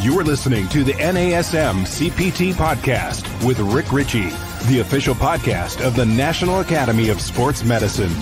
You're 0.00 0.24
listening 0.24 0.68
to 0.68 0.84
the 0.84 0.92
NASM 0.92 1.86
CPT 1.86 2.52
podcast 2.52 3.24
with 3.46 3.58
Rick 3.58 3.92
Richey, 3.92 4.28
the 4.68 4.80
official 4.80 5.14
podcast 5.14 5.84
of 5.84 5.96
the 5.96 6.04
National 6.04 6.60
Academy 6.60 7.08
of 7.08 7.20
Sports 7.20 7.64
Medicine. 7.64 8.12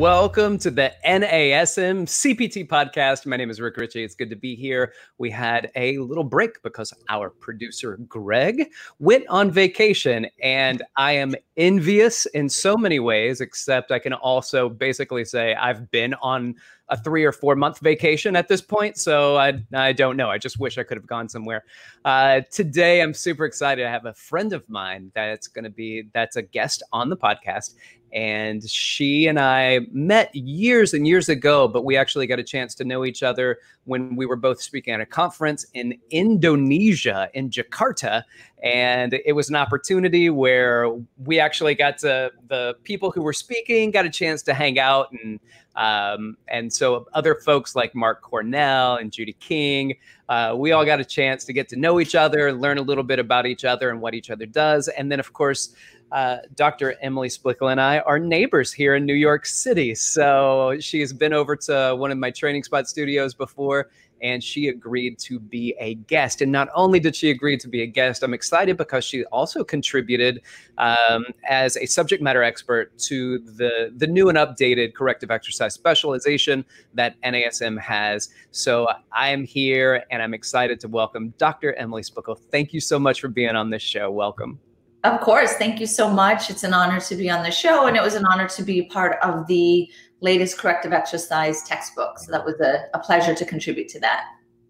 Welcome 0.00 0.56
to 0.60 0.70
the 0.70 0.94
NASM 1.06 2.06
CPT 2.06 2.66
podcast. 2.66 3.26
My 3.26 3.36
name 3.36 3.50
is 3.50 3.60
Rick 3.60 3.76
Richey. 3.76 4.02
It's 4.02 4.14
good 4.14 4.30
to 4.30 4.34
be 4.34 4.54
here. 4.54 4.94
We 5.18 5.28
had 5.28 5.70
a 5.76 5.98
little 5.98 6.24
break 6.24 6.62
because 6.62 6.94
our 7.10 7.28
producer, 7.28 7.98
Greg, 8.08 8.70
went 8.98 9.26
on 9.28 9.50
vacation, 9.50 10.26
and 10.42 10.82
I 10.96 11.12
am 11.12 11.34
envious 11.58 12.24
in 12.24 12.48
so 12.48 12.78
many 12.78 12.98
ways, 12.98 13.42
except 13.42 13.92
I 13.92 13.98
can 13.98 14.14
also 14.14 14.70
basically 14.70 15.26
say 15.26 15.54
I've 15.54 15.90
been 15.90 16.14
on 16.22 16.54
a 16.90 16.96
three 16.96 17.24
or 17.24 17.32
four 17.32 17.54
month 17.54 17.78
vacation 17.80 18.36
at 18.36 18.48
this 18.48 18.60
point. 18.60 18.96
So 18.98 19.36
I, 19.36 19.62
I 19.72 19.92
don't 19.92 20.16
know. 20.16 20.28
I 20.28 20.38
just 20.38 20.58
wish 20.58 20.76
I 20.76 20.82
could 20.82 20.96
have 20.96 21.06
gone 21.06 21.28
somewhere. 21.28 21.64
Uh, 22.04 22.40
today, 22.50 23.00
I'm 23.00 23.14
super 23.14 23.44
excited. 23.44 23.86
I 23.86 23.90
have 23.90 24.06
a 24.06 24.14
friend 24.14 24.52
of 24.52 24.68
mine 24.68 25.12
that's 25.14 25.46
going 25.46 25.64
to 25.64 25.70
be, 25.70 26.08
that's 26.12 26.36
a 26.36 26.42
guest 26.42 26.82
on 26.92 27.08
the 27.08 27.16
podcast. 27.16 27.74
And 28.12 28.68
she 28.68 29.26
and 29.26 29.38
I 29.38 29.80
met 29.92 30.34
years 30.34 30.94
and 30.94 31.06
years 31.06 31.28
ago, 31.28 31.68
but 31.68 31.84
we 31.84 31.96
actually 31.96 32.26
got 32.26 32.38
a 32.38 32.42
chance 32.42 32.74
to 32.76 32.84
know 32.84 33.04
each 33.04 33.22
other 33.22 33.58
when 33.84 34.16
we 34.16 34.26
were 34.26 34.36
both 34.36 34.60
speaking 34.60 34.94
at 34.94 35.00
a 35.00 35.06
conference 35.06 35.66
in 35.74 35.98
Indonesia, 36.10 37.28
in 37.34 37.50
Jakarta. 37.50 38.24
And 38.62 39.14
it 39.24 39.32
was 39.32 39.48
an 39.48 39.56
opportunity 39.56 40.28
where 40.28 40.90
we 41.24 41.38
actually 41.38 41.74
got 41.74 41.98
to, 41.98 42.32
the 42.48 42.74
people 42.82 43.10
who 43.10 43.22
were 43.22 43.32
speaking 43.32 43.90
got 43.90 44.04
a 44.04 44.10
chance 44.10 44.42
to 44.42 44.54
hang 44.54 44.78
out 44.78 45.12
and 45.12 45.40
um, 45.76 46.36
and 46.48 46.72
so 46.72 47.06
other 47.14 47.36
folks 47.36 47.76
like 47.76 47.94
Mark 47.94 48.22
Cornell 48.22 48.96
and 48.96 49.12
Judy 49.12 49.34
King, 49.40 49.94
uh, 50.28 50.54
we 50.56 50.72
all 50.72 50.84
got 50.84 51.00
a 51.00 51.04
chance 51.04 51.44
to 51.44 51.52
get 51.52 51.68
to 51.68 51.76
know 51.76 52.00
each 52.00 52.14
other, 52.14 52.52
learn 52.52 52.78
a 52.78 52.82
little 52.82 53.04
bit 53.04 53.18
about 53.18 53.46
each 53.46 53.64
other 53.64 53.90
and 53.90 54.00
what 54.00 54.14
each 54.14 54.30
other 54.30 54.46
does. 54.46 54.88
And 54.88 55.10
then, 55.10 55.20
of 55.20 55.32
course, 55.32 55.74
uh, 56.12 56.38
Dr. 56.54 56.96
Emily 57.00 57.28
Splichal 57.28 57.70
and 57.70 57.80
I 57.80 58.00
are 58.00 58.18
neighbors 58.18 58.72
here 58.72 58.96
in 58.96 59.06
New 59.06 59.14
York 59.14 59.46
City. 59.46 59.94
So 59.94 60.76
she 60.80 61.00
has 61.00 61.12
been 61.12 61.32
over 61.32 61.56
to 61.56 61.94
one 61.96 62.10
of 62.10 62.18
my 62.18 62.30
training 62.30 62.64
spot 62.64 62.88
studios 62.88 63.34
before 63.34 63.90
and 64.22 64.42
she 64.42 64.68
agreed 64.68 65.18
to 65.18 65.38
be 65.38 65.74
a 65.78 65.94
guest. 65.94 66.42
And 66.42 66.52
not 66.52 66.68
only 66.74 67.00
did 67.00 67.16
she 67.16 67.30
agree 67.30 67.56
to 67.56 67.68
be 67.68 67.82
a 67.82 67.86
guest, 67.86 68.22
I'm 68.22 68.34
excited 68.34 68.76
because 68.76 69.04
she 69.04 69.24
also 69.26 69.64
contributed 69.64 70.42
um, 70.78 71.24
as 71.48 71.76
a 71.76 71.86
subject 71.86 72.22
matter 72.22 72.42
expert 72.42 72.96
to 72.98 73.38
the, 73.38 73.92
the 73.96 74.06
new 74.06 74.28
and 74.28 74.38
updated 74.38 74.94
corrective 74.94 75.30
exercise 75.30 75.74
specialization 75.74 76.64
that 76.94 77.20
NASM 77.22 77.78
has. 77.80 78.30
So 78.50 78.88
I 79.12 79.30
am 79.30 79.44
here 79.44 80.04
and 80.10 80.22
I'm 80.22 80.34
excited 80.34 80.80
to 80.80 80.88
welcome 80.88 81.32
Dr. 81.38 81.74
Emily 81.74 82.02
Splichal. 82.02 82.38
Thank 82.50 82.72
you 82.72 82.80
so 82.80 82.98
much 82.98 83.20
for 83.20 83.28
being 83.28 83.56
on 83.56 83.70
this 83.70 83.82
show. 83.82 84.10
Welcome. 84.10 84.60
Of 85.04 85.20
course. 85.20 85.54
Thank 85.54 85.80
you 85.80 85.86
so 85.86 86.10
much. 86.10 86.50
It's 86.50 86.62
an 86.62 86.74
honor 86.74 87.00
to 87.00 87.16
be 87.16 87.30
on 87.30 87.42
the 87.42 87.50
show, 87.50 87.86
and 87.86 87.96
it 87.96 88.02
was 88.02 88.14
an 88.14 88.26
honor 88.26 88.48
to 88.48 88.62
be 88.62 88.82
part 88.82 89.18
of 89.22 89.46
the 89.46 89.90
latest 90.20 90.58
corrective 90.58 90.92
exercise 90.92 91.62
textbook. 91.62 92.18
So 92.18 92.30
that 92.32 92.44
was 92.44 92.60
a, 92.60 92.84
a 92.92 92.98
pleasure 92.98 93.34
to 93.34 93.44
contribute 93.46 93.88
to 93.90 94.00
that. 94.00 94.24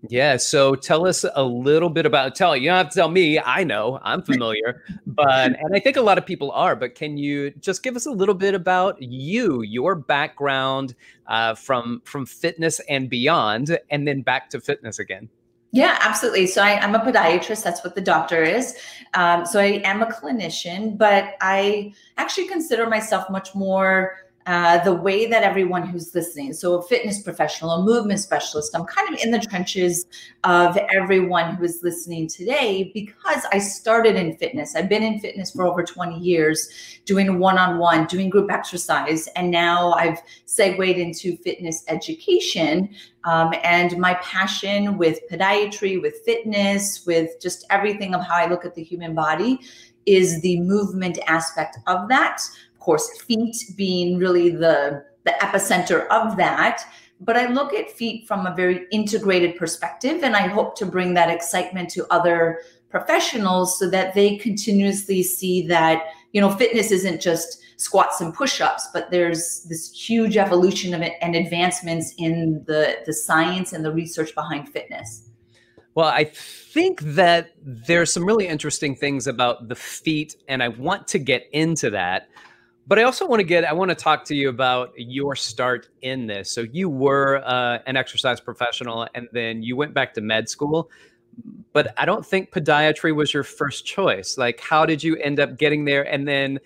Yeah. 0.09 0.39
So 0.39 0.75
tell 0.75 1.07
us 1.07 1.27
a 1.35 1.43
little 1.43 1.91
bit 1.91 2.07
about 2.07 2.35
tell 2.35 2.57
you 2.57 2.71
don't 2.71 2.77
have 2.77 2.89
to 2.91 2.95
tell 2.95 3.11
me. 3.11 3.39
I 3.39 3.65
know 3.65 3.99
I'm 4.03 4.23
familiar, 4.23 4.83
but 5.07 5.53
and 5.59 5.75
I 5.75 5.81
think 5.81 5.97
a 5.97 6.01
lot 6.01 6.17
of 6.17 6.25
people 6.25 6.53
are. 6.53 6.75
But 6.75 6.95
can 6.95 7.19
you 7.19 7.51
just 7.61 7.83
give 7.83 7.97
us 7.97 8.07
a 8.07 8.11
little 8.11 8.35
bit 8.35 8.55
about 8.55 9.03
you, 9.03 9.63
your 9.63 9.95
background 9.95 10.95
uh, 11.27 11.55
from 11.55 12.01
from 12.05 12.25
fitness 12.25 12.81
and 12.89 13.11
beyond, 13.11 13.79
and 13.91 14.09
then 14.09 14.23
back 14.23 14.49
to 14.51 14.61
fitness 14.61 14.99
again? 14.99 15.29
Yeah, 15.73 15.99
absolutely. 16.01 16.47
So 16.47 16.63
I, 16.63 16.83
am 16.83 16.95
a 16.95 16.99
podiatrist. 16.99 17.63
That's 17.63 17.85
what 17.85 17.95
the 17.95 18.01
doctor 18.01 18.43
is. 18.43 18.77
Um, 19.15 19.47
so 19.47 19.61
I 19.61 19.81
am 19.85 20.03
a 20.03 20.07
clinician, 20.07 20.99
but 20.99 21.35
I 21.41 21.95
actually 22.17 22.49
consider 22.49 22.89
myself 22.89 23.31
much 23.31 23.55
more 23.55 24.17
uh, 24.47 24.83
the 24.85 24.95
way 24.95 25.27
that 25.27 25.43
everyone 25.43 25.87
who's 25.87 26.15
listening, 26.15 26.53
so 26.53 26.79
a 26.79 26.83
fitness 26.83 27.23
professional, 27.23 27.73
a 27.73 27.83
movement 27.83 28.21
specialist, 28.21 28.75
I'm 28.75 28.87
kind 28.87 29.13
of 29.13 29.21
in 29.23 29.31
the 29.31 29.39
trenches 29.39 30.07
of 30.45 30.79
everyone 30.95 31.57
who 31.57 31.65
is 31.65 31.81
listening 31.83 32.27
today 32.27 32.91
because 32.95 33.45
I 33.53 33.59
started 33.59 34.17
in 34.17 34.37
fitness. 34.39 34.75
I've 34.75 34.89
been 34.89 35.03
in 35.03 35.21
fitness 35.21 35.51
for 35.51 35.67
over 35.67 35.83
20 35.83 36.19
years, 36.19 36.71
doing 37.05 37.39
one 37.39 37.59
on 37.59 37.79
one, 37.79 38.07
doing 38.07 38.31
group 38.31 38.51
exercise. 38.51 39.29
And 39.37 39.51
now 39.51 39.93
I've 39.93 40.21
segued 40.47 40.81
into 40.81 41.37
fitness 41.37 41.85
education. 41.89 42.89
Um, 43.25 43.53
and 43.63 43.99
my 43.99 44.15
passion 44.15 44.97
with 44.97 45.21
podiatry, 45.31 46.01
with 46.01 46.15
fitness, 46.25 47.05
with 47.07 47.31
just 47.43 47.67
everything 47.69 48.15
of 48.15 48.23
how 48.23 48.37
I 48.37 48.49
look 48.49 48.65
at 48.65 48.75
the 48.75 48.83
human 48.83 49.15
body 49.15 49.61
is 50.07 50.41
the 50.41 50.59
movement 50.61 51.19
aspect 51.27 51.79
of 51.87 52.09
that 52.09 52.41
course, 52.81 53.09
feet 53.23 53.57
being 53.77 54.19
really 54.19 54.51
the, 54.51 55.05
the 55.25 55.35
epicenter 55.41 56.09
of 56.09 56.37
that. 56.37 56.83
But 57.21 57.37
I 57.37 57.47
look 57.49 57.75
at 57.75 57.91
feet 57.91 58.27
from 58.27 58.47
a 58.47 58.55
very 58.55 58.87
integrated 58.91 59.57
perspective, 59.57 60.25
and 60.25 60.35
I 60.35 60.49
hope 60.49 60.75
to 60.79 60.87
bring 60.87 61.15
that 61.15 61.29
excitement 61.29 61.91
to 61.91 62.07
other 62.11 62.61
professionals 62.89 63.79
so 63.79 63.89
that 63.91 64.15
they 64.15 64.37
continuously 64.37 65.23
see 65.23 65.67
that, 65.69 66.07
you 66.33 66.41
know, 66.41 66.51
fitness 66.51 66.91
isn't 66.91 67.21
just 67.21 67.61
squats 67.77 68.21
and 68.21 68.35
push-ups, 68.35 68.89
but 68.93 69.11
there's 69.11 69.65
this 69.69 69.93
huge 69.93 70.37
evolution 70.37 70.93
of 70.93 71.03
it 71.03 71.13
and 71.23 71.37
advancements 71.37 72.15
in 72.19 72.65
the, 72.67 72.99
the 73.07 73.13
science 73.13 73.73
and 73.73 73.85
the 73.85 73.93
research 73.93 74.35
behind 74.35 74.69
fitness. 74.69 75.29
Well, 75.95 76.09
I 76.09 76.25
think 76.25 77.01
that 77.01 77.51
there's 77.63 78.13
some 78.13 78.25
really 78.25 78.47
interesting 78.47 78.95
things 78.95 79.27
about 79.27 79.69
the 79.69 79.75
feet, 79.75 80.37
and 80.49 80.63
I 80.63 80.69
want 80.69 81.09
to 81.09 81.19
get 81.19 81.49
into 81.53 81.91
that. 81.91 82.29
But 82.87 82.99
I 82.99 83.05
also 83.05 83.27
want 83.27 83.41
to 83.41 83.45
get, 83.45 83.65
I 83.65 83.73
want 83.73 83.91
to 83.91 83.95
talk 83.95 84.25
to 84.27 84.35
you 84.35 84.49
about 84.49 84.93
your 84.97 85.37
start 85.37 85.89
in 86.03 86.27
this. 86.27 86.51
So 86.51 86.63
you 86.63 86.89
were 86.89 87.43
uh, 87.45 87.79
an 87.87 87.97
exercise 87.97 88.41
professional 88.41 89.07
and 89.15 89.29
then 89.33 89.63
you 89.63 89.77
went 89.77 89.95
back 89.95 90.13
to 90.15 90.21
med 90.21 90.49
school, 90.49 90.91
but 91.73 91.95
I 91.97 92.05
don't 92.05 92.27
think 92.27 92.51
podiatry 92.51 93.15
was 93.15 93.33
your 93.33 93.45
first 93.45 93.87
choice. 93.87 94.37
Like, 94.37 94.61
how 94.61 94.87
did 94.87 95.05
you 95.05 95.17
end 95.17 95.39
up 95.39 95.57
getting 95.57 95.85
there? 95.85 96.03
And 96.13 96.27
then 96.27 96.59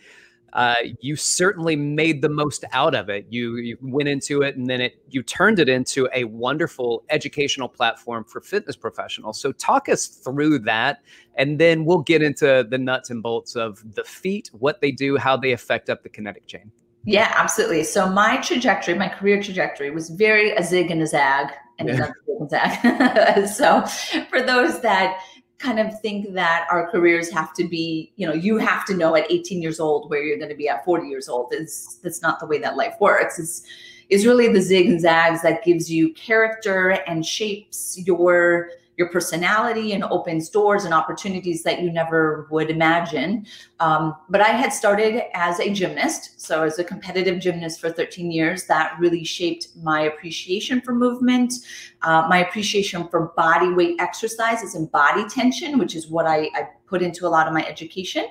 uh, 0.54 0.76
you 1.00 1.16
certainly 1.16 1.74
made 1.74 2.22
the 2.22 2.28
most 2.28 2.64
out 2.72 2.94
of 2.94 3.08
it. 3.08 3.26
You, 3.28 3.56
you 3.56 3.76
went 3.80 4.08
into 4.08 4.42
it 4.42 4.56
and 4.56 4.68
then 4.68 4.80
it 4.80 5.02
you 5.10 5.22
turned 5.22 5.58
it 5.58 5.68
into 5.68 6.08
a 6.14 6.24
wonderful 6.24 7.04
educational 7.10 7.68
platform 7.68 8.24
for 8.24 8.40
fitness 8.40 8.76
professionals. 8.76 9.40
So 9.40 9.50
talk 9.52 9.88
us 9.88 10.06
through 10.06 10.60
that, 10.60 11.02
and 11.36 11.58
then 11.58 11.84
we'll 11.84 12.02
get 12.02 12.22
into 12.22 12.66
the 12.68 12.78
nuts 12.78 13.10
and 13.10 13.22
bolts 13.22 13.56
of 13.56 13.82
the 13.94 14.04
feet, 14.04 14.50
what 14.52 14.80
they 14.80 14.92
do, 14.92 15.16
how 15.16 15.36
they 15.36 15.52
affect 15.52 15.90
up 15.90 16.02
the 16.02 16.08
kinetic 16.08 16.46
chain. 16.46 16.70
Yeah, 17.04 17.32
absolutely. 17.36 17.84
So 17.84 18.08
my 18.08 18.38
trajectory, 18.38 18.94
my 18.94 19.08
career 19.08 19.42
trajectory 19.42 19.90
was 19.90 20.08
very 20.08 20.52
a 20.52 20.62
zig 20.62 20.90
and 20.90 21.02
a 21.02 21.06
zag 21.06 21.52
and 21.78 21.88
yeah. 21.88 21.94
a 21.94 22.06
zig 22.06 22.14
and 22.40 22.50
zag. 22.50 23.48
so 23.48 23.84
for 24.30 24.40
those 24.40 24.80
that 24.80 25.20
kind 25.58 25.78
of 25.78 26.00
think 26.00 26.32
that 26.34 26.66
our 26.70 26.90
careers 26.90 27.30
have 27.30 27.54
to 27.54 27.66
be, 27.66 28.12
you 28.16 28.26
know, 28.26 28.32
you 28.32 28.58
have 28.58 28.84
to 28.86 28.94
know 28.94 29.14
at 29.16 29.30
18 29.30 29.62
years 29.62 29.80
old 29.80 30.10
where 30.10 30.22
you're 30.22 30.38
going 30.38 30.50
to 30.50 30.56
be 30.56 30.68
at 30.68 30.84
40 30.84 31.08
years 31.08 31.28
old. 31.28 31.54
Is 31.54 31.98
that's 32.02 32.22
not 32.22 32.40
the 32.40 32.46
way 32.46 32.58
that 32.58 32.76
life 32.76 32.94
works. 33.00 33.38
It's 33.38 33.62
is 34.10 34.26
really 34.26 34.52
the 34.52 34.60
zig 34.60 34.86
and 34.86 35.00
zags 35.00 35.42
that 35.42 35.64
gives 35.64 35.90
you 35.90 36.12
character 36.12 36.90
and 37.06 37.24
shapes 37.24 37.98
your 37.98 38.70
your 38.96 39.08
personality 39.08 39.92
and 39.92 40.04
opens 40.04 40.48
doors 40.48 40.84
and 40.84 40.94
opportunities 40.94 41.62
that 41.64 41.82
you 41.82 41.90
never 41.90 42.46
would 42.50 42.70
imagine. 42.70 43.46
Um, 43.80 44.14
but 44.28 44.40
I 44.40 44.48
had 44.48 44.72
started 44.72 45.24
as 45.34 45.60
a 45.60 45.72
gymnast. 45.72 46.40
So, 46.40 46.62
as 46.62 46.78
a 46.78 46.84
competitive 46.84 47.40
gymnast 47.40 47.80
for 47.80 47.90
13 47.90 48.30
years, 48.30 48.64
that 48.66 48.96
really 48.98 49.24
shaped 49.24 49.68
my 49.82 50.02
appreciation 50.02 50.80
for 50.80 50.94
movement, 50.94 51.54
uh, 52.02 52.26
my 52.28 52.38
appreciation 52.46 53.08
for 53.08 53.32
body 53.36 53.70
weight 53.70 53.96
exercises 53.98 54.74
and 54.74 54.90
body 54.92 55.24
tension, 55.28 55.78
which 55.78 55.96
is 55.96 56.08
what 56.08 56.26
I, 56.26 56.50
I 56.54 56.68
put 56.86 57.02
into 57.02 57.26
a 57.26 57.28
lot 57.28 57.46
of 57.48 57.52
my 57.52 57.66
education. 57.66 58.26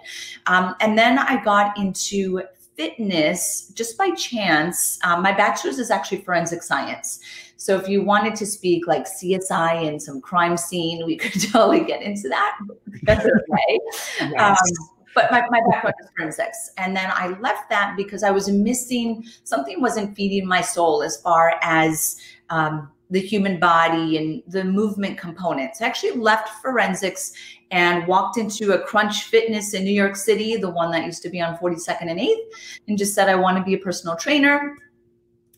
Um, 0.45 0.75
and 0.80 0.98
then 0.98 1.19
I 1.19 1.44
got 1.44 1.77
into 1.77 2.42
fitness 2.75 3.71
just 3.75 3.98
by 3.98 4.12
chance. 4.12 5.00
Um, 5.04 5.21
my 5.21 5.31
bachelor's 5.31 5.80
is 5.80 5.92
actually 5.92 6.21
forensic 6.21 6.63
science. 6.63 7.19
So 7.63 7.77
if 7.77 7.88
you 7.88 8.04
wanted 8.04 8.36
to 8.36 8.45
speak 8.45 8.88
like 8.88 9.06
CSI 9.06 9.88
and 9.88 10.01
some 10.01 10.19
crime 10.19 10.57
scene, 10.57 11.06
we 11.06 11.15
could 11.15 11.42
totally 11.54 11.86
get 11.86 12.01
into 12.01 12.27
that. 12.27 12.60
That's 13.04 13.25
okay. 13.25 13.80
Yes. 14.19 14.60
Um, 14.60 14.89
but 15.15 15.31
my, 15.31 15.45
my 15.50 15.62
background 15.71 15.95
is 16.01 16.10
forensics. 16.18 16.71
And 16.77 16.94
then 16.94 17.10
I 17.13 17.39
left 17.39 17.69
that 17.69 17.95
because 17.95 18.21
I 18.21 18.31
was 18.31 18.50
missing 18.50 19.24
something 19.45 19.80
wasn't 19.80 20.13
feeding 20.13 20.45
my 20.45 20.60
soul 20.60 21.04
as 21.04 21.15
far 21.21 21.54
as 21.62 22.18
um, 22.50 22.92
the 23.12 23.21
human 23.21 23.62
body 23.62 24.18
and 24.18 24.44
the 24.45 24.66
movement 24.66 25.18
components. 25.18 25.81
I 25.81 25.86
actually 25.86 26.19
left 26.19 26.50
forensics 26.62 27.31
and 27.71 28.06
walked 28.07 28.38
into 28.38 28.74
a 28.74 28.80
Crunch 28.80 29.24
Fitness 29.24 29.74
in 29.74 29.86
New 29.86 29.94
York 29.94 30.18
City, 30.18 30.57
the 30.57 30.69
one 30.69 30.92
that 30.92 31.06
used 31.06 31.24
to 31.24 31.30
be 31.30 31.39
on 31.39 31.56
42nd 31.56 32.12
and 32.12 32.19
8th, 32.19 32.36
and 32.89 32.98
just 32.98 33.16
said, 33.16 33.30
I 33.30 33.36
want 33.36 33.57
to 33.57 33.63
be 33.63 33.75
a 33.75 33.77
personal 33.77 34.18
trainer. 34.18 34.75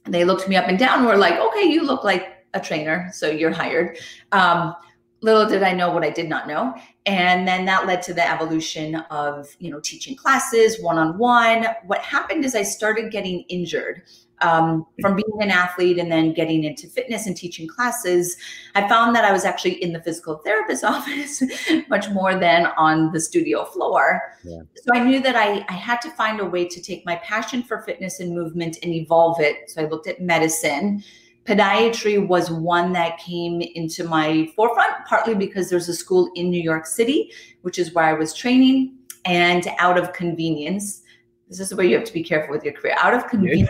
They 0.07 0.23
looked 0.25 0.47
me 0.47 0.55
up 0.55 0.67
and 0.67 0.77
down 0.77 0.99
and 0.99 1.07
were 1.07 1.17
like, 1.17 1.39
okay, 1.39 1.63
you 1.63 1.83
look 1.83 2.03
like 2.03 2.45
a 2.53 2.59
trainer, 2.59 3.09
so 3.13 3.29
you're 3.29 3.51
hired. 3.51 3.97
Um, 4.31 4.75
little 5.21 5.47
did 5.47 5.63
I 5.63 5.73
know 5.73 5.91
what 5.91 6.03
I 6.03 6.09
did 6.09 6.29
not 6.29 6.47
know. 6.47 6.75
And 7.05 7.47
then 7.47 7.65
that 7.65 7.85
led 7.87 8.01
to 8.03 8.13
the 8.13 8.27
evolution 8.27 8.95
of, 9.09 9.47
you 9.59 9.71
know, 9.71 9.79
teaching 9.79 10.15
classes 10.15 10.81
one 10.81 10.97
on 10.97 11.17
one. 11.17 11.67
What 11.85 12.01
happened 12.01 12.45
is 12.45 12.55
I 12.55 12.63
started 12.63 13.11
getting 13.11 13.41
injured 13.49 14.03
um, 14.41 14.85
from 15.01 15.15
being 15.15 15.41
an 15.41 15.49
athlete 15.49 15.97
and 15.97 16.11
then 16.11 16.33
getting 16.33 16.63
into 16.63 16.87
fitness 16.87 17.25
and 17.25 17.35
teaching 17.35 17.67
classes. 17.67 18.37
I 18.75 18.87
found 18.87 19.15
that 19.15 19.25
I 19.25 19.31
was 19.31 19.45
actually 19.45 19.83
in 19.83 19.93
the 19.93 20.01
physical 20.01 20.37
therapist 20.37 20.83
office 20.85 21.41
much 21.89 22.09
more 22.09 22.35
than 22.35 22.67
on 22.77 23.11
the 23.11 23.19
studio 23.19 23.65
floor. 23.65 24.21
Yeah. 24.43 24.61
So 24.75 24.91
I 24.93 25.03
knew 25.03 25.21
that 25.21 25.35
I, 25.35 25.65
I 25.69 25.73
had 25.73 26.01
to 26.01 26.11
find 26.11 26.39
a 26.39 26.45
way 26.45 26.67
to 26.67 26.81
take 26.81 27.05
my 27.05 27.15
passion 27.17 27.63
for 27.63 27.81
fitness 27.81 28.19
and 28.19 28.33
movement 28.33 28.77
and 28.83 28.93
evolve 28.93 29.39
it. 29.39 29.69
So 29.69 29.81
I 29.81 29.85
looked 29.85 30.07
at 30.07 30.21
medicine 30.21 31.03
podiatry 31.45 32.27
was 32.27 32.49
one 32.49 32.91
that 32.93 33.19
came 33.19 33.61
into 33.61 34.03
my 34.03 34.51
forefront, 34.55 35.05
partly 35.05 35.35
because 35.35 35.69
there's 35.69 35.87
a 35.87 35.93
school 35.93 36.31
in 36.35 36.49
New 36.49 36.61
York 36.61 36.87
City, 36.87 37.31
which 37.61 37.77
is 37.77 37.93
where 37.93 38.05
I 38.05 38.13
was 38.13 38.33
training, 38.33 38.97
and 39.25 39.67
out 39.77 39.97
of 39.97 40.11
convenience. 40.13 41.03
This 41.47 41.59
is 41.59 41.75
where 41.75 41.85
you 41.85 41.95
have 41.95 42.05
to 42.05 42.13
be 42.13 42.23
careful 42.23 42.53
with 42.53 42.63
your 42.63 42.73
career. 42.73 42.95
Out 42.97 43.13
of 43.13 43.27
convenience, 43.27 43.69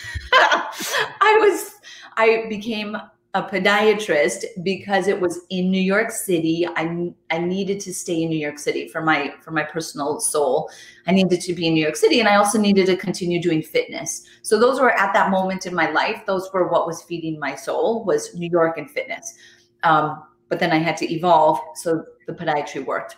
I 0.32 1.38
was, 1.40 1.74
I 2.16 2.46
became 2.48 2.96
a 3.34 3.42
podiatrist 3.42 4.44
because 4.62 5.08
it 5.08 5.18
was 5.18 5.40
in 5.48 5.70
New 5.70 5.80
York 5.80 6.10
City. 6.10 6.66
I 6.66 7.12
I 7.30 7.38
needed 7.38 7.80
to 7.80 7.94
stay 7.94 8.22
in 8.22 8.28
New 8.28 8.38
York 8.38 8.58
City 8.58 8.88
for 8.88 9.00
my 9.00 9.32
for 9.40 9.52
my 9.52 9.62
personal 9.62 10.20
soul. 10.20 10.70
I 11.06 11.12
needed 11.12 11.40
to 11.40 11.54
be 11.54 11.66
in 11.66 11.72
New 11.72 11.82
York 11.82 11.96
City 11.96 12.20
and 12.20 12.28
I 12.28 12.36
also 12.36 12.58
needed 12.58 12.86
to 12.86 12.96
continue 12.96 13.40
doing 13.40 13.62
fitness. 13.62 14.24
So 14.42 14.60
those 14.60 14.78
were 14.80 14.92
at 14.92 15.14
that 15.14 15.30
moment 15.30 15.64
in 15.64 15.74
my 15.74 15.90
life, 15.90 16.24
those 16.26 16.50
were 16.52 16.68
what 16.68 16.86
was 16.86 17.02
feeding 17.04 17.38
my 17.38 17.54
soul 17.54 18.04
was 18.04 18.34
New 18.34 18.50
York 18.50 18.76
and 18.76 18.90
fitness. 18.90 19.34
Um, 19.82 20.24
but 20.50 20.60
then 20.60 20.70
I 20.70 20.76
had 20.76 20.98
to 20.98 21.10
evolve, 21.10 21.58
so 21.76 22.04
the 22.26 22.34
podiatry 22.34 22.84
worked. 22.84 23.16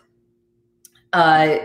Uh, 1.12 1.58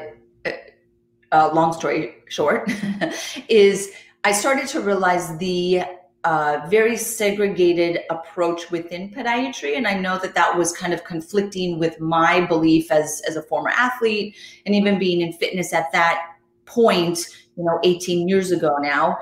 uh, 1.31 1.51
long 1.53 1.73
story 1.73 2.15
short, 2.27 2.67
is 3.49 3.91
I 4.23 4.31
started 4.31 4.67
to 4.69 4.81
realize 4.81 5.37
the 5.37 5.83
uh, 6.25 6.67
very 6.69 6.97
segregated 6.97 8.01
approach 8.09 8.69
within 8.71 9.09
podiatry. 9.09 9.77
And 9.77 9.87
I 9.87 9.93
know 9.93 10.19
that 10.19 10.35
that 10.35 10.57
was 10.57 10.73
kind 10.73 10.93
of 10.93 11.03
conflicting 11.05 11.79
with 11.79 11.99
my 12.01 12.45
belief 12.45 12.91
as, 12.91 13.21
as 13.27 13.37
a 13.37 13.41
former 13.43 13.69
athlete 13.69 14.35
and 14.65 14.75
even 14.75 14.99
being 14.99 15.21
in 15.21 15.31
fitness 15.31 15.71
at 15.71 15.91
that 15.93 16.35
point, 16.65 17.25
you 17.55 17.63
know, 17.63 17.79
18 17.83 18.27
years 18.27 18.51
ago 18.51 18.75
now, 18.81 19.17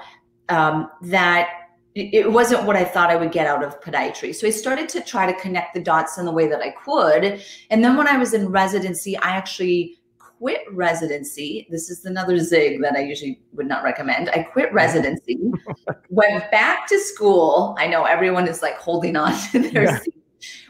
um, 0.49 0.89
that 1.03 1.49
it 1.93 2.31
wasn't 2.31 2.63
what 2.63 2.75
I 2.75 2.83
thought 2.83 3.09
I 3.09 3.15
would 3.15 3.31
get 3.31 3.47
out 3.47 3.63
of 3.63 3.81
podiatry. 3.81 4.33
So 4.35 4.45
I 4.45 4.51
started 4.51 4.87
to 4.89 5.01
try 5.01 5.31
to 5.31 5.39
connect 5.39 5.73
the 5.73 5.79
dots 5.79 6.19
in 6.19 6.25
the 6.25 6.31
way 6.31 6.47
that 6.47 6.61
I 6.61 6.69
could. 6.69 7.41
And 7.71 7.83
then 7.83 7.97
when 7.97 8.07
I 8.07 8.17
was 8.17 8.33
in 8.35 8.49
residency, 8.49 9.17
I 9.17 9.29
actually 9.29 9.96
quit 10.37 10.61
residency. 10.71 11.67
This 11.69 11.89
is 11.89 12.05
another 12.05 12.37
zig 12.39 12.81
that 12.81 12.95
I 12.95 12.99
usually 12.99 13.41
would 13.53 13.67
not 13.67 13.83
recommend. 13.83 14.29
I 14.29 14.43
quit 14.43 14.71
residency, 14.73 15.39
went 16.09 16.49
back 16.51 16.87
to 16.87 16.99
school. 16.99 17.75
I 17.79 17.87
know 17.87 18.03
everyone 18.03 18.47
is 18.47 18.61
like 18.61 18.77
holding 18.77 19.15
on 19.15 19.33
to 19.51 19.59
their 19.59 19.83
yeah. 19.83 19.99
seat. 19.99 20.13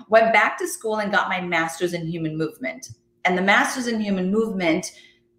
Went 0.09 0.31
back 0.31 0.57
to 0.59 0.67
school 0.67 0.97
and 0.97 1.11
got 1.11 1.27
my 1.27 1.41
master's 1.41 1.93
in 1.93 2.07
human 2.07 2.37
movement. 2.37 2.91
And 3.25 3.37
the 3.37 3.41
master's 3.41 3.87
in 3.87 3.99
human 3.99 4.31
movement, 4.31 4.93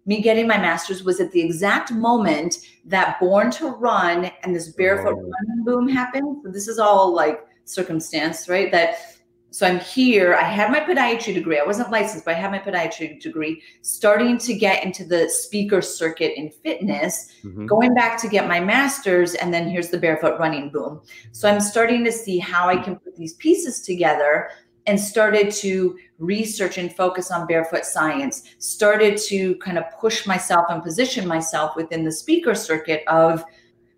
me 0.05 0.21
getting 0.21 0.47
my 0.47 0.57
master's 0.57 1.03
was 1.03 1.19
at 1.19 1.31
the 1.31 1.41
exact 1.41 1.91
moment 1.91 2.57
that 2.85 3.19
Born 3.19 3.49
to 3.51 3.69
Run 3.69 4.31
and 4.43 4.55
this 4.55 4.69
barefoot 4.69 5.15
oh. 5.17 5.21
running 5.21 5.63
boom 5.63 5.87
happened. 5.87 6.41
So 6.43 6.51
this 6.51 6.67
is 6.67 6.77
all 6.77 7.13
like 7.13 7.39
circumstance, 7.65 8.47
right? 8.47 8.71
That 8.71 9.18
so 9.51 9.65
I'm 9.65 9.79
here. 9.79 10.35
I 10.35 10.43
had 10.43 10.71
my 10.71 10.79
podiatry 10.79 11.33
degree. 11.33 11.59
I 11.59 11.65
wasn't 11.65 11.89
licensed, 11.89 12.25
but 12.25 12.35
I 12.35 12.37
had 12.37 12.51
my 12.51 12.59
podiatry 12.59 13.19
degree, 13.19 13.63
starting 13.81 14.37
to 14.39 14.53
get 14.53 14.83
into 14.83 15.03
the 15.03 15.27
speaker 15.27 15.81
circuit 15.81 16.37
in 16.37 16.51
fitness, 16.51 17.31
mm-hmm. 17.43 17.65
going 17.65 17.93
back 17.95 18.21
to 18.21 18.27
get 18.27 18.47
my 18.47 18.59
master's, 18.59 19.33
and 19.35 19.53
then 19.53 19.67
here's 19.67 19.89
the 19.89 19.97
barefoot 19.97 20.39
running 20.39 20.69
boom. 20.69 21.01
So 21.31 21.49
I'm 21.49 21.59
starting 21.59 22.03
to 22.05 22.11
see 22.11 22.37
how 22.37 22.69
I 22.69 22.77
can 22.77 22.97
put 22.97 23.15
these 23.15 23.33
pieces 23.35 23.81
together 23.81 24.51
and 24.85 24.99
started 24.99 25.51
to 25.51 25.97
research 26.19 26.77
and 26.77 26.95
focus 26.95 27.31
on 27.31 27.47
barefoot 27.47 27.85
science, 27.85 28.43
started 28.59 29.17
to 29.17 29.55
kind 29.55 29.77
of 29.77 29.83
push 29.99 30.27
myself 30.27 30.65
and 30.69 30.83
position 30.83 31.27
myself 31.27 31.75
within 31.75 32.03
the 32.03 32.11
speaker 32.11 32.53
circuit 32.55 33.03
of, 33.07 33.43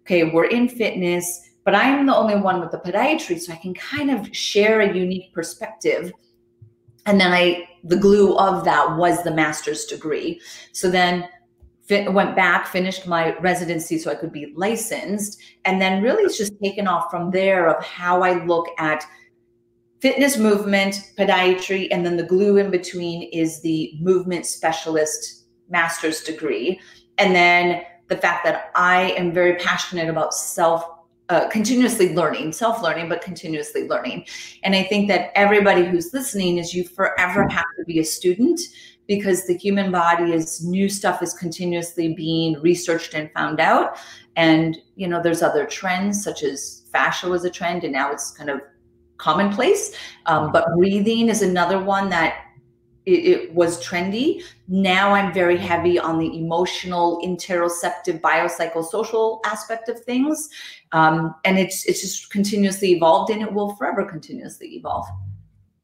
okay, 0.01 0.25
we're 0.25 0.45
in 0.45 0.67
fitness 0.67 1.50
but 1.63 1.75
I'm 1.75 2.05
the 2.05 2.15
only 2.15 2.35
one 2.35 2.59
with 2.59 2.71
the 2.71 2.79
podiatry, 2.79 3.39
so 3.39 3.53
I 3.53 3.57
can 3.57 3.73
kind 3.73 4.09
of 4.09 4.35
share 4.35 4.81
a 4.81 4.93
unique 4.93 5.33
perspective. 5.33 6.11
And 7.05 7.19
then 7.19 7.31
I, 7.31 7.67
the 7.83 7.97
glue 7.97 8.35
of 8.37 8.63
that 8.65 8.97
was 8.97 9.23
the 9.23 9.33
master's 9.33 9.85
degree. 9.85 10.41
So 10.71 10.89
then 10.89 11.27
fit, 11.83 12.11
went 12.11 12.35
back, 12.35 12.67
finished 12.67 13.07
my 13.07 13.37
residency 13.39 13.97
so 13.97 14.11
I 14.11 14.15
could 14.15 14.31
be 14.31 14.53
licensed. 14.55 15.39
And 15.65 15.81
then 15.81 16.01
really 16.01 16.23
it's 16.23 16.37
just 16.37 16.53
taken 16.61 16.87
off 16.87 17.09
from 17.11 17.31
there 17.31 17.67
of 17.69 17.83
how 17.83 18.23
I 18.23 18.43
look 18.45 18.67
at 18.77 19.03
fitness 19.99 20.37
movement, 20.37 21.11
podiatry, 21.17 21.87
and 21.91 22.05
then 22.05 22.17
the 22.17 22.23
glue 22.23 22.57
in 22.57 22.71
between 22.71 23.29
is 23.31 23.61
the 23.61 23.93
movement 23.99 24.45
specialist 24.45 25.45
master's 25.69 26.21
degree. 26.21 26.79
And 27.17 27.35
then 27.35 27.83
the 28.07 28.17
fact 28.17 28.43
that 28.45 28.71
I 28.75 29.11
am 29.11 29.31
very 29.31 29.55
passionate 29.55 30.09
about 30.09 30.33
self 30.33 30.83
uh, 31.31 31.47
continuously 31.47 32.13
learning, 32.13 32.51
self 32.51 32.83
learning, 32.83 33.07
but 33.07 33.21
continuously 33.21 33.87
learning. 33.87 34.25
And 34.63 34.75
I 34.75 34.83
think 34.83 35.07
that 35.07 35.31
everybody 35.33 35.85
who's 35.85 36.13
listening 36.13 36.57
is 36.57 36.73
you 36.73 36.83
forever 36.83 37.47
have 37.47 37.65
to 37.77 37.85
be 37.85 37.99
a 37.99 38.03
student 38.03 38.59
because 39.07 39.47
the 39.47 39.55
human 39.55 39.93
body 39.93 40.33
is 40.33 40.61
new 40.61 40.89
stuff 40.89 41.21
is 41.21 41.33
continuously 41.33 42.13
being 42.13 42.59
researched 42.59 43.13
and 43.13 43.31
found 43.31 43.61
out. 43.61 43.97
And, 44.35 44.77
you 44.95 45.07
know, 45.07 45.21
there's 45.23 45.41
other 45.41 45.65
trends 45.65 46.21
such 46.21 46.43
as 46.43 46.83
fascia 46.91 47.29
was 47.29 47.45
a 47.45 47.49
trend 47.49 47.85
and 47.85 47.93
now 47.93 48.11
it's 48.11 48.31
kind 48.31 48.49
of 48.49 48.59
commonplace. 49.17 49.95
Um, 50.25 50.51
but 50.51 50.65
breathing 50.75 51.29
is 51.29 51.41
another 51.41 51.81
one 51.81 52.09
that 52.09 52.47
it, 53.05 53.11
it, 53.11 53.53
was 53.53 53.83
trendy. 53.83 54.43
Now 54.67 55.13
I'm 55.13 55.33
very 55.33 55.57
heavy 55.57 55.97
on 55.97 56.19
the 56.19 56.37
emotional, 56.37 57.19
interoceptive, 57.23 58.21
biopsychosocial 58.21 59.39
aspect 59.45 59.89
of 59.89 59.99
things, 60.01 60.49
um, 60.91 61.33
and 61.43 61.57
it's 61.57 61.85
it's 61.85 62.01
just 62.01 62.29
continuously 62.29 62.91
evolved, 62.91 63.31
and 63.31 63.41
it 63.41 63.51
will 63.51 63.75
forever 63.75 64.05
continuously 64.05 64.67
evolve. 64.75 65.07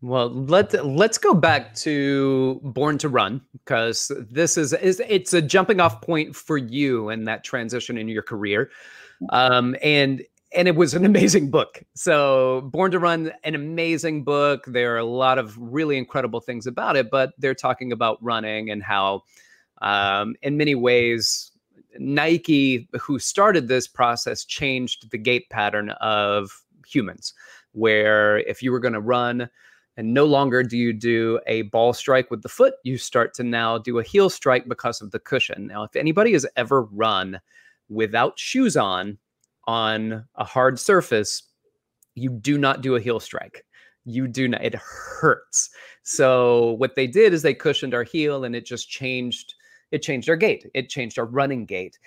Well, 0.01 0.29
let's 0.29 0.75
let's 0.75 1.17
go 1.17 1.33
back 1.33 1.73
to 1.75 2.61
Born 2.63 2.99
to 2.99 3.09
Run 3.09 3.41
because 3.53 4.11
this 4.29 4.57
is 4.57 4.73
is 4.73 5.01
it's 5.07 5.33
a 5.33 5.41
jumping 5.41 5.79
off 5.79 6.01
point 6.01 6.35
for 6.35 6.57
you 6.57 7.09
and 7.09 7.27
that 7.27 7.43
transition 7.43 7.97
in 7.97 8.07
your 8.07 8.21
career, 8.21 8.69
um, 9.31 9.75
and 9.81 10.23
and 10.53 10.67
it 10.67 10.75
was 10.75 10.93
an 10.93 11.05
amazing 11.05 11.51
book. 11.51 11.83
So, 11.93 12.61
Born 12.71 12.91
to 12.91 12.99
Run, 12.99 13.31
an 13.43 13.55
amazing 13.55 14.23
book. 14.23 14.63
There 14.67 14.93
are 14.95 14.99
a 14.99 15.05
lot 15.05 15.37
of 15.37 15.57
really 15.57 15.97
incredible 15.97 16.39
things 16.39 16.67
about 16.67 16.95
it, 16.95 17.09
but 17.09 17.33
they're 17.37 17.55
talking 17.55 17.91
about 17.91 18.21
running 18.23 18.69
and 18.69 18.81
how, 18.81 19.23
um, 19.81 20.35
in 20.41 20.57
many 20.57 20.75
ways, 20.75 21.51
Nike, 21.99 22.87
who 22.99 23.19
started 23.19 23.67
this 23.67 23.87
process, 23.87 24.45
changed 24.45 25.11
the 25.11 25.17
gait 25.17 25.49
pattern 25.49 25.89
of 26.01 26.63
humans, 26.85 27.33
where 27.73 28.39
if 28.39 28.61
you 28.61 28.71
were 28.71 28.79
going 28.79 28.93
to 28.93 29.01
run, 29.01 29.49
and 29.97 30.13
no 30.13 30.25
longer 30.25 30.61
do 30.61 30.77
you 30.77 30.93
do 30.93 31.39
a 31.47 31.63
ball 31.63 31.91
strike 31.91 32.29
with 32.29 32.43
the 32.43 32.49
foot, 32.49 32.75
you 32.83 32.99
start 32.99 33.33
to 33.33 33.43
now 33.43 33.79
do 33.79 33.97
a 33.97 34.03
heel 34.03 34.29
strike 34.29 34.67
because 34.67 35.01
of 35.01 35.09
the 35.09 35.19
cushion. 35.19 35.65
Now, 35.67 35.83
if 35.83 35.95
anybody 35.95 36.33
has 36.33 36.45
ever 36.55 36.83
run 36.83 37.41
without 37.89 38.37
shoes 38.37 38.77
on, 38.77 39.17
on 39.67 40.25
a 40.35 40.43
hard 40.43 40.79
surface, 40.79 41.43
you 42.15 42.29
do 42.29 42.57
not 42.57 42.81
do 42.81 42.95
a 42.95 43.01
heel 43.01 43.19
strike. 43.19 43.65
You 44.05 44.27
do 44.27 44.47
not, 44.47 44.63
it 44.63 44.75
hurts. 44.75 45.69
So 46.03 46.71
what 46.73 46.95
they 46.95 47.07
did 47.07 47.33
is 47.33 47.41
they 47.41 47.53
cushioned 47.53 47.93
our 47.93 48.03
heel 48.03 48.45
and 48.45 48.55
it 48.55 48.65
just 48.65 48.89
changed, 48.89 49.53
it 49.91 50.01
changed 50.01 50.29
our 50.29 50.37
gait. 50.37 50.65
It 50.73 50.89
changed 50.89 51.19
our 51.19 51.25
running 51.25 51.65
gait. 51.65 51.99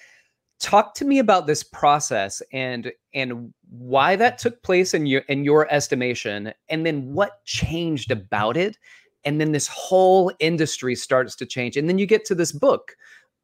Talk 0.58 0.94
to 0.94 1.04
me 1.04 1.18
about 1.18 1.46
this 1.46 1.62
process 1.62 2.42
and 2.52 2.92
and 3.14 3.52
why 3.70 4.14
that 4.16 4.36
took 4.36 4.62
place 4.62 4.92
in 4.92 5.06
your 5.06 5.22
in 5.22 5.42
your 5.42 5.66
estimation, 5.72 6.52
and 6.68 6.84
then 6.84 7.14
what 7.14 7.42
changed 7.46 8.10
about 8.10 8.58
it. 8.58 8.76
And 9.24 9.40
then 9.40 9.52
this 9.52 9.68
whole 9.68 10.30
industry 10.38 10.94
starts 10.94 11.34
to 11.36 11.46
change. 11.46 11.78
And 11.78 11.88
then 11.88 11.98
you 11.98 12.06
get 12.06 12.26
to 12.26 12.34
this 12.34 12.52
book, 12.52 12.94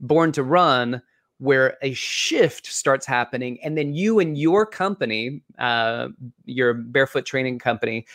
Born 0.01 0.31
to 0.33 0.43
Run, 0.43 1.01
where 1.39 1.77
a 1.83 1.93
shift 1.93 2.67
starts 2.67 3.07
happening 3.07 3.59
and 3.63 3.77
then 3.77 3.95
you 3.95 4.19
and 4.19 4.39
your 4.39 4.65
company 4.65 5.43
uh, 5.59 6.09
your 6.45 6.75
barefoot 6.75 7.27
training 7.27 7.59
company 7.59 8.07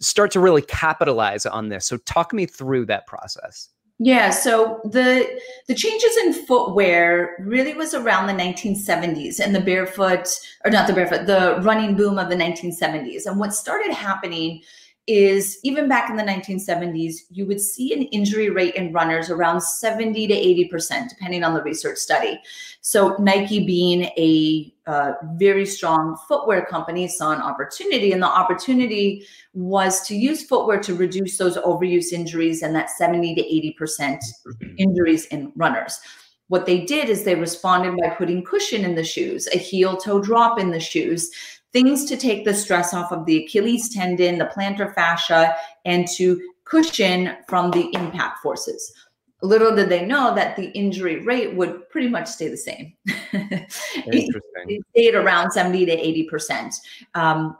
start 0.00 0.30
to 0.30 0.40
really 0.40 0.62
capitalize 0.62 1.46
on 1.46 1.68
this 1.68 1.86
so 1.86 1.96
talk 1.98 2.32
me 2.32 2.46
through 2.46 2.84
that 2.86 3.06
process 3.06 3.68
Yeah, 4.00 4.30
so 4.30 4.80
the 4.84 5.24
the 5.68 5.74
changes 5.74 6.16
in 6.24 6.32
footwear 6.46 7.36
really 7.38 7.74
was 7.74 7.94
around 7.94 8.26
the 8.26 8.32
1970s 8.32 9.38
and 9.38 9.54
the 9.54 9.60
barefoot 9.60 10.26
or 10.64 10.70
not 10.72 10.88
the 10.88 10.92
barefoot, 10.92 11.26
the 11.26 11.60
running 11.62 11.94
boom 11.94 12.18
of 12.18 12.28
the 12.28 12.34
1970s. 12.34 13.26
And 13.26 13.38
what 13.38 13.54
started 13.54 13.92
happening 13.92 14.62
is 15.06 15.58
even 15.62 15.86
back 15.86 16.08
in 16.08 16.16
the 16.16 16.22
1970s, 16.22 17.16
you 17.30 17.44
would 17.46 17.60
see 17.60 17.92
an 17.92 18.02
injury 18.04 18.48
rate 18.48 18.74
in 18.74 18.92
runners 18.92 19.28
around 19.28 19.60
70 19.60 20.26
to 20.28 20.34
80%, 20.34 21.10
depending 21.10 21.44
on 21.44 21.52
the 21.52 21.62
research 21.62 21.98
study. 21.98 22.40
So, 22.80 23.16
Nike, 23.18 23.66
being 23.66 24.04
a 24.16 24.72
uh, 24.86 25.12
very 25.34 25.66
strong 25.66 26.16
footwear 26.26 26.64
company, 26.64 27.06
saw 27.08 27.32
an 27.32 27.42
opportunity, 27.42 28.12
and 28.12 28.22
the 28.22 28.26
opportunity 28.26 29.26
was 29.52 30.06
to 30.06 30.16
use 30.16 30.46
footwear 30.46 30.80
to 30.80 30.94
reduce 30.94 31.36
those 31.36 31.58
overuse 31.58 32.12
injuries 32.12 32.62
and 32.62 32.74
that 32.74 32.90
70 32.90 33.34
to 33.34 33.82
80% 33.82 34.18
injuries 34.78 35.26
in 35.26 35.52
runners. 35.54 36.00
What 36.48 36.66
they 36.66 36.84
did 36.84 37.08
is 37.08 37.24
they 37.24 37.34
responded 37.34 37.96
by 37.96 38.10
putting 38.10 38.44
cushion 38.44 38.84
in 38.84 38.94
the 38.94 39.04
shoes, 39.04 39.48
a 39.48 39.58
heel 39.58 39.96
toe 39.96 40.20
drop 40.20 40.58
in 40.58 40.70
the 40.70 40.80
shoes 40.80 41.30
things 41.74 42.04
to 42.04 42.16
take 42.16 42.44
the 42.44 42.54
stress 42.54 42.94
off 42.94 43.12
of 43.12 43.26
the 43.26 43.44
Achilles 43.44 43.90
tendon, 43.90 44.38
the 44.38 44.46
plantar 44.46 44.94
fascia, 44.94 45.54
and 45.84 46.06
to 46.16 46.40
cushion 46.64 47.36
from 47.48 47.70
the 47.72 47.90
impact 47.94 48.38
forces. 48.38 48.94
Little 49.42 49.74
did 49.74 49.90
they 49.90 50.06
know 50.06 50.34
that 50.34 50.56
the 50.56 50.70
injury 50.70 51.20
rate 51.20 51.54
would 51.54 51.90
pretty 51.90 52.08
much 52.08 52.28
stay 52.28 52.48
the 52.48 52.56
same. 52.56 52.94
Interesting. 53.32 54.40
it 54.68 54.82
stayed 54.92 55.14
around 55.16 55.50
70 55.50 55.84
to 55.86 55.96
80%. 56.32 56.74
Um, 57.14 57.58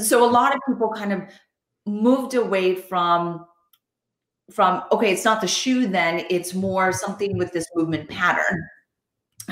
so 0.00 0.24
a 0.24 0.30
lot 0.30 0.54
of 0.54 0.60
people 0.68 0.90
kind 0.90 1.12
of 1.12 1.22
moved 1.86 2.34
away 2.34 2.74
from 2.74 3.46
from 4.52 4.82
okay 4.92 5.12
it's 5.12 5.24
not 5.24 5.40
the 5.40 5.46
shoe 5.46 5.88
then 5.88 6.24
it's 6.30 6.54
more 6.54 6.92
something 6.92 7.36
with 7.36 7.52
this 7.52 7.66
movement 7.74 8.08
pattern 8.08 8.68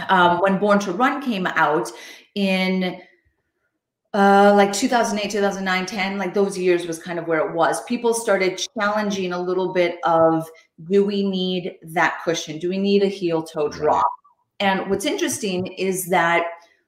um, 0.08 0.38
when 0.38 0.58
born 0.58 0.78
to 0.78 0.92
run 0.92 1.20
came 1.20 1.46
out 1.46 1.90
in 2.36 3.00
uh, 4.14 4.54
like 4.54 4.72
2008 4.72 5.30
2009 5.30 5.86
10 5.86 6.18
like 6.18 6.32
those 6.32 6.56
years 6.56 6.86
was 6.86 6.98
kind 7.00 7.18
of 7.18 7.26
where 7.26 7.46
it 7.46 7.52
was. 7.52 7.82
People 7.84 8.14
started 8.14 8.62
challenging 8.78 9.32
a 9.32 9.38
little 9.40 9.72
bit 9.72 9.98
of 10.04 10.48
do 10.88 11.04
we 11.04 11.28
need 11.28 11.76
that 11.82 12.20
cushion? 12.24 12.58
Do 12.58 12.68
we 12.68 12.78
need 12.78 13.02
a 13.02 13.08
heel 13.08 13.42
toe 13.42 13.68
drop? 13.68 14.06
And 14.60 14.88
what's 14.88 15.04
interesting 15.04 15.66
is 15.66 16.06
that 16.10 16.44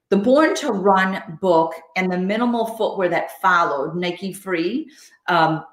the 0.09 0.17
born 0.17 0.55
to 0.57 0.71
run 0.71 1.39
book 1.41 1.75
and 1.97 2.13
the 2.13 2.19
minimal 2.19 2.67
footwear 2.77 3.09
that 3.09 3.41
followed 3.43 3.97
nike 3.97 4.33
free 4.33 4.89
um, 5.27 5.65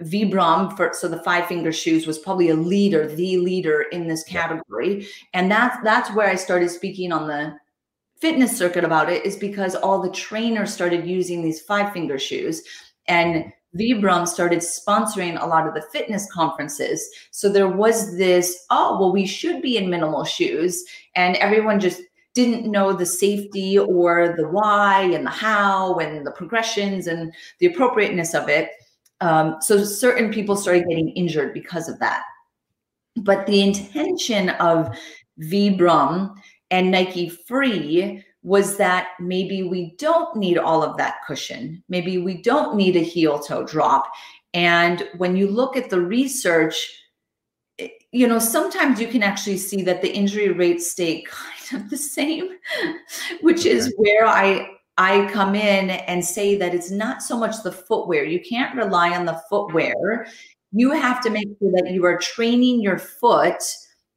Vibram 0.00 0.74
for 0.76 0.92
so 0.94 1.06
the 1.06 1.22
five 1.22 1.46
finger 1.46 1.70
shoes 1.70 2.06
was 2.06 2.18
probably 2.18 2.48
a 2.48 2.54
leader, 2.54 3.06
the 3.14 3.36
leader 3.36 3.82
in 3.92 4.08
this 4.08 4.24
category, 4.24 5.06
and 5.34 5.50
that's 5.50 5.76
that's 5.84 6.12
where 6.14 6.28
I 6.28 6.34
started 6.34 6.70
speaking 6.70 7.12
on 7.12 7.28
the 7.28 7.54
fitness 8.22 8.56
circuit 8.56 8.84
about 8.84 9.10
it 9.10 9.26
is 9.26 9.34
because 9.34 9.74
all 9.74 10.00
the 10.00 10.10
trainers 10.12 10.72
started 10.72 11.04
using 11.04 11.42
these 11.42 11.60
five 11.60 11.92
finger 11.92 12.20
shoes 12.20 12.62
and 13.08 13.52
Vibram 13.76 14.28
started 14.28 14.60
sponsoring 14.60 15.42
a 15.42 15.46
lot 15.46 15.66
of 15.66 15.74
the 15.74 15.82
fitness 15.92 16.30
conferences. 16.32 17.04
So 17.32 17.48
there 17.48 17.68
was 17.68 18.16
this, 18.16 18.64
oh, 18.70 18.96
well, 19.00 19.12
we 19.12 19.26
should 19.26 19.60
be 19.60 19.76
in 19.76 19.90
minimal 19.90 20.24
shoes. 20.24 20.84
And 21.16 21.34
everyone 21.36 21.80
just 21.80 22.00
didn't 22.34 22.70
know 22.70 22.92
the 22.92 23.06
safety 23.06 23.76
or 23.76 24.34
the 24.36 24.46
why 24.48 25.02
and 25.02 25.26
the 25.26 25.30
how 25.30 25.96
and 25.96 26.24
the 26.24 26.30
progressions 26.30 27.08
and 27.08 27.34
the 27.58 27.66
appropriateness 27.66 28.34
of 28.34 28.48
it. 28.48 28.70
Um, 29.20 29.56
so 29.60 29.82
certain 29.84 30.30
people 30.30 30.54
started 30.54 30.86
getting 30.88 31.08
injured 31.10 31.52
because 31.54 31.88
of 31.88 31.98
that. 31.98 32.22
But 33.16 33.46
the 33.46 33.62
intention 33.62 34.50
of 34.50 34.96
Vibram 35.40 36.34
and 36.72 36.90
Nike 36.90 37.28
Free 37.28 38.24
was 38.42 38.76
that 38.78 39.08
maybe 39.20 39.62
we 39.62 39.94
don't 39.98 40.34
need 40.36 40.58
all 40.58 40.82
of 40.82 40.96
that 40.96 41.18
cushion. 41.24 41.84
Maybe 41.88 42.18
we 42.18 42.42
don't 42.42 42.74
need 42.74 42.96
a 42.96 43.00
heel 43.00 43.38
toe 43.38 43.64
drop. 43.64 44.10
And 44.54 45.08
when 45.18 45.36
you 45.36 45.46
look 45.46 45.76
at 45.76 45.90
the 45.90 46.00
research, 46.00 46.74
eh, 47.78 47.88
you 48.10 48.26
know, 48.26 48.38
sometimes 48.38 49.00
you 49.00 49.06
can 49.06 49.22
actually 49.22 49.58
see 49.58 49.82
that 49.82 50.02
the 50.02 50.12
injury 50.12 50.48
rates 50.48 50.90
stay 50.90 51.22
kind 51.70 51.84
of 51.84 51.90
the 51.90 51.96
same, 51.96 52.48
which 53.42 53.64
is 53.64 53.94
where 53.96 54.26
I 54.26 54.68
I 54.98 55.30
come 55.32 55.54
in 55.54 55.90
and 55.90 56.22
say 56.24 56.56
that 56.56 56.74
it's 56.74 56.90
not 56.90 57.22
so 57.22 57.38
much 57.38 57.62
the 57.62 57.72
footwear. 57.72 58.24
You 58.24 58.40
can't 58.40 58.76
rely 58.76 59.16
on 59.16 59.24
the 59.24 59.40
footwear. 59.48 60.26
You 60.72 60.90
have 60.92 61.22
to 61.22 61.30
make 61.30 61.48
sure 61.58 61.72
that 61.72 61.90
you 61.90 62.04
are 62.04 62.18
training 62.18 62.82
your 62.82 62.98
foot 62.98 63.62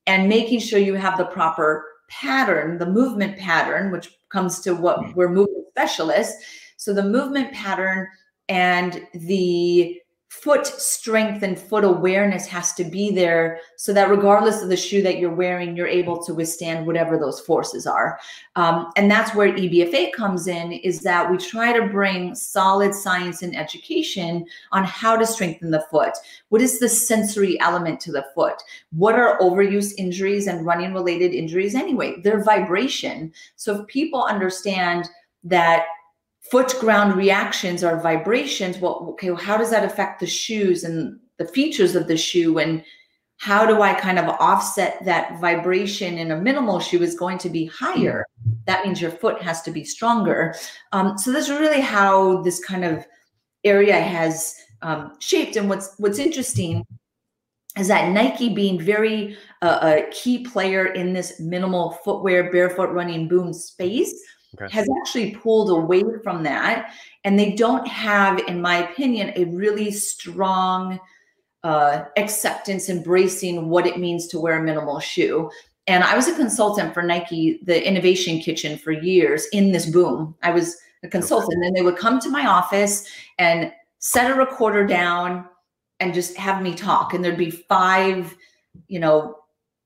and 0.07 0.27
making 0.27 0.59
sure 0.59 0.79
you 0.79 0.95
have 0.95 1.17
the 1.17 1.25
proper 1.25 1.85
pattern, 2.07 2.77
the 2.77 2.85
movement 2.85 3.37
pattern, 3.37 3.91
which 3.91 4.17
comes 4.29 4.59
to 4.61 4.73
what 4.73 4.99
hmm. 4.99 5.11
we're 5.13 5.29
movement 5.29 5.65
specialists. 5.69 6.45
So 6.77 6.93
the 6.93 7.03
movement 7.03 7.51
pattern 7.53 8.07
and 8.49 9.01
the 9.13 9.99
foot 10.41 10.67
strength 10.67 11.43
and 11.43 11.57
foot 11.57 11.83
awareness 11.83 12.45
has 12.45 12.73
to 12.73 12.83
be 12.83 13.09
there 13.09 13.59
so 13.77 13.93
that 13.93 14.09
regardless 14.09 14.61
of 14.61 14.69
the 14.69 14.77
shoe 14.77 15.01
that 15.01 15.17
you're 15.17 15.33
wearing, 15.33 15.75
you're 15.75 15.87
able 15.87 16.21
to 16.23 16.33
withstand 16.33 16.85
whatever 16.85 17.17
those 17.17 17.39
forces 17.39 17.87
are. 17.87 18.19
Um, 18.55 18.91
and 18.95 19.09
that's 19.09 19.33
where 19.33 19.53
EBFA 19.53 20.11
comes 20.13 20.47
in 20.47 20.73
is 20.73 20.99
that 21.01 21.31
we 21.31 21.37
try 21.37 21.77
to 21.77 21.87
bring 21.87 22.35
solid 22.35 22.93
science 22.93 23.43
and 23.43 23.55
education 23.55 24.45
on 24.71 24.83
how 24.83 25.15
to 25.15 25.25
strengthen 25.25 25.71
the 25.71 25.85
foot. 25.89 26.13
What 26.49 26.61
is 26.61 26.79
the 26.79 26.89
sensory 26.89 27.59
element 27.59 27.99
to 28.01 28.11
the 28.11 28.25
foot? 28.35 28.61
What 28.91 29.15
are 29.15 29.39
overuse 29.39 29.93
injuries 29.97 30.47
and 30.47 30.65
running 30.65 30.93
related 30.93 31.33
injuries 31.33 31.75
anyway? 31.75 32.21
They're 32.21 32.43
vibration. 32.43 33.31
So 33.55 33.81
if 33.81 33.87
people 33.87 34.23
understand 34.23 35.09
that 35.45 35.85
foot 36.51 36.75
ground 36.79 37.15
reactions 37.15 37.83
are 37.83 38.01
vibrations. 38.01 38.79
Well 38.79 39.07
okay 39.11 39.31
well, 39.31 39.41
how 39.41 39.57
does 39.57 39.71
that 39.71 39.85
affect 39.85 40.19
the 40.19 40.27
shoes 40.27 40.83
and 40.83 41.19
the 41.37 41.47
features 41.47 41.95
of 41.95 42.07
the 42.07 42.17
shoe? 42.17 42.59
And 42.59 42.83
how 43.37 43.65
do 43.65 43.81
i 43.81 43.93
kind 43.93 44.17
of 44.17 44.29
offset 44.39 45.03
that 45.03 45.39
vibration 45.41 46.17
in 46.17 46.31
a 46.31 46.37
minimal 46.37 46.79
shoe 46.79 47.03
is 47.03 47.15
going 47.15 47.37
to 47.39 47.49
be 47.49 47.65
higher. 47.65 48.25
That 48.65 48.85
means 48.85 49.01
your 49.01 49.11
foot 49.11 49.41
has 49.41 49.61
to 49.63 49.71
be 49.71 49.83
stronger. 49.83 50.55
Um, 50.93 51.17
so 51.17 51.31
that's 51.31 51.49
really 51.49 51.81
how 51.81 52.41
this 52.43 52.63
kind 52.63 52.85
of 52.85 53.05
area 53.63 53.99
has 53.99 54.55
um, 54.81 55.13
shaped. 55.19 55.57
And 55.57 55.69
what's 55.69 55.95
what's 55.97 56.19
interesting 56.19 56.85
is 57.77 57.89
that 57.89 58.11
Nike 58.11 58.53
being 58.53 58.79
very 58.79 59.37
uh, 59.61 59.79
a 59.81 60.09
key 60.11 60.45
player 60.45 60.87
in 60.87 61.11
this 61.11 61.39
minimal 61.39 61.91
footwear 62.05 62.51
barefoot 62.51 62.91
running 62.91 63.27
boom 63.27 63.51
space 63.51 64.13
okay. 64.59 64.73
has 64.73 64.87
actually 65.01 65.35
pulled 65.35 65.69
away 65.69 66.03
from 66.23 66.43
that. 66.43 66.93
And 67.23 67.37
they 67.37 67.51
don't 67.51 67.87
have, 67.87 68.39
in 68.47 68.61
my 68.61 68.89
opinion, 68.89 69.33
a 69.35 69.45
really 69.45 69.91
strong 69.91 70.99
uh, 71.63 72.05
acceptance, 72.17 72.89
embracing 72.89 73.69
what 73.69 73.87
it 73.87 73.99
means 73.99 74.27
to 74.27 74.39
wear 74.39 74.59
a 74.59 74.63
minimal 74.63 74.99
shoe. 74.99 75.49
And 75.87 76.03
I 76.03 76.15
was 76.15 76.27
a 76.27 76.35
consultant 76.35 76.93
for 76.93 77.03
Nike, 77.03 77.59
the 77.63 77.87
Innovation 77.87 78.39
Kitchen, 78.39 78.77
for 78.77 78.91
years 78.91 79.47
in 79.51 79.71
this 79.71 79.85
boom. 79.85 80.35
I 80.43 80.51
was 80.51 80.77
a 81.03 81.07
consultant. 81.07 81.57
Okay. 81.59 81.67
And 81.67 81.75
they 81.75 81.81
would 81.81 81.97
come 81.97 82.19
to 82.19 82.29
my 82.29 82.45
office 82.45 83.07
and 83.37 83.71
set 83.99 84.29
a 84.29 84.35
recorder 84.35 84.85
down 84.85 85.45
and 85.99 86.13
just 86.13 86.35
have 86.37 86.61
me 86.61 86.75
talk. 86.75 87.13
And 87.13 87.23
there'd 87.23 87.37
be 87.37 87.51
five, 87.51 88.35
you 88.87 88.99
know, 88.99 89.35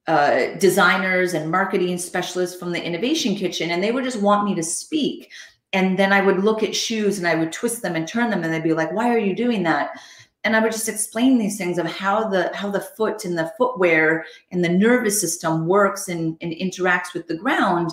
uh, 0.10 0.56
designers 0.58 1.36
and 1.36 1.52
marketing 1.52 2.00
specialists 2.00 2.60
from 2.60 2.72
the 2.72 2.84
innovation 2.84 3.36
kitchen, 3.36 3.70
and 3.70 3.84
they 3.84 3.92
would 3.92 4.04
just 4.04 4.22
want 4.22 4.44
me 4.44 4.56
to 4.56 4.64
speak. 4.64 5.30
And 5.72 6.00
then 6.00 6.12
I 6.12 6.22
would 6.22 6.44
look 6.44 6.64
at 6.64 6.76
shoes 6.76 7.20
and 7.20 7.28
I 7.28 7.36
would 7.36 7.52
twist 7.52 7.84
them 7.84 7.96
and 7.96 8.08
turn 8.08 8.32
them, 8.32 8.44
and 8.44 8.52
they'd 8.52 8.64
be 8.64 8.74
like, 8.74 8.92
"Why 8.92 9.14
are 9.14 9.20
you 9.20 9.36
doing 9.36 9.62
that?" 9.64 9.92
And 10.44 10.56
I 10.56 10.62
would 10.62 10.72
just 10.72 10.90
explain 10.90 11.38
these 11.38 11.58
things 11.58 11.78
of 11.78 11.86
how 11.86 12.28
the 12.28 12.50
how 12.56 12.72
the 12.72 12.88
foot 12.98 13.24
and 13.24 13.38
the 13.38 13.54
footwear 13.56 14.26
and 14.52 14.64
the 14.64 14.70
nervous 14.70 15.22
system 15.22 15.68
works 15.68 16.10
and, 16.10 16.36
and 16.42 16.54
interacts 16.54 17.14
with 17.14 17.28
the 17.28 17.38
ground, 17.38 17.92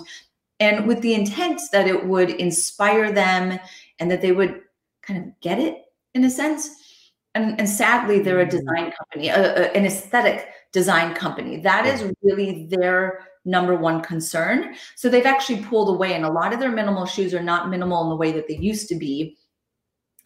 and 0.59 0.87
with 0.87 1.01
the 1.01 1.13
intent 1.13 1.61
that 1.71 1.87
it 1.87 2.07
would 2.07 2.31
inspire 2.31 3.11
them 3.11 3.59
and 3.99 4.09
that 4.09 4.21
they 4.23 4.31
would 4.31 4.61
kind 5.03 5.23
of 5.23 5.39
get 5.41 5.59
it 5.59 5.85
in 6.15 6.23
a 6.23 6.31
sense. 6.31 7.11
And, 7.35 7.59
and 7.59 7.69
sadly, 7.69 8.19
they're 8.19 8.39
a 8.39 8.47
mm-hmm. 8.47 8.57
design 8.57 8.93
company, 8.97 9.29
a, 9.29 9.67
a, 9.67 9.77
an 9.77 9.85
aesthetic 9.85 10.49
design 10.71 11.13
company. 11.15 11.59
That 11.61 11.85
is 11.85 12.11
really 12.21 12.67
their 12.69 13.27
number 13.45 13.75
one 13.75 14.01
concern. 14.01 14.75
So 14.95 15.09
they've 15.09 15.25
actually 15.25 15.63
pulled 15.63 15.89
away, 15.89 16.13
and 16.13 16.25
a 16.25 16.31
lot 16.31 16.53
of 16.53 16.59
their 16.59 16.71
minimal 16.71 17.05
shoes 17.05 17.33
are 17.33 17.43
not 17.43 17.69
minimal 17.69 18.03
in 18.03 18.09
the 18.09 18.15
way 18.15 18.31
that 18.33 18.47
they 18.47 18.57
used 18.57 18.89
to 18.89 18.95
be. 18.95 19.37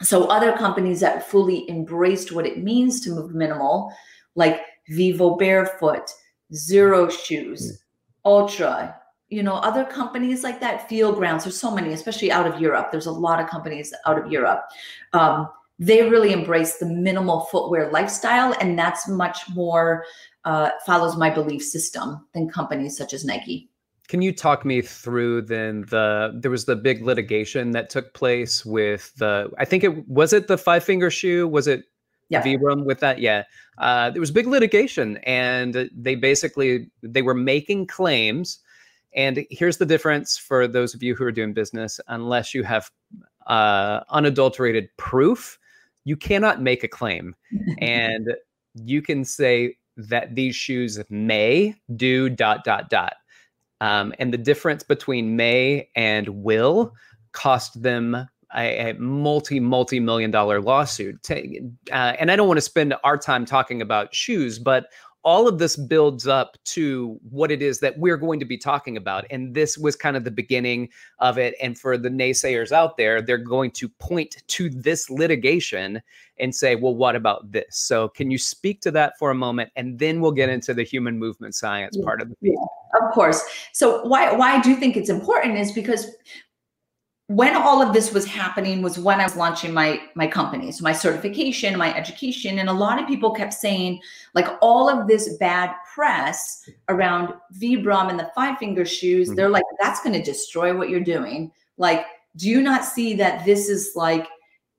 So 0.02 0.26
other 0.26 0.54
companies 0.54 1.00
that 1.02 1.30
fully 1.30 1.70
embraced 1.70 2.32
what 2.32 2.48
it 2.48 2.64
means 2.64 3.02
to 3.02 3.12
move 3.12 3.36
minimal, 3.36 3.94
like 4.36 4.62
Vivo 4.90 5.36
Barefoot, 5.36 6.10
Xero 6.52 7.12
Shoes. 7.12 7.82
Altra, 8.24 8.96
you 9.30 9.42
know, 9.42 9.56
other 9.56 9.84
companies 9.84 10.44
like 10.44 10.60
that, 10.60 10.88
Feel 10.88 11.12
Grounds, 11.14 11.44
there's 11.44 11.60
so 11.60 11.74
many, 11.74 11.94
especially 11.94 12.32
out 12.32 12.46
of 12.46 12.62
Europe. 12.62 12.90
There's 12.92 13.08
a 13.08 13.12
lot 13.12 13.40
of 13.40 13.50
companies 13.50 13.94
out 14.06 14.24
of 14.24 14.32
Europe. 14.32 14.64
Um, 15.14 15.50
they 15.80 16.08
really 16.08 16.32
embrace 16.32 16.78
the 16.78 16.86
minimal 16.86 17.42
footwear 17.46 17.90
lifestyle, 17.90 18.54
and 18.62 18.78
that's 18.78 19.08
much 19.08 19.50
more 19.56 20.06
uh, 20.46 20.70
follows 20.86 21.18
my 21.18 21.30
belief 21.30 21.64
system 21.64 22.26
than 22.34 22.50
companies 22.50 22.98
such 22.98 23.14
as 23.14 23.26
Nike. 23.26 23.70
Can 24.08 24.22
you 24.22 24.34
talk 24.34 24.66
me 24.66 24.82
through 24.82 25.44
then 25.44 25.86
the 25.90 26.38
there 26.42 26.52
was 26.52 26.66
the 26.66 26.76
big 26.76 27.02
litigation 27.02 27.72
that 27.72 27.90
took 27.90 28.14
place 28.14 28.66
with 28.66 29.14
the 29.16 29.50
I 29.58 29.66
think 29.66 29.84
it 29.84 30.08
was 30.08 30.34
it 30.34 30.48
the 30.48 30.58
five 30.58 30.84
finger 30.84 31.10
shoe? 31.10 31.48
Was 31.48 31.68
it 31.68 31.86
yeah. 32.30 32.44
Vibram 32.44 32.86
with 32.86 33.00
that? 33.00 33.20
Yeah. 33.20 33.44
Uh, 33.78 34.10
there 34.10 34.20
was 34.20 34.32
big 34.32 34.48
litigation 34.48 35.18
and 35.18 35.90
they 35.96 36.16
basically 36.16 36.90
they 37.02 37.22
were 37.22 37.34
making 37.34 37.88
claims. 37.88 38.60
And 39.16 39.46
here's 39.50 39.78
the 39.78 39.86
difference 39.86 40.38
for 40.38 40.68
those 40.68 40.94
of 40.94 41.04
you 41.04 41.16
who 41.16 41.24
are 41.26 41.32
doing 41.32 41.54
business. 41.54 42.00
Unless 42.08 42.54
you 42.54 42.64
have 42.64 42.90
uh, 43.48 44.02
unadulterated 44.10 44.90
proof 44.98 45.58
you 46.04 46.18
cannot 46.18 46.62
make 46.62 46.84
a 46.84 46.88
claim. 46.88 47.36
And 47.80 48.34
you 48.76 49.02
can 49.02 49.26
say 49.26 49.78
that 50.10 50.36
these 50.36 50.56
shoes 50.56 51.00
may 51.10 51.76
do 51.96 52.30
dot 52.30 52.64
dot 52.64 52.90
dot. 52.90 53.14
Um, 53.80 54.14
and 54.20 54.32
the 54.32 54.38
difference 54.38 54.84
between 54.84 55.36
may 55.36 55.90
and 55.96 56.28
will 56.30 56.94
cost 57.32 57.82
them 57.82 58.28
a, 58.56 58.90
a 58.90 58.94
multi 58.96 59.60
multi 59.60 60.00
million 60.00 60.30
dollar 60.30 60.62
lawsuit. 60.62 61.26
Uh, 61.32 61.36
and 61.92 62.30
i 62.32 62.36
don't 62.36 62.48
want 62.48 62.58
to 62.58 62.62
spend 62.62 62.94
our 63.04 63.18
time 63.18 63.46
talking 63.46 63.82
about 63.82 64.14
shoes 64.14 64.60
but 64.60 64.88
all 65.24 65.48
of 65.48 65.60
this 65.60 65.76
builds 65.76 66.28
up 66.28 66.58
to 66.64 67.20
what 67.30 67.52
it 67.52 67.62
is 67.62 67.80
that 67.80 67.98
we're 67.98 68.18
going 68.18 68.40
to 68.40 68.46
be 68.46 68.58
talking 68.58 68.98
about. 68.98 69.26
And 69.30 69.54
this 69.54 69.78
was 69.78 69.96
kind 69.96 70.18
of 70.18 70.24
the 70.24 70.32
beginning 70.32 70.90
of 71.20 71.38
it. 71.38 71.56
And 71.62 71.78
for 71.78 71.98
the 71.98 72.10
naysayers 72.10 72.72
out 72.72 72.98
there, 72.98 73.22
they're 73.22 73.38
going 73.38 73.72
to 73.72 73.88
point 73.88 74.38
to 74.48 74.70
this 74.70 75.10
litigation 75.10 76.02
and 76.40 76.56
say, 76.56 76.76
well, 76.76 76.96
what 76.96 77.16
about 77.16 77.52
this? 77.52 77.66
So, 77.78 78.10
can 78.10 78.32
you 78.32 78.40
speak 78.40 78.82
to 78.82 78.92
that 78.92 79.18
for 79.20 79.30
a 79.30 79.36
moment? 79.36 79.72
And 79.76 80.00
then 80.00 80.22
we'll 80.22 80.32
get 80.32 80.50
into 80.50 80.74
the 80.74 80.84
human 80.84 81.20
movement 81.20 81.54
science 81.54 81.96
yeah. 81.98 82.06
part 82.06 82.22
of 82.22 82.30
the 82.30 82.36
piece. 82.38 82.56
Yeah, 82.56 83.08
of 83.08 83.14
course. 83.14 83.44
So, 83.74 84.04
why, 84.06 84.34
why 84.34 84.56
I 84.56 84.62
do 84.62 84.76
think 84.76 84.98
it's 84.98 85.10
important 85.10 85.58
is 85.58 85.72
because 85.72 86.08
when 87.32 87.56
all 87.56 87.82
of 87.82 87.94
this 87.94 88.12
was 88.12 88.26
happening 88.26 88.82
was 88.82 89.00
when 89.00 89.22
I 89.22 89.24
was 89.24 89.38
launching 89.38 89.74
my 89.74 90.02
my 90.16 90.28
company, 90.28 90.70
so 90.72 90.84
my 90.84 90.92
certification, 90.92 91.78
my 91.78 91.96
education, 91.96 92.60
and 92.60 92.68
a 92.68 92.74
lot 92.74 93.02
of 93.02 93.08
people 93.08 93.32
kept 93.32 93.54
saying 93.54 94.02
like 94.34 94.48
all 94.62 94.90
of 94.90 95.08
this 95.08 95.38
bad 95.38 95.74
press 95.94 96.70
around 96.90 97.34
Vibram 97.58 98.10
and 98.10 98.20
the 98.20 98.30
five 98.36 98.58
finger 98.58 98.84
shoes. 98.84 99.28
Mm-hmm. 99.28 99.36
They're 99.36 99.50
like 99.50 99.64
that's 99.80 100.02
going 100.04 100.14
to 100.14 100.22
destroy 100.22 100.78
what 100.78 100.90
you're 100.90 101.00
doing. 101.00 101.52
Like, 101.78 102.06
do 102.36 102.50
you 102.50 102.62
not 102.62 102.84
see 102.84 103.14
that 103.16 103.46
this 103.46 103.70
is 103.70 103.94
like 103.96 104.28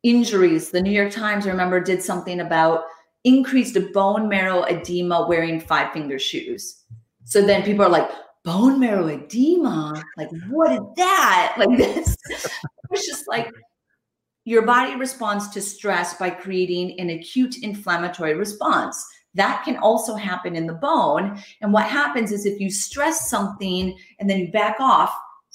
injuries? 0.02 0.71
The 0.71 0.82
New 0.82 0.92
York 0.92 1.11
Times, 1.11 1.47
I 1.47 1.50
remember, 1.50 1.80
did 1.80 2.02
something 2.02 2.40
about 2.40 2.85
increased 3.25 3.78
bone 3.94 4.28
marrow 4.28 4.64
edema 4.64 5.26
wearing 5.26 5.59
five 5.59 5.90
finger 5.92 6.18
shoes. 6.18 6.82
So 7.25 7.40
then 7.40 7.62
people 7.62 7.87
are 7.87 7.88
like, 7.88 8.11
bone 8.44 8.80
marrow 8.80 9.06
edema. 9.08 10.02
Like, 10.16 10.30
what 10.49 10.72
is 10.72 10.80
that? 10.96 11.54
Like 11.58 11.76
this. 11.76 12.16
it's 12.90 13.06
just 13.06 13.28
like 13.28 13.49
your 14.44 14.62
body 14.62 14.96
responds 14.96 15.49
to 15.50 15.61
stress 15.61 16.14
by 16.14 16.30
creating 16.30 16.99
an 16.99 17.11
acute 17.11 17.56
inflammatory 17.62 18.34
response. 18.34 19.04
That 19.34 19.62
can 19.64 19.76
also 19.78 20.14
happen 20.14 20.56
in 20.56 20.66
the 20.66 20.75
bone. 20.75 21.40
And 21.61 21.72
what 21.72 21.87
happens 21.87 22.32
is 22.32 22.44
if 22.44 22.61
you 22.61 22.70
stress 22.70 23.30
something 23.30 23.96
and 24.18 24.28
then 24.28 24.38
you 24.38 24.50
back 24.50 24.76
off, 24.80 25.14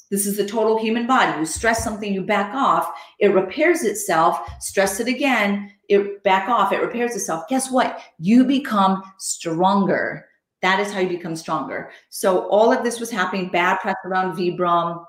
this 0.10 0.26
is 0.26 0.38
the 0.38 0.48
total 0.48 0.80
human 0.80 1.06
body. 1.06 1.38
You 1.38 1.46
stress 1.46 1.84
something, 1.84 2.14
you 2.14 2.22
back 2.22 2.54
off, 2.54 2.90
it 3.20 3.28
repairs 3.28 3.84
itself, 3.84 4.40
stress 4.62 5.02
it 5.02 5.08
again, 5.08 5.70
it 5.90 6.24
back 6.24 6.48
off, 6.48 6.72
it 6.72 6.82
repairs 6.82 7.14
itself. 7.16 7.44
Guess 7.50 7.72
what? 7.72 8.02
You 8.18 8.46
become 8.46 9.04
stronger. 9.18 10.27
That 10.62 10.80
is 10.80 10.92
how 10.92 11.00
you 11.00 11.10
become 11.10 11.36
stronger. 11.36 11.92
So 12.10 12.48
all 12.50 12.72
of 12.72 12.84
this 12.84 13.00
was 13.00 13.12
happening, 13.12 13.50
bad 13.50 13.80
press 13.80 13.96
around 14.06 14.36
Vibram. 14.36 15.06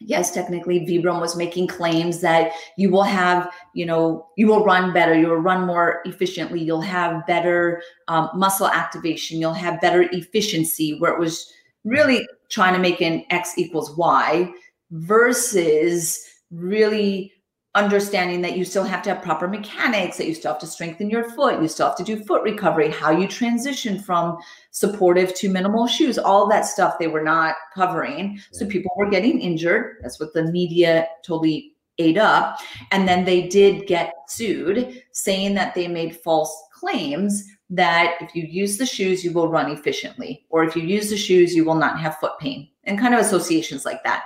Yes, 0.00 0.32
technically 0.32 0.80
Vibram 0.80 1.20
was 1.20 1.36
making 1.36 1.68
claims 1.68 2.20
that 2.22 2.52
you 2.76 2.90
will 2.90 3.04
have, 3.04 3.52
you 3.74 3.86
know, 3.86 4.26
you 4.36 4.48
will 4.48 4.64
run 4.64 4.92
better, 4.92 5.14
you 5.14 5.28
will 5.28 5.36
run 5.36 5.66
more 5.66 6.00
efficiently, 6.04 6.60
you'll 6.60 6.80
have 6.80 7.24
better 7.26 7.82
um, 8.08 8.30
muscle 8.34 8.66
activation, 8.66 9.38
you'll 9.38 9.52
have 9.52 9.80
better 9.80 10.08
efficiency, 10.12 10.98
where 10.98 11.12
it 11.12 11.20
was 11.20 11.52
really 11.84 12.26
trying 12.48 12.74
to 12.74 12.80
make 12.80 13.00
an 13.00 13.24
X 13.30 13.56
equals 13.56 13.96
Y 13.96 14.52
versus 14.90 16.26
really 16.50 17.32
understanding 17.74 18.42
that 18.42 18.56
you 18.56 18.64
still 18.64 18.84
have 18.84 19.02
to 19.02 19.14
have 19.14 19.22
proper 19.22 19.48
mechanics, 19.48 20.18
that 20.18 20.26
you 20.26 20.34
still 20.34 20.52
have 20.52 20.60
to 20.60 20.66
strengthen 20.66 21.08
your 21.08 21.30
foot, 21.30 21.62
you 21.62 21.68
still 21.68 21.86
have 21.86 21.96
to 21.96 22.04
do 22.04 22.22
foot 22.22 22.42
recovery, 22.42 22.90
how 22.90 23.10
you 23.10 23.26
transition 23.26 23.98
from 23.98 24.36
supportive 24.72 25.34
to 25.34 25.48
minimal 25.48 25.86
shoes, 25.86 26.18
all 26.18 26.46
that 26.48 26.66
stuff 26.66 26.98
they 26.98 27.06
were 27.06 27.22
not 27.22 27.54
covering. 27.74 28.38
So 28.52 28.66
people 28.66 28.92
were 28.96 29.08
getting 29.08 29.40
injured. 29.40 29.96
That's 30.02 30.20
what 30.20 30.34
the 30.34 30.52
media 30.52 31.08
totally 31.24 31.72
ate 31.98 32.18
up. 32.18 32.58
And 32.90 33.08
then 33.08 33.24
they 33.24 33.48
did 33.48 33.86
get 33.86 34.12
sued 34.28 35.02
saying 35.12 35.54
that 35.54 35.74
they 35.74 35.88
made 35.88 36.16
false 36.16 36.54
claims 36.74 37.44
that 37.70 38.16
if 38.20 38.34
you 38.34 38.44
use 38.44 38.76
the 38.76 38.84
shoes, 38.84 39.24
you 39.24 39.32
will 39.32 39.48
run 39.48 39.70
efficiently, 39.70 40.44
or 40.50 40.62
if 40.62 40.76
you 40.76 40.82
use 40.82 41.08
the 41.08 41.16
shoes, 41.16 41.54
you 41.54 41.64
will 41.64 41.74
not 41.74 41.98
have 41.98 42.18
foot 42.18 42.38
pain, 42.38 42.68
and 42.84 42.98
kind 42.98 43.14
of 43.14 43.20
associations 43.20 43.84
like 43.84 44.02
that. 44.04 44.24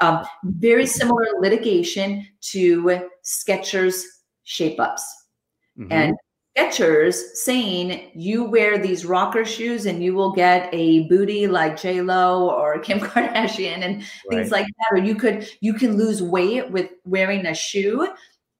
Um, 0.00 0.24
very 0.44 0.86
similar 0.86 1.26
litigation 1.40 2.26
to 2.52 3.02
Skechers 3.24 4.02
shape 4.44 4.80
ups. 4.80 5.02
Mm-hmm. 5.78 5.92
And 5.92 6.16
Skechers 6.56 7.14
saying 7.34 8.10
you 8.14 8.44
wear 8.44 8.78
these 8.78 9.04
rocker 9.04 9.44
shoes 9.44 9.86
and 9.86 10.02
you 10.02 10.14
will 10.14 10.32
get 10.32 10.68
a 10.72 11.06
booty 11.08 11.46
like 11.46 11.80
J 11.80 12.00
Lo 12.00 12.50
or 12.50 12.78
Kim 12.80 12.98
Kardashian 12.98 13.82
and 13.82 13.96
right. 13.96 14.04
things 14.30 14.50
like 14.50 14.66
that, 14.66 14.88
or 14.92 14.98
you 14.98 15.14
could 15.14 15.48
you 15.60 15.74
can 15.74 15.96
lose 15.96 16.22
weight 16.22 16.70
with 16.70 16.90
wearing 17.04 17.46
a 17.46 17.54
shoe. 17.54 18.08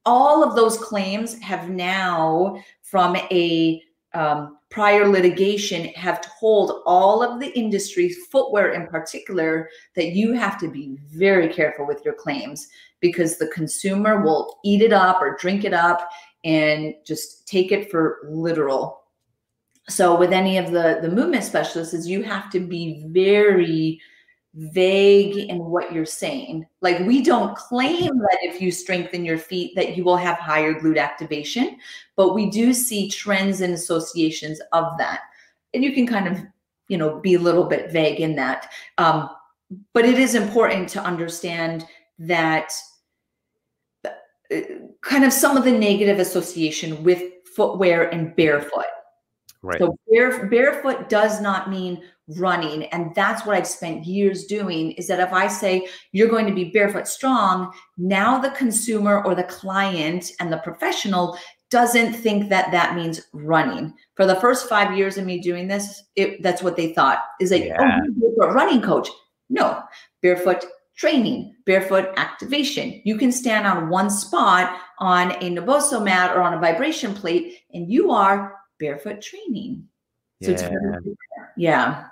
All 0.05 0.43
of 0.43 0.57
those 0.57 0.79
claims 0.79 1.39
have 1.41 1.69
now, 1.69 2.63
from 2.83 3.17
a 3.17 3.83
um, 4.15 4.59
prior 4.71 5.07
litigation 5.09 5.87
have 5.95 6.27
told 6.41 6.83
all 6.87 7.23
of 7.23 7.41
the 7.41 7.57
industries, 7.59 8.27
footwear 8.31 8.73
in 8.73 8.87
particular, 8.87 9.69
that 9.95 10.13
you 10.13 10.33
have 10.33 10.59
to 10.61 10.69
be 10.69 10.99
very 11.09 11.49
careful 11.49 11.87
with 11.87 12.05
your 12.05 12.15
claims 12.15 12.69
because 13.01 13.39
the 13.39 13.49
consumer 13.49 14.23
will 14.23 14.59
eat 14.65 14.83
it 14.83 14.93
up 14.93 15.21
or 15.21 15.37
drink 15.37 15.65
it 15.65 15.75
up 15.75 16.09
and 16.45 16.95
just 17.07 17.47
take 17.47 17.73
it 17.73 17.91
for 17.91 18.19
literal. 18.29 19.03
So 19.89 20.17
with 20.17 20.33
any 20.33 20.59
of 20.59 20.71
the 20.71 20.99
the 21.01 21.11
movement 21.11 21.45
specialists 21.45 21.95
is 21.95 22.09
you 22.09 22.23
have 22.23 22.51
to 22.51 22.61
be 22.61 23.05
very 23.09 24.01
vague 24.59 25.37
in 25.37 25.59
what 25.59 25.93
you're 25.93 26.05
saying. 26.05 26.67
Like 26.81 26.99
we 27.01 27.23
don't 27.23 27.57
claim 27.57 28.19
that 28.19 28.39
if 28.43 28.61
you 28.61 28.73
strengthen 28.73 29.25
your 29.25 29.39
feet 29.39 29.75
that 29.77 29.97
you 29.97 30.03
will 30.03 30.17
have 30.17 30.37
higher 30.37 30.75
glute 30.75 30.99
activation, 30.99 31.79
but 32.17 32.35
we 32.35 32.51
do 32.51 32.73
see 32.73 33.09
trends 33.09 33.61
and 33.61 33.73
associations 33.73 34.61
of 34.73 34.99
that. 34.99 35.21
And 35.75 35.85
you 35.85 35.93
can 35.93 36.07
kind 36.07 36.27
of, 36.27 36.41
you 36.89 36.99
know, 36.99 37.21
be 37.21 37.35
a 37.35 37.39
little 37.39 37.65
bit 37.65 37.93
vague 37.93 38.19
in 38.21 38.35
that. 38.37 38.71
Um, 38.97 39.31
but 39.93 40.05
it 40.05 40.19
is 40.19 40.35
important 40.35 40.89
to 40.91 41.03
understand 41.03 41.87
that 42.19 42.73
uh, 44.05 44.11
kind 45.03 45.25
of 45.25 45.33
some 45.33 45.57
of 45.57 45.63
the 45.63 45.71
negative 45.71 46.19
association 46.19 47.05
with 47.05 47.23
footwear 47.55 48.09
and 48.13 48.35
barefoot. 48.35 48.87
Right. 49.63 49.79
So 49.79 49.97
bare, 50.11 50.47
barefoot 50.47 51.09
does 51.09 51.41
not 51.41 51.69
mean 51.69 52.03
running. 52.37 52.85
And 52.87 53.15
that's 53.15 53.47
what 53.47 53.57
i've 53.57 53.67
spent 53.67 54.05
years 54.05 54.45
doing 54.45 54.93
is 54.93 55.07
that 55.07 55.19
if 55.19 55.33
i 55.33 55.49
say 55.49 55.89
you're 56.13 56.29
going 56.29 56.47
to 56.47 56.55
be 56.55 56.65
barefoot 56.65 57.09
strong 57.09 57.73
now 57.97 58.39
the 58.39 58.51
consumer 58.51 59.25
or 59.25 59.35
the 59.35 59.45
client 59.45 60.33
and 60.39 60.53
the 60.53 60.59
professional 60.59 61.39
doesn't 61.71 62.15
think 62.15 62.49
that 62.49 62.71
that 62.73 62.95
means 62.95 63.21
running. 63.33 63.93
For 64.15 64.27
the 64.27 64.37
first 64.37 64.69
five 64.69 64.97
years 64.97 65.19
of 65.19 65.27
me 65.27 65.39
doing 65.41 65.69
this 65.69 66.03
it, 66.17 66.43
that's 66.43 66.63
what 66.63 66.77
they 66.77 66.93
thought. 66.93 67.19
Is 67.41 67.51
like 67.51 67.63
oh, 67.63 67.67
yeah. 67.67 67.99
oh 68.41 68.53
running 68.53 68.83
coach. 68.83 69.09
No. 69.51 69.83
Barefoot 70.23 70.65
training 70.97 71.55
barefoot 71.65 72.13
activation. 72.17 73.01
You 73.05 73.17
can 73.19 73.31
stand 73.31 73.67
on 73.67 73.89
one 73.89 74.11
spot 74.11 74.81
on 74.99 75.33
a 75.33 75.51
Naboso 75.51 76.03
mat 76.03 76.37
or 76.37 76.43
on 76.43 76.55
a 76.55 76.61
vibration 76.61 77.15
plate 77.15 77.59
and 77.73 77.91
you 77.91 78.11
are 78.11 78.58
barefoot 78.79 79.21
training 79.21 79.87
so 80.43 80.53
yeah. 80.53 80.99
yeah 81.57 82.05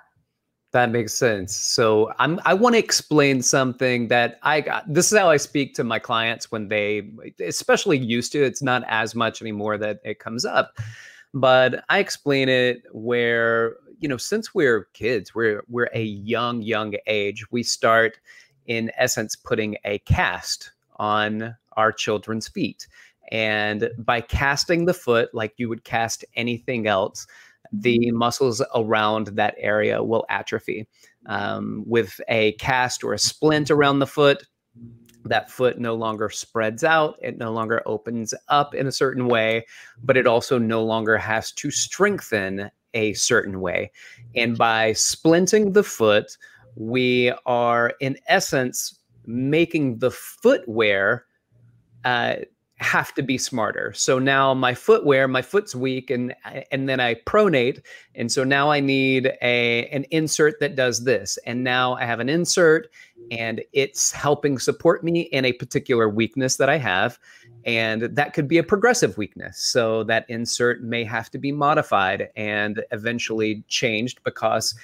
that 0.77 0.91
makes 0.91 1.15
sense. 1.15 1.57
So 1.57 2.13
I'm 2.19 2.39
I 2.45 2.53
want 2.53 2.75
to 2.75 2.79
explain 2.79 3.41
something 3.41 4.09
that 4.09 4.39
I 4.43 4.61
got. 4.61 4.93
This 4.93 5.11
is 5.11 5.19
how 5.19 5.31
I 5.31 5.39
speak 5.39 5.75
to 5.77 5.85
my 5.85 5.99
clients 5.99 6.53
when 6.53 6.69
they 6.69 7.11
especially 7.41 7.97
used 7.97 8.31
to. 8.33 8.43
It's 8.43 8.61
not 8.61 8.83
as 8.87 9.15
much 9.15 9.41
anymore 9.41 9.79
that 9.79 10.01
it 10.05 10.19
comes 10.19 10.45
up. 10.45 10.77
But 11.33 11.83
I 11.89 11.99
explain 11.99 12.51
it 12.51 12.83
where, 12.93 13.77
you 14.01 14.09
know, 14.09 14.19
since 14.19 14.55
we're 14.55 14.85
kids, 14.93 15.35
we're 15.35 15.63
we're 15.69 15.89
a 15.95 16.03
young 16.03 16.61
young 16.61 16.95
age, 17.07 17.51
we 17.51 17.63
start 17.63 18.19
in 18.67 18.91
essence 18.99 19.35
putting 19.35 19.77
a 19.85 19.99
cast 20.01 20.73
on 20.97 21.57
our 21.79 21.91
children's 21.91 22.49
feet. 22.49 22.87
And 23.33 23.91
by 23.99 24.21
casting 24.21 24.85
the 24.85 24.95
foot 24.95 25.31
like 25.35 25.55
you 25.57 25.69
would 25.69 25.85
cast 25.85 26.25
anything 26.35 26.87
else, 26.87 27.27
the 27.73 28.11
muscles 28.12 28.62
around 28.75 29.29
that 29.29 29.55
area 29.59 30.03
will 30.03 30.25
atrophy. 30.29 30.87
Um, 31.27 31.83
with 31.87 32.21
a 32.29 32.53
cast 32.53 33.03
or 33.03 33.12
a 33.12 33.19
splint 33.19 33.71
around 33.71 33.99
the 33.99 34.07
foot, 34.07 34.45
that 35.25 35.51
foot 35.51 35.79
no 35.79 35.95
longer 35.95 36.31
spreads 36.31 36.85
out, 36.85 37.19
it 37.21 37.37
no 37.37 37.53
longer 37.53 37.83
opens 37.85 38.33
up 38.49 38.75
in 38.75 38.87
a 38.87 38.93
certain 38.93 39.27
way, 39.27 39.67
but 40.05 40.17
it 40.17 40.27
also 40.27 40.59
no 40.59 40.85
longer 40.85 41.19
has 41.19 41.51
to 41.53 41.71
strengthen 41.71 42.71
a 42.95 43.12
certain 43.15 43.61
way. 43.61 43.91
And 44.35 44.57
by 44.57 44.93
splinting 44.93 45.75
the 45.75 45.83
foot, 45.83 46.37
we 46.77 47.33
are 47.45 47.95
in 48.01 48.17
essence 48.29 48.99
making 49.27 49.99
the 49.99 50.11
footwear 50.11 51.27
uh, 52.05 52.37
have 52.79 53.15
to 53.15 53.23
be 53.23 53.39
smarter. 53.39 53.93
So 53.95 54.19
now 54.19 54.53
my 54.53 54.75
footwear, 54.75 55.27
my 55.29 55.41
foot's 55.41 55.75
weak 55.75 56.11
and 56.11 56.35
and 56.71 56.89
then 56.89 57.01
I 57.01 57.15
pronate 57.15 57.83
and 58.15 58.31
so 58.31 58.45
now 58.45 58.71
I 58.71 58.81
need 58.81 59.33
a 59.41 59.87
an 59.89 60.05
insert 60.11 60.61
that 60.61 60.77
does 60.77 61.05
this. 61.05 61.39
And 61.47 61.65
now 61.65 61.95
I 61.95 62.05
have 62.05 62.21
an 62.21 62.29
insert 62.29 62.91
and 63.31 63.62
it's 63.73 64.12
helping 64.12 64.59
support 64.59 65.03
me 65.03 65.21
in 65.21 65.47
a 65.47 65.55
particular 65.55 66.09
weakness 66.09 66.57
that 66.57 66.69
I 66.69 66.77
have 66.77 67.19
and 67.65 68.03
that 68.03 68.35
could 68.35 68.47
be 68.47 68.59
a 68.59 68.62
progressive 68.62 69.17
weakness. 69.17 69.59
So 69.59 70.05
that 70.05 70.27
insert 70.29 70.83
may 70.83 71.03
have 71.05 71.31
to 71.31 71.39
be 71.39 71.53
modified 71.53 72.29
and 72.37 72.85
eventually 72.91 73.65
changed 73.69 74.23
because 74.23 74.75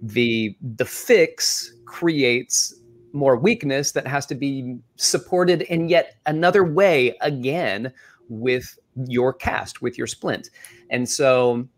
the 0.00 0.56
the 0.76 0.84
fix 0.84 1.74
creates 1.84 2.74
more 3.14 3.36
weakness 3.36 3.92
that 3.92 4.06
has 4.06 4.26
to 4.26 4.34
be 4.34 4.76
supported 4.96 5.62
in 5.62 5.88
yet 5.88 6.16
another 6.26 6.64
way 6.64 7.16
again 7.20 7.92
with 8.28 8.78
your 9.06 9.32
cast 9.32 9.82
with 9.82 9.96
your 9.98 10.06
splint. 10.06 10.50
And 10.90 11.08
so 11.08 11.68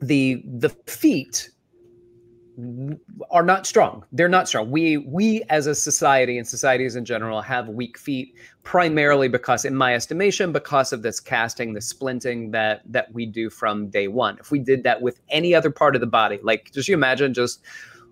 the 0.00 0.42
the 0.46 0.70
feet 0.86 1.50
are 3.30 3.42
not 3.42 3.66
strong. 3.66 4.04
They're 4.12 4.28
not 4.28 4.46
strong. 4.46 4.70
We 4.70 4.98
we 4.98 5.42
as 5.48 5.66
a 5.66 5.74
society 5.74 6.36
and 6.36 6.46
societies 6.46 6.96
in 6.96 7.04
general 7.04 7.40
have 7.40 7.68
weak 7.68 7.98
feet 7.98 8.34
primarily 8.62 9.28
because 9.28 9.64
in 9.64 9.74
my 9.74 9.94
estimation 9.94 10.52
because 10.52 10.92
of 10.92 11.02
this 11.02 11.18
casting 11.18 11.72
the 11.72 11.80
splinting 11.80 12.52
that 12.52 12.82
that 12.86 13.12
we 13.12 13.26
do 13.26 13.48
from 13.48 13.88
day 13.88 14.08
one. 14.08 14.38
If 14.38 14.50
we 14.50 14.58
did 14.58 14.82
that 14.84 15.00
with 15.00 15.20
any 15.30 15.54
other 15.54 15.70
part 15.70 15.94
of 15.94 16.00
the 16.00 16.06
body 16.06 16.38
like 16.42 16.70
just 16.72 16.88
you 16.88 16.94
imagine 16.94 17.32
just 17.32 17.62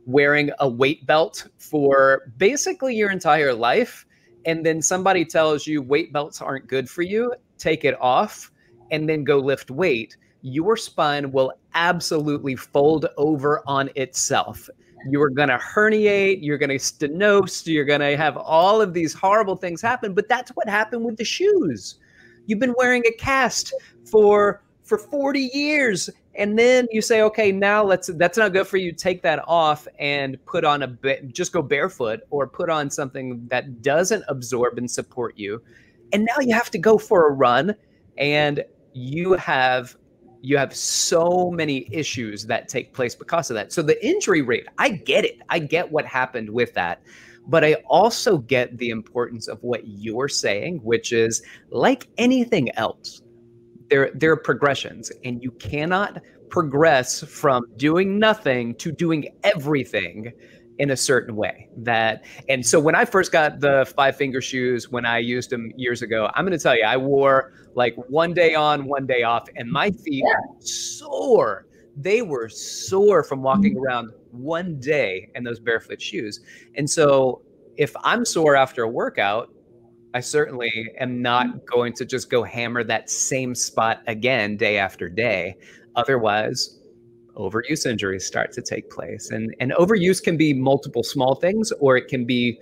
wearing 0.06 0.50
a 0.60 0.68
weight 0.68 1.06
belt 1.06 1.46
for 1.58 2.32
basically 2.38 2.94
your 2.94 3.10
entire 3.10 3.54
life 3.54 4.06
and 4.46 4.64
then 4.64 4.80
somebody 4.80 5.24
tells 5.24 5.66
you 5.66 5.82
weight 5.82 6.12
belts 6.12 6.40
aren't 6.40 6.66
good 6.66 6.88
for 6.88 7.02
you, 7.02 7.34
take 7.58 7.84
it 7.84 8.00
off 8.00 8.50
and 8.90 9.08
then 9.08 9.24
go 9.24 9.38
lift 9.38 9.70
weight, 9.70 10.16
your 10.42 10.76
spine 10.76 11.30
will 11.30 11.52
absolutely 11.74 12.56
fold 12.56 13.06
over 13.16 13.62
on 13.66 13.90
itself. 13.94 14.68
You 15.08 15.22
are 15.22 15.30
going 15.30 15.48
to 15.48 15.58
herniate, 15.58 16.38
you're 16.42 16.58
going 16.58 16.70
to 16.70 16.76
stenose, 16.76 17.66
you're 17.66 17.84
going 17.84 18.00
to 18.00 18.16
have 18.16 18.36
all 18.36 18.80
of 18.80 18.92
these 18.92 19.14
horrible 19.14 19.56
things 19.56 19.80
happen, 19.80 20.14
but 20.14 20.28
that's 20.28 20.50
what 20.52 20.68
happened 20.68 21.04
with 21.04 21.16
the 21.16 21.24
shoes. 21.24 21.98
You've 22.46 22.58
been 22.58 22.74
wearing 22.76 23.04
a 23.06 23.12
cast 23.12 23.72
for 24.10 24.62
for 24.82 24.98
40 24.98 25.50
years 25.54 26.10
and 26.40 26.58
then 26.58 26.88
you 26.90 27.02
say 27.02 27.20
okay 27.20 27.52
now 27.52 27.84
let's 27.84 28.08
that's 28.14 28.38
not 28.38 28.54
good 28.54 28.66
for 28.66 28.78
you. 28.78 28.92
Take 28.92 29.22
that 29.22 29.44
off 29.46 29.86
and 29.98 30.42
put 30.46 30.64
on 30.64 30.82
a 30.82 30.88
bit 30.88 31.32
just 31.34 31.52
go 31.52 31.60
barefoot 31.60 32.20
or 32.30 32.46
put 32.48 32.70
on 32.70 32.90
something 32.90 33.46
that 33.48 33.82
doesn't 33.82 34.24
absorb 34.26 34.78
and 34.78 34.90
support 34.90 35.36
you. 35.36 35.62
And 36.12 36.24
now 36.24 36.40
you 36.40 36.54
have 36.54 36.70
to 36.70 36.78
go 36.78 36.96
for 36.96 37.28
a 37.28 37.32
run 37.32 37.74
and 38.16 38.64
you 38.94 39.34
have 39.34 39.94
you 40.40 40.56
have 40.56 40.74
so 40.74 41.50
many 41.50 41.86
issues 41.92 42.46
that 42.46 42.68
take 42.68 42.94
place 42.94 43.14
because 43.14 43.50
of 43.50 43.54
that. 43.56 43.70
So 43.70 43.82
the 43.82 44.04
injury 44.04 44.40
rate 44.40 44.66
i 44.78 44.88
get 44.88 45.26
it. 45.26 45.42
I 45.50 45.58
get 45.58 45.92
what 45.92 46.06
happened 46.06 46.48
with 46.48 46.72
that. 46.72 47.02
But 47.48 47.64
i 47.64 47.74
also 47.86 48.38
get 48.38 48.78
the 48.78 48.88
importance 48.88 49.46
of 49.46 49.62
what 49.62 49.86
you're 49.86 50.28
saying 50.28 50.80
which 50.84 51.12
is 51.12 51.42
like 51.70 52.08
anything 52.16 52.70
else 52.76 53.20
there 53.90 54.10
there 54.14 54.32
are 54.32 54.36
progressions 54.36 55.12
and 55.24 55.42
you 55.42 55.50
cannot 55.52 56.22
progress 56.48 57.22
from 57.22 57.64
doing 57.76 58.18
nothing 58.18 58.74
to 58.76 58.90
doing 58.90 59.28
everything 59.44 60.32
in 60.78 60.90
a 60.90 60.96
certain 60.96 61.36
way 61.36 61.68
that 61.76 62.24
and 62.48 62.64
so 62.64 62.80
when 62.80 62.94
i 62.94 63.04
first 63.04 63.30
got 63.32 63.60
the 63.60 63.92
five 63.96 64.16
finger 64.16 64.40
shoes 64.40 64.90
when 64.90 65.04
i 65.04 65.18
used 65.18 65.50
them 65.50 65.70
years 65.76 66.00
ago 66.00 66.30
i'm 66.34 66.44
going 66.46 66.56
to 66.56 66.62
tell 66.62 66.76
you 66.76 66.84
i 66.84 66.96
wore 66.96 67.52
like 67.74 67.94
one 68.08 68.32
day 68.32 68.54
on 68.54 68.86
one 68.86 69.06
day 69.06 69.22
off 69.22 69.46
and 69.56 69.70
my 69.70 69.90
feet 69.90 70.24
yeah. 70.26 70.34
sore 70.60 71.66
they 71.96 72.22
were 72.22 72.48
sore 72.48 73.22
from 73.22 73.42
walking 73.42 73.74
mm-hmm. 73.74 73.84
around 73.84 74.10
one 74.30 74.78
day 74.80 75.28
in 75.34 75.44
those 75.44 75.60
barefoot 75.60 76.00
shoes 76.00 76.40
and 76.76 76.88
so 76.88 77.42
if 77.76 77.94
i'm 78.02 78.24
sore 78.24 78.56
after 78.56 78.84
a 78.84 78.88
workout 78.88 79.52
I 80.12 80.20
certainly 80.20 80.70
am 80.98 81.22
not 81.22 81.46
mm-hmm. 81.46 81.58
going 81.66 81.92
to 81.94 82.04
just 82.04 82.30
go 82.30 82.42
hammer 82.42 82.82
that 82.84 83.10
same 83.10 83.54
spot 83.54 84.02
again 84.06 84.56
day 84.56 84.78
after 84.78 85.08
day. 85.08 85.56
Otherwise, 85.96 86.78
overuse 87.36 87.86
injuries 87.86 88.26
start 88.26 88.52
to 88.52 88.62
take 88.62 88.90
place. 88.90 89.30
And, 89.30 89.54
and 89.60 89.72
overuse 89.72 90.22
can 90.22 90.36
be 90.36 90.52
multiple 90.52 91.02
small 91.02 91.36
things, 91.36 91.72
or 91.80 91.96
it 91.96 92.08
can 92.08 92.24
be 92.24 92.58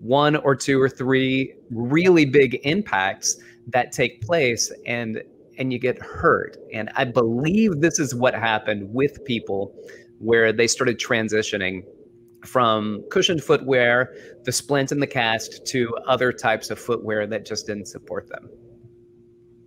one 0.00 0.36
or 0.36 0.54
two 0.54 0.80
or 0.80 0.88
three 0.88 1.54
really 1.70 2.24
big 2.24 2.60
impacts 2.64 3.36
that 3.68 3.92
take 3.92 4.20
place 4.22 4.72
and 4.86 5.22
and 5.56 5.72
you 5.72 5.78
get 5.78 5.96
hurt. 6.02 6.56
And 6.72 6.90
I 6.96 7.04
believe 7.04 7.80
this 7.80 8.00
is 8.00 8.12
what 8.12 8.34
happened 8.34 8.92
with 8.92 9.24
people 9.24 9.72
where 10.18 10.52
they 10.52 10.66
started 10.66 10.98
transitioning 10.98 11.84
from 12.44 13.04
cushioned 13.10 13.42
footwear, 13.42 14.14
the 14.44 14.52
splint 14.52 14.92
and 14.92 15.02
the 15.02 15.06
cast, 15.06 15.66
to 15.66 15.96
other 16.06 16.32
types 16.32 16.70
of 16.70 16.78
footwear 16.78 17.26
that 17.26 17.46
just 17.46 17.66
didn't 17.66 17.86
support 17.86 18.28
them. 18.28 18.48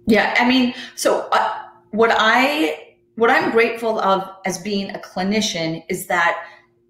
Yeah, 0.05 0.35
I 0.39 0.47
mean, 0.47 0.73
so 0.95 1.27
uh, 1.31 1.53
what 1.91 2.11
I 2.13 2.95
what 3.15 3.31
I'm 3.31 3.51
grateful 3.51 3.99
of 3.99 4.29
as 4.45 4.59
being 4.59 4.91
a 4.91 4.99
clinician 4.99 5.83
is 5.89 6.05
that 6.05 6.45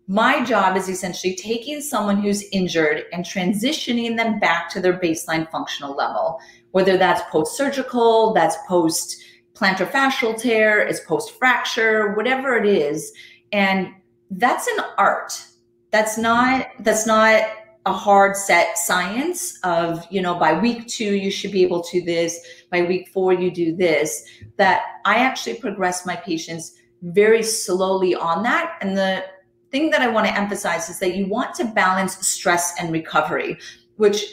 my 0.07 0.43
job 0.43 0.77
is 0.77 0.89
essentially 0.89 1.35
taking 1.35 1.81
someone 1.81 2.21
who's 2.21 2.43
injured 2.51 3.05
and 3.11 3.25
transitioning 3.25 4.17
them 4.17 4.39
back 4.39 4.69
to 4.69 4.81
their 4.81 4.97
baseline 4.97 5.49
functional 5.49 5.95
level, 5.95 6.39
whether 6.71 6.97
that's 6.97 7.21
post 7.29 7.57
surgical, 7.57 8.33
that's 8.33 8.55
post 8.67 9.17
plantar 9.53 9.89
fascial 9.89 10.39
tear, 10.39 10.85
is 10.85 10.99
post 11.01 11.31
fracture, 11.37 12.13
whatever 12.13 12.57
it 12.57 12.65
is. 12.65 13.11
And 13.51 13.89
that's 14.31 14.67
an 14.67 14.85
art 14.97 15.46
that's 15.91 16.17
not 16.17 16.67
that's 16.79 17.07
not 17.07 17.43
a 17.85 17.93
hard 17.93 18.35
set 18.35 18.77
science 18.77 19.57
of 19.63 20.05
you 20.09 20.21
know 20.21 20.35
by 20.35 20.59
week 20.59 20.85
two 20.87 21.15
you 21.15 21.31
should 21.31 21.51
be 21.51 21.63
able 21.63 21.81
to 21.81 22.01
this 22.01 22.39
by 22.69 22.81
week 22.81 23.07
four 23.13 23.31
you 23.31 23.49
do 23.49 23.75
this 23.75 24.25
that 24.57 24.81
i 25.05 25.15
actually 25.15 25.55
progress 25.55 26.05
my 26.05 26.15
patients 26.15 26.77
very 27.01 27.43
slowly 27.43 28.15
on 28.15 28.43
that. 28.43 28.77
And 28.81 28.97
the 28.97 29.23
thing 29.71 29.89
that 29.89 30.01
i 30.01 30.07
want 30.07 30.25
to 30.25 30.37
emphasize 30.37 30.89
is 30.89 30.99
that 30.99 31.15
you 31.15 31.27
want 31.27 31.53
to 31.55 31.65
balance 31.65 32.25
stress 32.25 32.73
and 32.79 32.91
recovery 32.91 33.57
which 33.97 34.23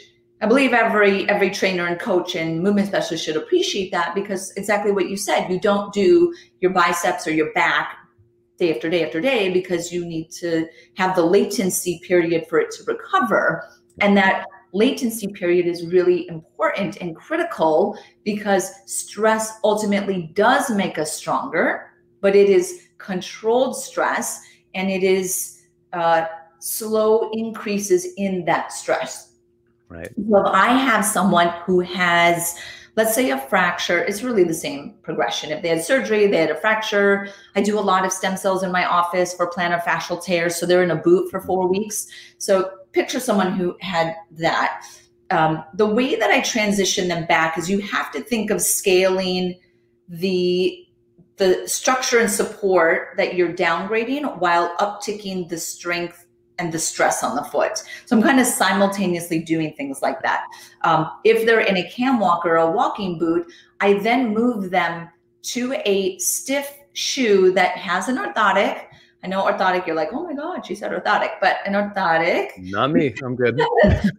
i 0.41 0.45
believe 0.45 0.71
every 0.71 1.27
every 1.29 1.49
trainer 1.49 1.87
and 1.87 1.99
coach 1.99 2.35
and 2.35 2.63
movement 2.63 2.87
specialist 2.87 3.25
should 3.25 3.35
appreciate 3.35 3.91
that 3.91 4.15
because 4.15 4.51
exactly 4.55 4.93
what 4.93 5.09
you 5.09 5.17
said 5.17 5.49
you 5.49 5.59
don't 5.59 5.91
do 5.93 6.33
your 6.61 6.71
biceps 6.71 7.27
or 7.27 7.31
your 7.31 7.51
back 7.51 7.97
day 8.57 8.73
after 8.73 8.89
day 8.89 9.05
after 9.05 9.19
day 9.19 9.51
because 9.51 9.91
you 9.91 10.05
need 10.05 10.31
to 10.31 10.67
have 10.95 11.15
the 11.15 11.25
latency 11.25 11.99
period 12.07 12.45
for 12.47 12.59
it 12.59 12.71
to 12.71 12.83
recover. 12.85 13.67
And 13.99 14.15
that 14.17 14.45
latency 14.73 15.27
period 15.27 15.65
is 15.67 15.87
really 15.87 16.27
important 16.27 16.97
and 16.97 17.15
critical 17.15 17.97
because 18.23 18.71
stress 18.85 19.57
ultimately 19.63 20.31
does 20.33 20.69
make 20.69 20.97
us 20.97 21.13
stronger, 21.13 21.91
but 22.21 22.35
it 22.35 22.49
is 22.49 22.89
controlled 22.97 23.77
stress 23.77 24.41
and 24.73 24.89
it 24.89 25.03
is 25.03 25.63
uh, 25.93 26.25
slow 26.59 27.29
increases 27.31 28.13
in 28.17 28.43
that 28.45 28.71
stress. 28.71 29.33
Right. 29.87 30.09
So 30.29 30.39
if 30.39 30.47
I 30.47 30.73
have 30.73 31.05
someone 31.05 31.49
who 31.65 31.79
has 31.79 32.55
let's 32.95 33.13
say 33.13 33.29
a 33.31 33.39
fracture 33.39 33.99
it's 33.99 34.23
really 34.23 34.43
the 34.43 34.53
same 34.53 34.95
progression. 35.01 35.51
If 35.51 35.61
they 35.61 35.69
had 35.69 35.83
surgery 35.83 36.27
they 36.27 36.37
had 36.37 36.51
a 36.51 36.59
fracture. 36.59 37.29
I 37.55 37.61
do 37.61 37.77
a 37.77 37.81
lot 37.81 38.05
of 38.05 38.11
stem 38.11 38.37
cells 38.37 38.63
in 38.63 38.71
my 38.71 38.85
office 38.85 39.33
for 39.33 39.49
plantar 39.49 39.81
fascial 39.81 40.23
tears 40.23 40.55
so 40.55 40.65
they're 40.65 40.83
in 40.83 40.91
a 40.91 40.95
boot 40.95 41.29
for 41.29 41.41
four 41.41 41.67
weeks. 41.67 42.07
So 42.37 42.71
picture 42.91 43.19
someone 43.19 43.53
who 43.53 43.75
had 43.81 44.15
that. 44.31 44.85
Um, 45.31 45.63
the 45.73 45.87
way 45.87 46.15
that 46.15 46.29
i 46.29 46.39
transition 46.41 47.07
them 47.07 47.25
back 47.25 47.57
is 47.57 47.67
you 47.67 47.79
have 47.79 48.11
to 48.11 48.21
think 48.21 48.51
of 48.51 48.61
scaling 48.61 49.59
the 50.07 50.85
the 51.37 51.67
structure 51.67 52.19
and 52.19 52.31
support 52.31 53.09
that 53.17 53.35
you're 53.35 53.53
downgrading 53.53 54.39
while 54.39 54.75
upticking 54.77 55.49
the 55.49 55.57
strength 55.57 56.24
and 56.57 56.71
the 56.71 56.79
stress 56.79 57.23
on 57.23 57.35
the 57.35 57.43
foot. 57.43 57.83
So 58.05 58.15
I'm 58.15 58.23
kind 58.23 58.39
of 58.39 58.45
simultaneously 58.45 59.39
doing 59.39 59.73
things 59.73 60.01
like 60.01 60.21
that. 60.23 60.45
Um, 60.81 61.11
if 61.23 61.45
they're 61.45 61.61
in 61.61 61.77
a 61.77 61.89
cam 61.89 62.19
walker 62.19 62.51
or 62.51 62.57
a 62.57 62.71
walking 62.71 63.19
boot, 63.19 63.47
I 63.81 63.93
then 63.93 64.33
move 64.33 64.71
them 64.71 65.09
to 65.43 65.73
a 65.85 66.17
stiff 66.17 66.77
shoe 66.93 67.51
that 67.51 67.77
has 67.77 68.07
an 68.07 68.17
orthotic. 68.17 68.85
I 69.23 69.27
know 69.27 69.43
orthotic, 69.43 69.87
you're 69.87 69.95
like, 69.95 70.09
oh 70.13 70.23
my 70.23 70.33
God, 70.33 70.65
she 70.65 70.75
said 70.75 70.91
orthotic, 70.91 71.31
but 71.41 71.57
an 71.65 71.73
orthotic. 71.73 72.51
Not 72.57 72.91
me, 72.91 73.13
I'm 73.23 73.35
good. 73.35 73.57
this, 73.83 74.05
is, 74.05 74.11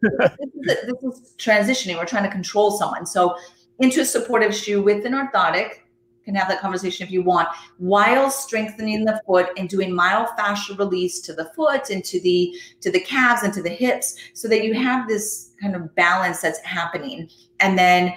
this 0.65 1.03
is 1.03 1.35
transitioning. 1.39 1.97
We're 1.97 2.07
trying 2.07 2.25
to 2.25 2.31
control 2.31 2.73
someone. 2.73 3.07
So 3.07 3.37
into 3.79 4.01
a 4.01 4.05
supportive 4.05 4.55
shoe 4.55 4.83
with 4.83 5.07
an 5.07 5.13
orthotic, 5.13 5.81
can 6.27 6.35
have 6.35 6.49
that 6.49 6.61
conversation 6.61 7.07
if 7.07 7.11
you 7.11 7.23
want, 7.23 7.49
while 7.79 8.31
strengthening 8.31 9.05
the 9.05 9.23
foot 9.27 9.49
and 9.57 9.69
doing 9.71 9.91
myofascial 9.91 10.79
release 10.79 11.21
to 11.21 11.33
the 11.33 11.51
foot 11.57 11.89
and 11.89 12.05
to 12.05 12.21
the 12.21 12.55
to 12.83 12.91
the 12.91 13.01
calves 13.01 13.43
and 13.43 13.55
to 13.55 13.63
the 13.63 13.71
hips, 13.71 14.17
so 14.35 14.49
that 14.49 14.65
you 14.65 14.75
have 14.75 15.09
this 15.09 15.53
kind 15.63 15.75
of 15.75 15.95
balance 15.95 16.43
that's 16.43 16.59
happening. 16.61 17.31
And 17.61 17.79
then 17.79 18.13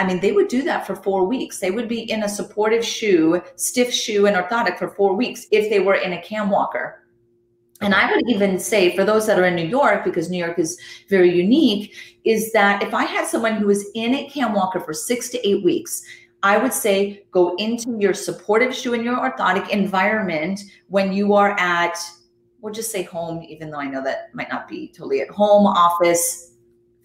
I 0.00 0.06
mean, 0.06 0.20
they 0.20 0.30
would 0.30 0.46
do 0.46 0.62
that 0.62 0.86
for 0.86 0.94
four 0.94 1.24
weeks. 1.24 1.58
They 1.58 1.72
would 1.72 1.88
be 1.88 2.08
in 2.10 2.22
a 2.22 2.28
supportive 2.28 2.84
shoe, 2.84 3.42
stiff 3.56 3.92
shoe, 3.92 4.26
and 4.26 4.36
orthotic 4.36 4.78
for 4.78 4.90
four 4.90 5.14
weeks 5.14 5.46
if 5.50 5.68
they 5.70 5.80
were 5.80 5.96
in 5.96 6.12
a 6.12 6.22
cam 6.22 6.50
walker. 6.50 7.02
And 7.80 7.94
I 7.94 8.10
would 8.10 8.28
even 8.28 8.58
say 8.58 8.94
for 8.94 9.04
those 9.04 9.26
that 9.26 9.38
are 9.38 9.44
in 9.44 9.56
New 9.56 9.66
York, 9.66 10.04
because 10.04 10.30
New 10.30 10.38
York 10.38 10.58
is 10.58 10.78
very 11.08 11.34
unique, 11.34 11.94
is 12.24 12.52
that 12.52 12.82
if 12.82 12.94
I 12.94 13.04
had 13.04 13.26
someone 13.26 13.54
who 13.54 13.66
was 13.66 13.90
in 13.94 14.14
a 14.14 14.28
cam 14.28 14.52
walker 14.52 14.80
for 14.80 14.92
six 14.92 15.28
to 15.30 15.48
eight 15.48 15.64
weeks, 15.64 16.02
I 16.42 16.58
would 16.58 16.72
say 16.72 17.24
go 17.30 17.56
into 17.56 17.96
your 17.98 18.14
supportive 18.14 18.74
shoe 18.74 18.94
and 18.94 19.04
your 19.04 19.16
orthotic 19.16 19.68
environment 19.70 20.60
when 20.88 21.12
you 21.12 21.34
are 21.34 21.58
at, 21.58 21.98
we'll 22.60 22.72
just 22.72 22.92
say 22.92 23.02
home, 23.02 23.42
even 23.42 23.70
though 23.70 23.80
I 23.80 23.86
know 23.86 24.02
that 24.04 24.34
might 24.34 24.50
not 24.50 24.68
be 24.68 24.88
totally 24.88 25.20
at 25.20 25.30
home, 25.30 25.66
office, 25.66 26.52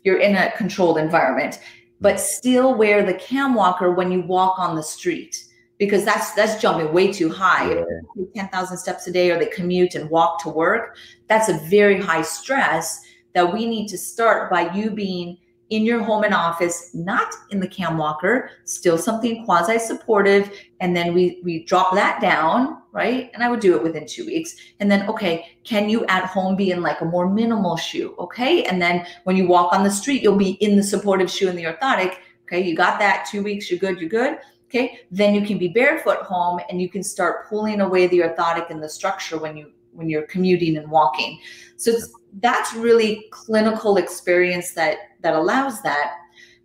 you're 0.03 0.19
in 0.19 0.35
a 0.35 0.51
controlled 0.57 0.97
environment 0.97 1.59
but 2.03 2.19
still 2.19 2.75
wear 2.75 3.01
the 3.05 3.13
cam 3.13 3.55
walker 3.55 3.91
when 3.91 4.11
you 4.11 4.21
walk 4.23 4.59
on 4.59 4.75
the 4.75 4.83
street 4.83 5.45
because 5.79 6.03
that's 6.03 6.33
that's 6.33 6.61
jumping 6.61 6.91
way 6.93 7.11
too 7.11 7.29
high. 7.29 7.73
Yeah. 7.73 8.25
10,000 8.35 8.77
steps 8.77 9.07
a 9.07 9.11
day 9.11 9.31
or 9.31 9.39
they 9.39 9.45
commute 9.45 9.95
and 9.95 10.09
walk 10.09 10.43
to 10.43 10.49
work, 10.49 10.97
that's 11.29 11.47
a 11.47 11.57
very 11.69 11.99
high 11.99 12.21
stress 12.21 13.01
that 13.33 13.51
we 13.53 13.65
need 13.65 13.87
to 13.87 13.97
start 13.97 14.51
by 14.51 14.71
you 14.73 14.91
being 14.91 15.37
in 15.69 15.83
your 15.83 16.03
home 16.03 16.23
and 16.23 16.33
office, 16.33 16.93
not 16.93 17.33
in 17.49 17.59
the 17.59 17.67
cam 17.67 17.97
walker, 17.97 18.51
still 18.65 18.97
something 18.97 19.45
quasi 19.45 19.79
supportive. 19.79 20.51
And 20.81 20.95
then 20.95 21.13
we, 21.13 21.41
we 21.43 21.63
drop 21.65 21.93
that 21.95 22.21
down, 22.21 22.81
right? 22.91 23.31
And 23.33 23.43
I 23.43 23.49
would 23.49 23.59
do 23.59 23.75
it 23.75 23.81
within 23.81 24.05
two 24.05 24.25
weeks. 24.25 24.55
And 24.79 24.91
then, 24.91 25.09
okay, 25.09 25.57
can 25.63 25.89
you 25.89 26.05
at 26.05 26.25
home 26.25 26.55
be 26.55 26.71
in 26.71 26.81
like 26.81 27.01
a 27.01 27.05
more 27.05 27.29
minimal 27.29 27.77
shoe? 27.77 28.15
Okay. 28.19 28.63
And 28.65 28.81
then 28.81 29.05
when 29.23 29.35
you 29.35 29.47
walk 29.47 29.73
on 29.73 29.83
the 29.83 29.91
street, 29.91 30.21
you'll 30.21 30.37
be 30.37 30.51
in 30.61 30.75
the 30.75 30.83
supportive 30.83 31.31
shoe 31.31 31.49
and 31.49 31.57
the 31.57 31.63
orthotic. 31.63 32.17
Okay. 32.43 32.61
You 32.61 32.75
got 32.75 32.99
that 32.99 33.27
two 33.31 33.41
weeks, 33.41 33.71
you're 33.71 33.79
good, 33.79 33.99
you're 33.99 34.09
good. 34.09 34.37
Okay. 34.69 34.99
Then 35.11 35.33
you 35.33 35.45
can 35.45 35.57
be 35.57 35.69
barefoot 35.69 36.19
home 36.19 36.59
and 36.69 36.81
you 36.81 36.89
can 36.89 37.03
start 37.03 37.47
pulling 37.47 37.81
away 37.81 38.07
the 38.07 38.19
orthotic 38.19 38.69
and 38.69 38.81
the 38.81 38.89
structure 38.89 39.37
when 39.37 39.55
you 39.55 39.71
when 39.93 40.09
you're 40.09 40.27
commuting 40.27 40.77
and 40.77 40.89
walking. 40.89 41.39
So 41.77 41.91
that's 42.39 42.73
really 42.73 43.25
clinical 43.31 43.97
experience 43.97 44.71
that 44.71 44.97
that 45.23 45.35
allows 45.35 45.81
that. 45.81 46.13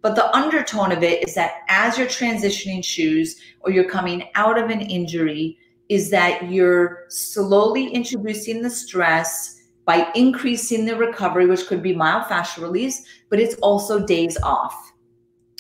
But 0.03 0.15
the 0.15 0.35
undertone 0.37 0.93
of 0.93 1.03
it 1.03 1.27
is 1.27 1.35
that 1.35 1.63
as 1.69 1.99
you're 1.99 2.07
transitioning 2.07 2.85
shoes 2.85 3.41
or 3.61 3.73
you're 3.73 3.89
coming 3.89 4.29
out 4.35 4.59
of 4.59 4.71
an 4.71 4.81
injury, 4.81 5.59
is 5.89 6.11
that 6.11 6.51
you're 6.51 7.05
slowly 7.09 7.89
introducing 7.89 8.63
the 8.63 8.71
stress 8.71 9.57
by 9.87 10.11
increasing 10.15 10.85
the 10.85 10.95
recovery, 10.95 11.47
which 11.47 11.67
could 11.67 11.83
be 11.83 11.95
myofascial 11.95 12.61
release, 12.61 13.05
but 13.31 13.41
it's 13.41 13.55
also 13.57 14.05
days 14.05 14.37
off. 14.43 14.93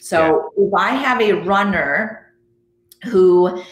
So 0.03 0.53
yeah. 0.57 0.67
if 0.67 0.75
I 0.75 0.91
have 0.91 1.21
a 1.23 1.33
runner 1.33 2.35
who 3.05 3.63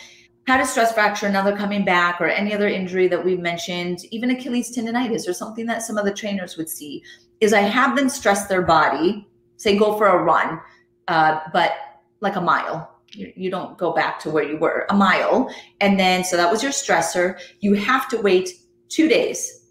had 0.47 0.61
a 0.61 0.65
stress 0.65 0.93
fracture, 0.95 1.27
another 1.27 1.55
coming 1.55 1.85
back, 1.85 2.21
or 2.21 2.27
any 2.27 2.55
other 2.55 2.69
injury 2.69 3.07
that 3.09 3.23
we've 3.23 3.41
mentioned, 3.41 4.05
even 4.11 4.31
Achilles 4.31 4.75
tendonitis 4.75 5.29
or 5.29 5.35
something 5.35 5.67
that 5.67 5.83
some 5.83 5.99
of 5.99 6.05
the 6.05 6.15
trainers 6.15 6.57
would 6.57 6.69
see, 6.69 7.03
is 7.41 7.53
I 7.53 7.61
have 7.61 7.97
them 7.97 8.09
stress 8.09 8.47
their 8.47 8.63
body, 8.63 9.27
say 9.57 9.77
go 9.77 9.97
for 9.97 10.07
a 10.07 10.23
run, 10.23 10.61
uh, 11.09 11.41
but 11.53 11.73
like 12.21 12.37
a 12.37 12.41
mile. 12.41 12.93
You, 13.13 13.33
you 13.37 13.51
don't 13.51 13.79
go 13.79 13.93
back 13.93 14.19
to 14.21 14.31
where 14.31 14.45
you 14.45 14.59
were, 14.59 14.87
a 14.91 14.95
mile. 14.95 15.51
And 15.81 15.99
then, 15.99 16.25
so 16.25 16.37
that 16.37 16.51
was 16.51 16.63
your 16.63 16.73
stressor. 16.73 17.39
You 17.61 17.75
have 17.75 18.09
to 18.09 18.21
wait 18.21 18.51
two 18.89 19.09
days, 19.09 19.67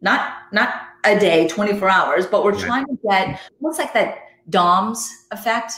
not, 0.00 0.32
not 0.52 0.74
a 1.04 1.18
day, 1.18 1.48
24 1.48 1.88
hours, 1.88 2.26
but 2.26 2.44
we're 2.44 2.58
trying 2.58 2.86
to 2.86 2.98
get, 3.08 3.40
looks 3.60 3.78
like 3.78 3.92
that 3.94 4.18
DOMS 4.50 5.26
effect, 5.30 5.74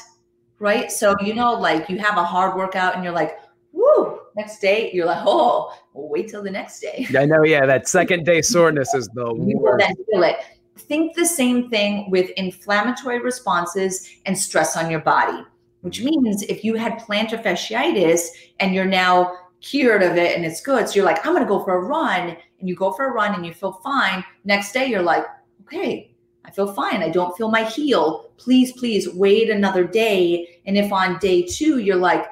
right? 0.58 0.90
So, 0.90 1.14
you 1.20 1.34
know, 1.34 1.52
like 1.52 1.88
you 1.88 1.98
have 1.98 2.16
a 2.16 2.24
hard 2.24 2.56
workout 2.56 2.94
and 2.94 3.04
you're 3.04 3.12
like, 3.12 3.38
woo, 3.72 4.20
next 4.36 4.60
day 4.60 4.90
you're 4.92 5.06
like, 5.06 5.22
oh, 5.26 5.72
well, 5.94 6.08
wait 6.08 6.28
till 6.28 6.42
the 6.42 6.50
next 6.50 6.80
day. 6.80 7.06
I 7.16 7.24
know. 7.24 7.44
Yeah, 7.44 7.66
that 7.66 7.88
second 7.88 8.24
day 8.24 8.42
soreness 8.54 8.94
is 8.94 9.08
the 9.14 9.34
you 9.34 9.58
worst. 9.58 9.86
feel 10.10 10.22
it. 10.22 10.36
Think 10.80 11.14
the 11.14 11.26
same 11.26 11.68
thing 11.70 12.10
with 12.10 12.30
inflammatory 12.30 13.20
responses 13.20 14.08
and 14.26 14.36
stress 14.36 14.76
on 14.76 14.90
your 14.90 15.00
body, 15.00 15.44
which 15.82 16.00
mm-hmm. 16.00 16.22
means 16.22 16.42
if 16.44 16.64
you 16.64 16.74
had 16.74 16.98
plantar 16.98 17.42
fasciitis 17.42 18.28
and 18.58 18.74
you're 18.74 18.84
now 18.84 19.32
cured 19.60 20.02
of 20.02 20.16
it 20.16 20.36
and 20.36 20.44
it's 20.44 20.60
good, 20.60 20.88
so 20.88 20.96
you're 20.96 21.04
like, 21.04 21.24
I'm 21.24 21.32
going 21.32 21.44
to 21.44 21.48
go 21.48 21.62
for 21.62 21.74
a 21.76 21.80
run, 21.80 22.36
and 22.58 22.68
you 22.68 22.74
go 22.74 22.92
for 22.92 23.06
a 23.06 23.12
run 23.12 23.34
and 23.34 23.46
you 23.46 23.54
feel 23.54 23.72
fine. 23.84 24.24
Next 24.44 24.72
day 24.72 24.86
you're 24.86 25.02
like, 25.02 25.24
okay, 25.62 26.14
I 26.44 26.50
feel 26.50 26.72
fine. 26.72 27.02
I 27.02 27.08
don't 27.08 27.36
feel 27.36 27.50
my 27.50 27.64
heel. 27.64 28.30
Please, 28.36 28.72
please 28.72 29.08
wait 29.08 29.50
another 29.50 29.84
day. 29.84 30.60
And 30.66 30.76
if 30.76 30.92
on 30.92 31.18
day 31.18 31.42
two 31.42 31.78
you're 31.78 31.96
like, 31.96 32.26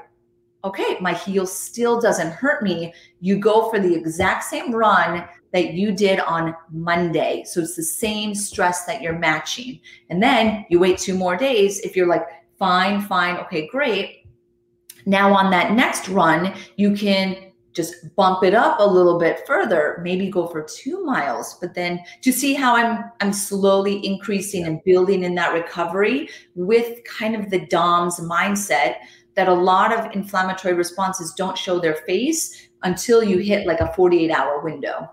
okay, 0.65 0.97
my 1.01 1.15
heel 1.15 1.47
still 1.47 2.01
doesn't 2.01 2.33
hurt 2.33 2.63
me. 2.63 2.93
You 3.21 3.39
go 3.39 3.71
for 3.71 3.79
the 3.79 3.95
exact 3.95 4.45
same 4.45 4.75
run 4.75 5.27
that 5.53 5.75
you 5.75 5.93
did 5.93 6.21
on 6.21 6.55
Monday. 6.71 7.45
So 7.47 7.61
it's 7.61 7.77
the 7.77 7.83
same 7.83 8.35
stress 8.35 8.85
that 8.85 9.01
you're 9.01 9.19
matching. 9.19 9.81
And 10.11 10.23
then 10.23 10.67
you 10.69 10.79
wait 10.79 10.99
two 10.99 11.15
more 11.15 11.37
days. 11.37 11.81
If 11.81 11.97
you're 11.97 12.07
like, 12.07 12.27
fine, 12.59 13.01
fine, 13.03 13.37
okay, 13.39 13.67
great. 13.69 14.27
Now 15.07 15.33
on 15.33 15.51
that 15.51 15.73
next 15.73 16.09
run, 16.09 16.55
you 16.77 16.95
can 16.95 17.49
just 17.73 18.15
bump 18.17 18.43
it 18.43 18.55
up 18.55 18.81
a 18.81 18.87
little 18.87 19.19
bit 19.19 19.47
further, 19.47 20.01
maybe 20.03 20.29
go 20.29 20.49
for 20.49 20.63
two 20.65 21.05
miles. 21.05 21.57
But 21.61 21.75
then 21.75 22.01
to 22.23 22.33
see 22.33 22.55
how 22.55 22.75
I'm 22.75 23.05
I'm 23.21 23.33
slowly 23.33 24.05
increasing 24.05 24.67
and 24.67 24.83
building 24.85 25.23
in 25.23 25.35
that 25.37 25.53
recovery 25.53 26.29
with 26.57 26.99
kind 27.05 27.37
of 27.37 27.51
the 27.51 27.67
DOMS 27.67 28.21
mindset 28.21 28.97
that 29.35 29.49
a 29.49 29.55
lot 29.55 29.97
of 29.97 30.13
inflammatory 30.13 30.75
responses 30.75 31.33
don't 31.35 31.57
show 31.57 31.79
their 31.79 31.95
face 31.95 32.69
until 32.83 33.23
you 33.23 33.39
hit 33.39 33.67
like 33.67 33.81
a 33.81 33.93
48 33.95 34.31
hour 34.33 34.61
window. 34.61 35.09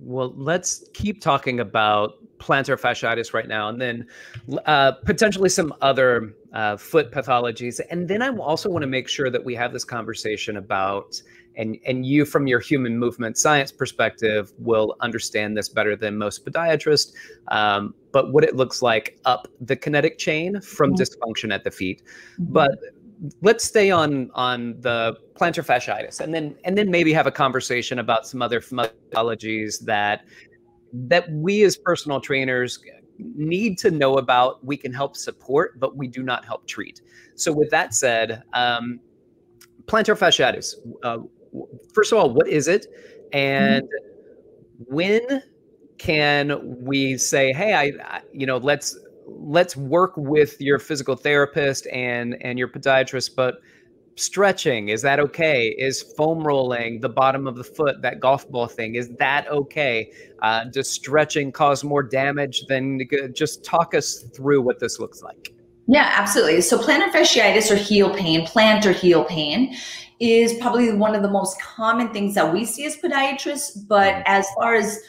Well, 0.00 0.32
let's 0.36 0.84
keep 0.92 1.20
talking 1.20 1.60
about 1.60 2.14
plantar 2.38 2.80
fasciitis 2.80 3.34
right 3.34 3.48
now, 3.48 3.68
and 3.68 3.80
then 3.80 4.06
uh, 4.66 4.92
potentially 4.92 5.48
some 5.48 5.74
other 5.80 6.34
uh, 6.52 6.76
foot 6.76 7.10
pathologies. 7.10 7.80
And 7.90 8.08
then 8.08 8.22
I 8.22 8.34
also 8.36 8.70
want 8.70 8.82
to 8.82 8.86
make 8.86 9.08
sure 9.08 9.28
that 9.30 9.44
we 9.44 9.54
have 9.56 9.72
this 9.72 9.84
conversation 9.84 10.56
about, 10.56 11.20
and 11.56 11.76
and 11.84 12.06
you 12.06 12.24
from 12.24 12.46
your 12.46 12.60
human 12.60 12.96
movement 12.98 13.38
science 13.38 13.72
perspective 13.72 14.52
will 14.58 14.96
understand 15.00 15.56
this 15.56 15.68
better 15.68 15.96
than 15.96 16.16
most 16.16 16.46
podiatrists. 16.46 17.12
Um, 17.48 17.94
but 18.12 18.32
what 18.32 18.44
it 18.44 18.56
looks 18.56 18.82
like 18.82 19.18
up 19.24 19.48
the 19.60 19.76
kinetic 19.76 20.18
chain 20.18 20.60
from 20.60 20.92
mm-hmm. 20.92 21.02
dysfunction 21.02 21.52
at 21.52 21.64
the 21.64 21.70
feet. 21.70 22.02
Mm-hmm. 22.40 22.52
But 22.52 22.78
let's 23.42 23.64
stay 23.64 23.90
on 23.90 24.30
on 24.34 24.80
the 24.80 25.16
plantar 25.34 25.64
fasciitis 25.64 26.20
and 26.20 26.32
then 26.32 26.56
and 26.64 26.76
then 26.76 26.90
maybe 26.90 27.12
have 27.12 27.26
a 27.26 27.30
conversation 27.30 27.98
about 27.98 28.26
some 28.26 28.42
other 28.42 28.60
methodologies 28.60 29.84
that 29.84 30.24
that 30.92 31.30
we 31.30 31.62
as 31.64 31.76
personal 31.76 32.20
trainers 32.20 32.78
need 33.18 33.76
to 33.78 33.90
know 33.90 34.18
about 34.18 34.64
we 34.64 34.76
can 34.76 34.92
help 34.92 35.16
support 35.16 35.78
but 35.80 35.96
we 35.96 36.06
do 36.06 36.22
not 36.22 36.44
help 36.44 36.66
treat 36.66 37.00
so 37.34 37.52
with 37.52 37.70
that 37.70 37.92
said 37.92 38.42
um, 38.52 39.00
plantar 39.86 40.16
fasciitis 40.16 40.74
uh, 41.02 41.18
first 41.92 42.12
of 42.12 42.18
all 42.18 42.30
what 42.30 42.46
is 42.46 42.68
it 42.68 42.86
and 43.32 43.82
mm-hmm. 43.84 44.94
when 44.94 45.42
can 45.98 46.76
we 46.84 47.16
say 47.16 47.52
hey 47.52 47.74
I, 47.74 47.92
I 48.04 48.20
you 48.32 48.46
know 48.46 48.58
let's 48.58 48.96
let's 49.28 49.76
work 49.76 50.12
with 50.16 50.60
your 50.60 50.78
physical 50.78 51.16
therapist 51.16 51.86
and 51.88 52.36
and 52.40 52.58
your 52.58 52.68
podiatrist 52.68 53.34
but 53.36 53.60
stretching 54.16 54.88
is 54.88 55.02
that 55.02 55.20
okay? 55.20 55.68
Is 55.78 56.02
foam 56.02 56.44
rolling 56.44 57.00
the 57.00 57.08
bottom 57.08 57.46
of 57.46 57.56
the 57.56 57.64
foot 57.64 58.02
that 58.02 58.20
golf 58.20 58.48
ball 58.50 58.66
thing 58.66 58.96
is 58.96 59.08
that 59.18 59.48
okay? 59.48 60.10
Uh, 60.42 60.64
does 60.64 60.90
stretching 60.90 61.52
cause 61.52 61.84
more 61.84 62.02
damage 62.02 62.66
than 62.66 63.00
just 63.32 63.64
talk 63.64 63.94
us 63.94 64.24
through 64.34 64.62
what 64.62 64.80
this 64.80 64.98
looks 64.98 65.22
like. 65.22 65.54
Yeah 65.86 66.12
absolutely. 66.16 66.60
So 66.62 66.78
plantar 66.78 67.10
fasciitis 67.10 67.70
or 67.70 67.76
heel 67.76 68.14
pain 68.14 68.44
plantar 68.46 68.94
heel 68.94 69.24
pain 69.24 69.74
is 70.20 70.54
probably 70.54 70.92
one 70.92 71.14
of 71.14 71.22
the 71.22 71.30
most 71.30 71.60
common 71.60 72.12
things 72.12 72.34
that 72.34 72.52
we 72.52 72.64
see 72.64 72.84
as 72.86 72.96
podiatrists 72.96 73.86
but 73.86 74.14
mm-hmm. 74.14 74.22
as 74.26 74.46
far 74.56 74.74
as 74.74 75.00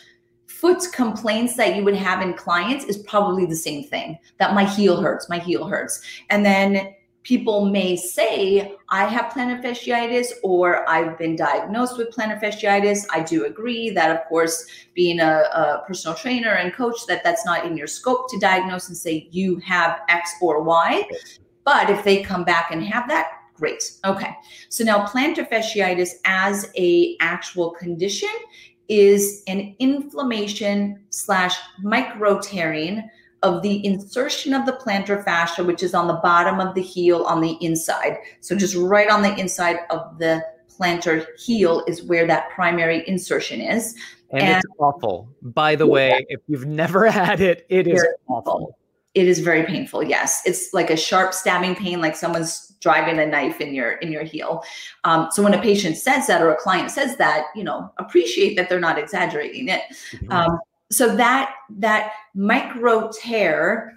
foot 0.60 0.84
complaints 0.94 1.56
that 1.56 1.76
you 1.78 1.86
would 1.86 1.96
have 1.96 2.22
in 2.22 2.34
clients 2.34 2.84
is 2.84 2.98
probably 2.98 3.46
the 3.46 3.56
same 3.56 3.82
thing 3.82 4.20
that 4.40 4.54
my 4.54 4.66
heel 4.66 5.02
hurts, 5.02 5.30
my 5.30 5.40
heel 5.40 5.66
hurts. 5.66 6.02
And 6.30 6.46
then 6.46 6.94
people 7.24 7.66
may 7.66 7.96
say, 7.96 8.76
I 8.90 9.06
have 9.06 9.32
plantar 9.32 9.64
fasciitis 9.64 10.28
or 10.44 10.90
I've 10.90 11.18
been 11.18 11.38
diagnosed 11.38 11.98
with 11.98 12.14
plantar 12.14 12.42
fasciitis. 12.42 13.06
I 13.10 13.22
do 13.22 13.46
agree 13.46 13.90
that, 13.92 14.12
of 14.12 14.28
course, 14.28 14.66
being 14.94 15.22
a, 15.22 15.44
a, 15.54 15.84
personal 15.88 16.18
trainer 16.18 16.56
and 16.56 16.74
coach, 16.74 17.06
that 17.08 17.24
that's 17.24 17.46
not 17.46 17.66
in 17.66 17.78
your 17.78 17.88
scope 17.88 18.30
to 18.32 18.40
diagnose 18.40 18.90
and 18.90 18.98
say 18.98 19.30
you 19.32 19.58
have 19.58 20.02
X 20.10 20.32
or 20.42 20.62
Y. 20.64 21.08
But 21.64 21.90
if 21.90 22.04
they 22.04 22.22
come 22.22 22.44
back 22.44 22.72
and 22.72 22.84
have 22.84 23.08
that, 23.08 23.32
great. 23.56 23.84
Okay. 24.04 24.36
So 24.70 24.84
now 24.84 25.06
plantar 25.06 25.48
fasciitis 25.50 26.16
as 26.26 26.72
a 26.76 27.16
actual 27.20 27.72
condition 27.72 28.30
is 28.90 29.44
an 29.48 29.76
inflammation 29.80 31.00
slash 31.10 31.56
micro 31.82 32.40
tearing 32.40 33.08
of 33.42 33.62
the 33.62 33.86
insertion 33.86 34.54
of 34.54 34.66
the 34.66 34.74
plantar 34.74 35.24
fascia, 35.24 35.64
which 35.64 35.82
is 35.82 35.94
on 35.94 36.08
the 36.08 36.16
bottom 36.16 36.60
of 36.60 36.76
the 36.76 36.82
heel 36.82 37.24
on 37.24 37.40
the 37.40 37.58
inside. 37.62 38.18
So 38.42 38.56
just 38.56 38.76
right 38.76 39.10
on 39.10 39.22
the 39.22 39.34
inside 39.40 39.78
of 39.90 40.18
the 40.18 40.44
plantar 40.70 41.26
heel 41.38 41.84
is 41.88 42.04
where 42.04 42.28
that 42.28 42.50
primary 42.50 43.08
insertion 43.08 43.62
is. 43.62 43.96
And, 44.32 44.44
and 44.44 44.58
it's 44.58 44.74
awful. 44.78 45.30
By 45.42 45.76
the 45.76 45.88
way, 45.88 46.26
if 46.30 46.42
you've 46.48 46.66
never 46.66 47.10
had 47.12 47.40
it, 47.40 47.66
it 47.70 47.88
is 47.88 48.06
awful. 48.28 48.76
It 49.16 49.28
is 49.28 49.40
very 49.40 49.66
painful. 49.66 50.04
Yes, 50.04 50.42
it's 50.46 50.74
like 50.74 50.90
a 50.90 50.98
sharp 50.98 51.34
stabbing 51.34 51.76
pain, 51.76 52.00
like 52.00 52.16
someone's 52.16 52.69
driving 52.82 53.20
a 53.20 53.26
knife 53.26 53.62
in 53.62 53.74
your 53.74 53.94
in 53.94 54.12
your 54.12 54.24
heel. 54.24 54.64
Um, 55.04 55.30
so 55.32 55.44
when 55.44 55.54
a 55.54 55.62
patient 55.62 55.98
says 55.98 56.28
that 56.28 56.42
or 56.42 56.52
a 56.52 56.58
client 56.58 56.92
says 56.92 57.18
that, 57.18 57.46
you 57.56 57.64
know, 57.64 57.92
appreciate 57.98 58.56
that 58.56 58.70
they're 58.70 58.80
not 58.80 58.98
exaggerating 58.98 59.68
it. 59.68 59.82
Mm-hmm. 60.12 60.32
Um, 60.32 60.60
so 60.92 61.16
that 61.16 61.56
that 61.78 62.14
micro 62.34 63.12
tear 63.12 63.94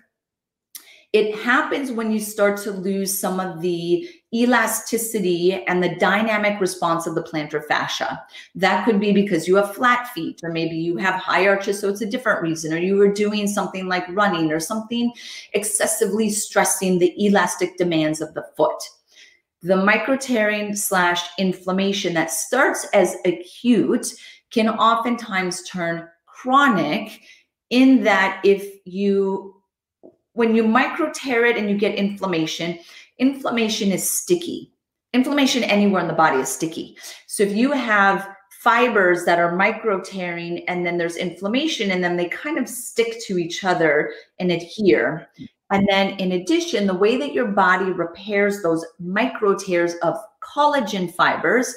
it 1.12 1.36
happens 1.40 1.92
when 1.92 2.10
you 2.10 2.18
start 2.18 2.58
to 2.62 2.70
lose 2.70 3.16
some 3.16 3.38
of 3.38 3.60
the 3.60 4.08
elasticity 4.34 5.62
and 5.64 5.82
the 5.82 5.94
dynamic 5.96 6.60
response 6.60 7.06
of 7.06 7.14
the 7.14 7.22
plantar 7.22 7.64
fascia. 7.64 8.24
That 8.54 8.84
could 8.84 8.98
be 8.98 9.12
because 9.12 9.46
you 9.46 9.56
have 9.56 9.74
flat 9.74 10.08
feet, 10.08 10.40
or 10.42 10.50
maybe 10.50 10.76
you 10.76 10.96
have 10.96 11.14
high 11.14 11.46
arches, 11.46 11.80
so 11.80 11.88
it's 11.88 12.00
a 12.00 12.06
different 12.06 12.42
reason, 12.42 12.72
or 12.72 12.78
you 12.78 12.96
were 12.96 13.12
doing 13.12 13.46
something 13.46 13.88
like 13.88 14.08
running 14.08 14.50
or 14.50 14.60
something 14.60 15.12
excessively 15.52 16.30
stressing 16.30 16.98
the 16.98 17.14
elastic 17.18 17.76
demands 17.76 18.20
of 18.20 18.32
the 18.34 18.46
foot. 18.56 18.82
The 19.62 19.76
micro 19.76 20.16
tearing 20.16 20.74
slash 20.74 21.28
inflammation 21.38 22.14
that 22.14 22.30
starts 22.30 22.86
as 22.94 23.16
acute 23.24 24.12
can 24.50 24.68
oftentimes 24.68 25.62
turn 25.68 26.08
chronic 26.26 27.20
in 27.70 28.02
that 28.02 28.40
if 28.44 28.80
you 28.84 29.62
when 30.34 30.54
you 30.54 30.66
micro 30.66 31.10
tear 31.12 31.44
it 31.44 31.56
and 31.56 31.68
you 31.68 31.76
get 31.76 31.94
inflammation 31.94 32.78
inflammation 33.22 33.92
is 33.92 34.08
sticky. 34.08 34.72
Inflammation 35.12 35.62
anywhere 35.62 36.02
in 36.02 36.08
the 36.08 36.12
body 36.12 36.38
is 36.38 36.48
sticky. 36.48 36.96
So 37.28 37.44
if 37.44 37.54
you 37.54 37.70
have 37.70 38.28
fibers 38.62 39.24
that 39.24 39.38
are 39.38 39.54
micro 39.54 40.00
tearing 40.00 40.68
and 40.68 40.84
then 40.84 40.98
there's 40.98 41.16
inflammation 41.16 41.92
and 41.92 42.02
then 42.02 42.16
they 42.16 42.28
kind 42.28 42.58
of 42.58 42.68
stick 42.68 43.16
to 43.26 43.38
each 43.38 43.62
other 43.62 44.12
and 44.40 44.50
adhere. 44.50 45.28
And 45.70 45.86
then 45.88 46.18
in 46.18 46.32
addition 46.32 46.86
the 46.86 46.94
way 46.94 47.16
that 47.16 47.32
your 47.32 47.48
body 47.48 47.92
repairs 47.92 48.60
those 48.62 48.84
micro 48.98 49.54
tears 49.56 49.94
of 50.02 50.16
collagen 50.42 51.14
fibers 51.14 51.74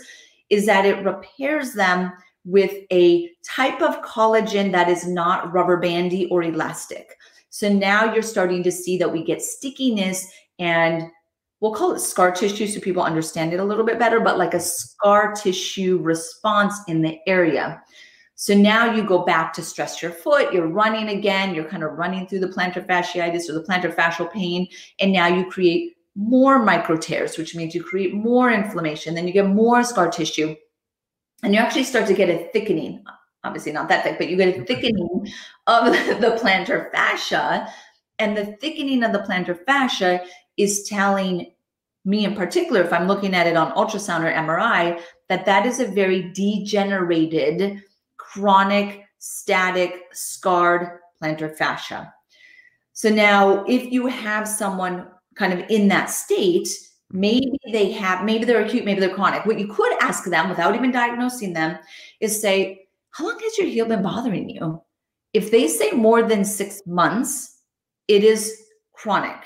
is 0.49 0.65
that 0.65 0.85
it 0.85 1.05
repairs 1.05 1.73
them 1.73 2.11
with 2.43 2.73
a 2.91 3.29
type 3.43 3.81
of 3.81 4.01
collagen 4.01 4.71
that 4.71 4.89
is 4.89 5.07
not 5.07 5.51
rubber 5.53 5.77
bandy 5.77 6.27
or 6.29 6.41
elastic. 6.43 7.17
So 7.49 7.71
now 7.71 8.13
you're 8.13 8.23
starting 8.23 8.63
to 8.63 8.71
see 8.71 8.97
that 8.97 9.11
we 9.11 9.23
get 9.23 9.41
stickiness 9.41 10.27
and 10.59 11.09
we'll 11.61 11.73
call 11.73 11.93
it 11.93 11.99
scar 11.99 12.31
tissue 12.31 12.67
so 12.67 12.79
people 12.79 13.03
understand 13.03 13.53
it 13.53 13.59
a 13.59 13.63
little 13.63 13.85
bit 13.85 13.99
better, 13.99 14.19
but 14.19 14.37
like 14.37 14.53
a 14.53 14.59
scar 14.59 15.33
tissue 15.33 15.99
response 16.01 16.75
in 16.87 17.01
the 17.01 17.17
area. 17.27 17.81
So 18.35 18.53
now 18.53 18.93
you 18.93 19.03
go 19.03 19.23
back 19.23 19.53
to 19.53 19.61
stress 19.61 20.01
your 20.01 20.11
foot, 20.11 20.53
you're 20.53 20.67
running 20.67 21.17
again, 21.17 21.55
you're 21.55 21.63
kind 21.63 21.83
of 21.83 21.93
running 21.93 22.27
through 22.27 22.39
the 22.39 22.49
plantar 22.49 22.85
fasciitis 22.85 23.49
or 23.49 23.53
the 23.53 23.63
plantar 23.63 23.95
fascial 23.95 24.31
pain, 24.31 24.67
and 24.99 25.13
now 25.13 25.27
you 25.27 25.49
create 25.49 25.93
more 26.15 26.59
micro 26.59 26.97
tears, 26.97 27.37
which 27.37 27.55
means 27.55 27.73
you 27.73 27.83
create 27.83 28.13
more 28.13 28.51
inflammation, 28.51 29.15
then 29.15 29.27
you 29.27 29.33
get 29.33 29.47
more 29.47 29.83
scar 29.83 30.09
tissue 30.09 30.55
and 31.43 31.53
you 31.53 31.59
actually 31.59 31.83
start 31.83 32.07
to 32.07 32.13
get 32.13 32.29
a 32.29 32.49
thickening 32.51 33.03
obviously 33.43 33.71
not 33.71 33.87
that 33.87 34.03
thick 34.03 34.17
but 34.17 34.27
you 34.27 34.35
get 34.35 34.49
a 34.49 34.51
mm-hmm. 34.51 34.63
thickening 34.63 35.27
of 35.67 35.85
the 36.21 36.37
plantar 36.41 36.91
fascia 36.91 37.67
and 38.19 38.35
the 38.35 38.45
thickening 38.59 39.03
of 39.03 39.13
the 39.13 39.19
plantar 39.19 39.57
fascia 39.65 40.23
is 40.57 40.83
telling 40.83 41.51
me 42.05 42.25
in 42.25 42.35
particular 42.35 42.81
if 42.81 42.93
i'm 42.93 43.07
looking 43.07 43.33
at 43.33 43.47
it 43.47 43.57
on 43.57 43.71
ultrasound 43.73 44.21
or 44.23 44.33
mri 44.33 44.99
that 45.29 45.45
that 45.45 45.65
is 45.65 45.79
a 45.79 45.87
very 45.87 46.31
degenerated 46.33 47.81
chronic 48.17 49.05
static 49.19 50.03
scarred 50.11 50.99
plantar 51.21 51.55
fascia 51.55 52.13
so 52.93 53.09
now 53.09 53.63
if 53.65 53.91
you 53.91 54.07
have 54.07 54.47
someone 54.47 55.07
kind 55.35 55.53
of 55.53 55.69
in 55.69 55.87
that 55.87 56.09
state 56.09 56.67
Maybe 57.11 57.57
they 57.71 57.91
have, 57.91 58.25
maybe 58.25 58.45
they're 58.45 58.65
acute, 58.65 58.83
maybe 58.83 58.99
they're 58.99 59.13
chronic. 59.13 59.45
What 59.45 59.59
you 59.59 59.67
could 59.67 59.93
ask 60.01 60.25
them 60.25 60.49
without 60.49 60.75
even 60.75 60.91
diagnosing 60.91 61.53
them 61.53 61.77
is 62.19 62.41
say, 62.41 62.87
How 63.11 63.25
long 63.25 63.39
has 63.39 63.57
your 63.57 63.67
heel 63.67 63.85
been 63.85 64.01
bothering 64.01 64.49
you? 64.49 64.81
If 65.33 65.51
they 65.51 65.67
say 65.67 65.91
more 65.91 66.23
than 66.23 66.43
six 66.43 66.81
months, 66.85 67.61
it 68.07 68.23
is 68.23 68.59
chronic. 68.93 69.37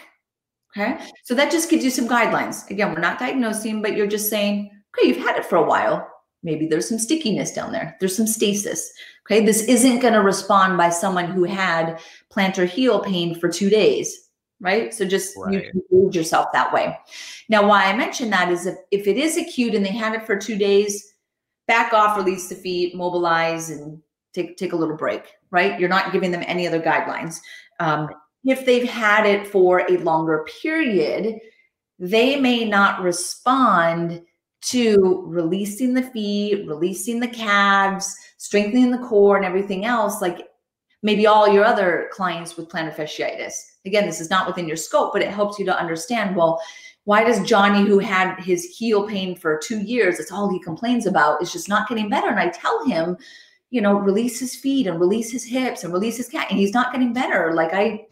Okay. 0.78 1.00
So 1.24 1.34
that 1.36 1.52
just 1.52 1.70
gives 1.70 1.84
you 1.84 1.90
some 1.90 2.08
guidelines. 2.08 2.70
Again, 2.70 2.94
we're 2.94 3.02
not 3.02 3.20
diagnosing, 3.20 3.82
but 3.82 3.96
you're 3.96 4.08
just 4.08 4.30
saying, 4.30 4.70
okay, 4.98 5.08
you've 5.08 5.18
had 5.18 5.38
it 5.38 5.46
for 5.46 5.56
a 5.56 5.64
while. 5.66 6.08
Maybe 6.44 6.68
there's 6.68 6.88
some 6.88 7.00
stickiness 7.00 7.52
down 7.52 7.72
there. 7.72 7.98
There's 8.00 8.16
some 8.16 8.28
stasis. 8.28 8.92
Okay. 9.26 9.46
This 9.46 9.64
isn't 9.64 10.00
going 10.00 10.14
to 10.14 10.22
respond 10.22 10.78
by 10.78 10.90
someone 10.90 11.26
who 11.26 11.44
had 11.44 12.00
plantar 12.32 12.68
heel 12.68 13.00
pain 13.02 13.40
for 13.40 13.50
two 13.50 13.70
days 13.70 14.30
right? 14.60 14.94
So 14.94 15.06
just 15.06 15.36
right. 15.38 15.54
you 15.54 15.62
can 15.72 15.82
gauge 15.90 16.16
yourself 16.16 16.48
that 16.54 16.74
way. 16.74 16.98
Now, 17.48 17.68
why 17.68 17.86
I 17.86 17.96
mention 17.96 18.30
that 18.32 18.52
is 18.52 18.66
if, 18.66 18.76
if 18.92 19.08
it 19.08 19.18
is 19.18 19.38
acute 19.38 19.76
and 19.76 19.86
they 19.86 19.92
had 19.92 20.14
it 20.14 20.26
for 20.26 20.36
two 20.36 20.58
days, 20.58 21.14
back 21.68 21.94
off, 21.94 22.18
release 22.18 22.50
the 22.50 22.56
feet, 22.56 22.96
mobilize, 22.96 23.70
and 23.70 24.02
take 24.34 24.58
take 24.58 24.74
a 24.74 24.76
little 24.76 24.98
break, 24.98 25.24
right? 25.52 25.80
You're 25.80 25.90
not 25.90 26.12
giving 26.12 26.32
them 26.32 26.44
any 26.46 26.68
other 26.68 26.82
guidelines. 26.82 27.40
Um, 27.80 28.10
if 28.46 28.66
they've 28.66 28.90
had 28.90 29.26
it 29.26 29.48
for 29.48 29.86
a 29.90 29.98
longer 29.98 30.46
period, 30.62 31.40
they 32.00 32.40
may 32.40 32.66
not 32.66 33.02
respond 33.02 34.22
to 34.62 35.24
releasing 35.26 35.94
the 35.94 36.04
feet, 36.04 36.68
releasing 36.68 37.20
the 37.20 37.28
calves, 37.28 38.16
strengthening 38.38 38.92
the 38.92 38.98
core, 38.98 39.38
and 39.38 39.46
everything 39.46 39.86
else 39.86 40.22
like 40.22 40.48
maybe 41.02 41.28
all 41.28 41.48
your 41.48 41.64
other 41.64 42.10
clients 42.12 42.58
with 42.58 42.68
plantar 42.68 42.94
fasciitis. 42.94 43.54
Again, 43.86 44.06
this 44.06 44.20
is 44.20 44.30
not 44.30 44.48
within 44.48 44.68
your 44.68 44.78
scope, 44.78 45.14
but 45.14 45.22
it 45.22 45.30
helps 45.30 45.58
you 45.58 45.66
to 45.66 45.78
understand 45.78 46.36
well, 46.36 46.62
why 47.06 47.24
does 47.24 47.48
Johnny, 47.48 47.88
who 47.88 48.00
had 48.00 48.40
his 48.40 48.66
heel 48.66 49.08
pain 49.08 49.36
for 49.36 49.58
two 49.58 49.80
years, 49.80 50.18
that's 50.18 50.32
all 50.32 50.52
he 50.52 50.60
complains 50.60 51.06
about, 51.06 51.42
is 51.42 51.52
just 51.52 51.70
not 51.70 51.88
getting 51.88 52.10
better? 52.10 52.28
And 52.28 52.40
I 52.40 52.50
tell 52.50 52.86
him, 52.86 53.18
you 53.72 53.82
know, 53.82 53.94
release 53.98 54.40
his 54.40 54.56
feet 54.56 54.88
and 54.88 55.00
release 55.00 55.32
his 55.32 55.46
hips 55.46 55.84
and 55.84 55.94
release 55.94 56.18
his 56.18 56.28
cat, 56.28 56.48
and 56.50 56.60
he's 56.60 56.74
not 56.74 56.92
getting 56.92 57.14
better. 57.14 57.54
Like 57.54 57.74
I, 57.74 58.06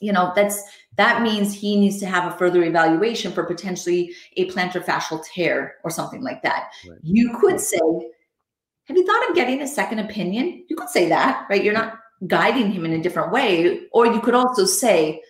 you 0.00 0.12
know, 0.12 0.32
that's 0.34 0.62
that 0.96 1.22
means 1.22 1.52
he 1.52 1.78
needs 1.78 1.98
to 2.00 2.06
have 2.06 2.32
a 2.32 2.36
further 2.36 2.62
evaluation 2.62 3.32
for 3.32 3.44
potentially 3.44 4.14
a 4.36 4.48
plantar 4.50 4.82
fascial 4.84 5.24
tear 5.24 5.76
or 5.84 5.90
something 5.90 6.22
like 6.22 6.42
that. 6.42 6.70
Right. 6.88 6.98
You 7.02 7.36
could 7.38 7.60
say, 7.60 7.78
have 8.84 8.96
you 8.96 9.04
thought 9.04 9.28
of 9.28 9.36
getting 9.36 9.62
a 9.62 9.68
second 9.68 9.98
opinion? 9.98 10.64
You 10.68 10.76
could 10.76 10.88
say 10.88 11.08
that, 11.08 11.46
right? 11.50 11.62
You're 11.62 11.74
not 11.74 11.98
guiding 12.26 12.70
him 12.70 12.84
in 12.84 12.92
a 12.92 13.02
different 13.02 13.32
way. 13.32 13.82
Or 13.92 14.06
you 14.06 14.20
could 14.20 14.34
also 14.34 14.64
say, 14.64 15.20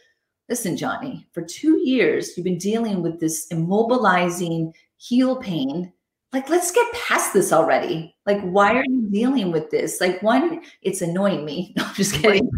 listen, 0.48 0.76
Johnny, 0.76 1.26
for 1.32 1.42
two 1.42 1.78
years, 1.78 2.36
you've 2.36 2.44
been 2.44 2.58
dealing 2.58 3.02
with 3.02 3.18
this 3.18 3.48
immobilizing 3.52 4.72
heel 4.98 5.36
pain. 5.36 5.92
Like, 6.32 6.48
let's 6.48 6.70
get 6.70 6.92
past 6.92 7.32
this 7.32 7.52
already. 7.52 8.14
Like, 8.26 8.40
why 8.42 8.74
are 8.74 8.84
you 8.84 9.08
dealing 9.10 9.52
with 9.52 9.70
this? 9.70 10.00
Like, 10.00 10.22
one, 10.22 10.62
it's 10.82 11.00
annoying 11.00 11.44
me. 11.44 11.74
No, 11.76 11.84
I'm 11.84 11.94
just 11.94 12.14
kidding. 12.14 12.50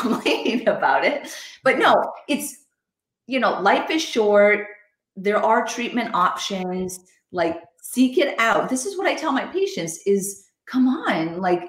complaining 0.00 0.68
about 0.68 1.04
it. 1.04 1.28
But 1.64 1.78
no, 1.78 2.12
it's, 2.28 2.64
you 3.26 3.40
know, 3.40 3.60
life 3.60 3.90
is 3.90 4.02
short. 4.02 4.66
There 5.16 5.38
are 5.38 5.66
treatment 5.66 6.14
options. 6.14 7.00
Like, 7.32 7.60
seek 7.82 8.16
it 8.16 8.38
out. 8.38 8.68
This 8.68 8.86
is 8.86 8.96
what 8.96 9.06
I 9.06 9.14
tell 9.14 9.32
my 9.32 9.46
patients 9.46 9.98
is 10.06 10.46
come 10.66 10.88
on, 10.88 11.40
like 11.40 11.68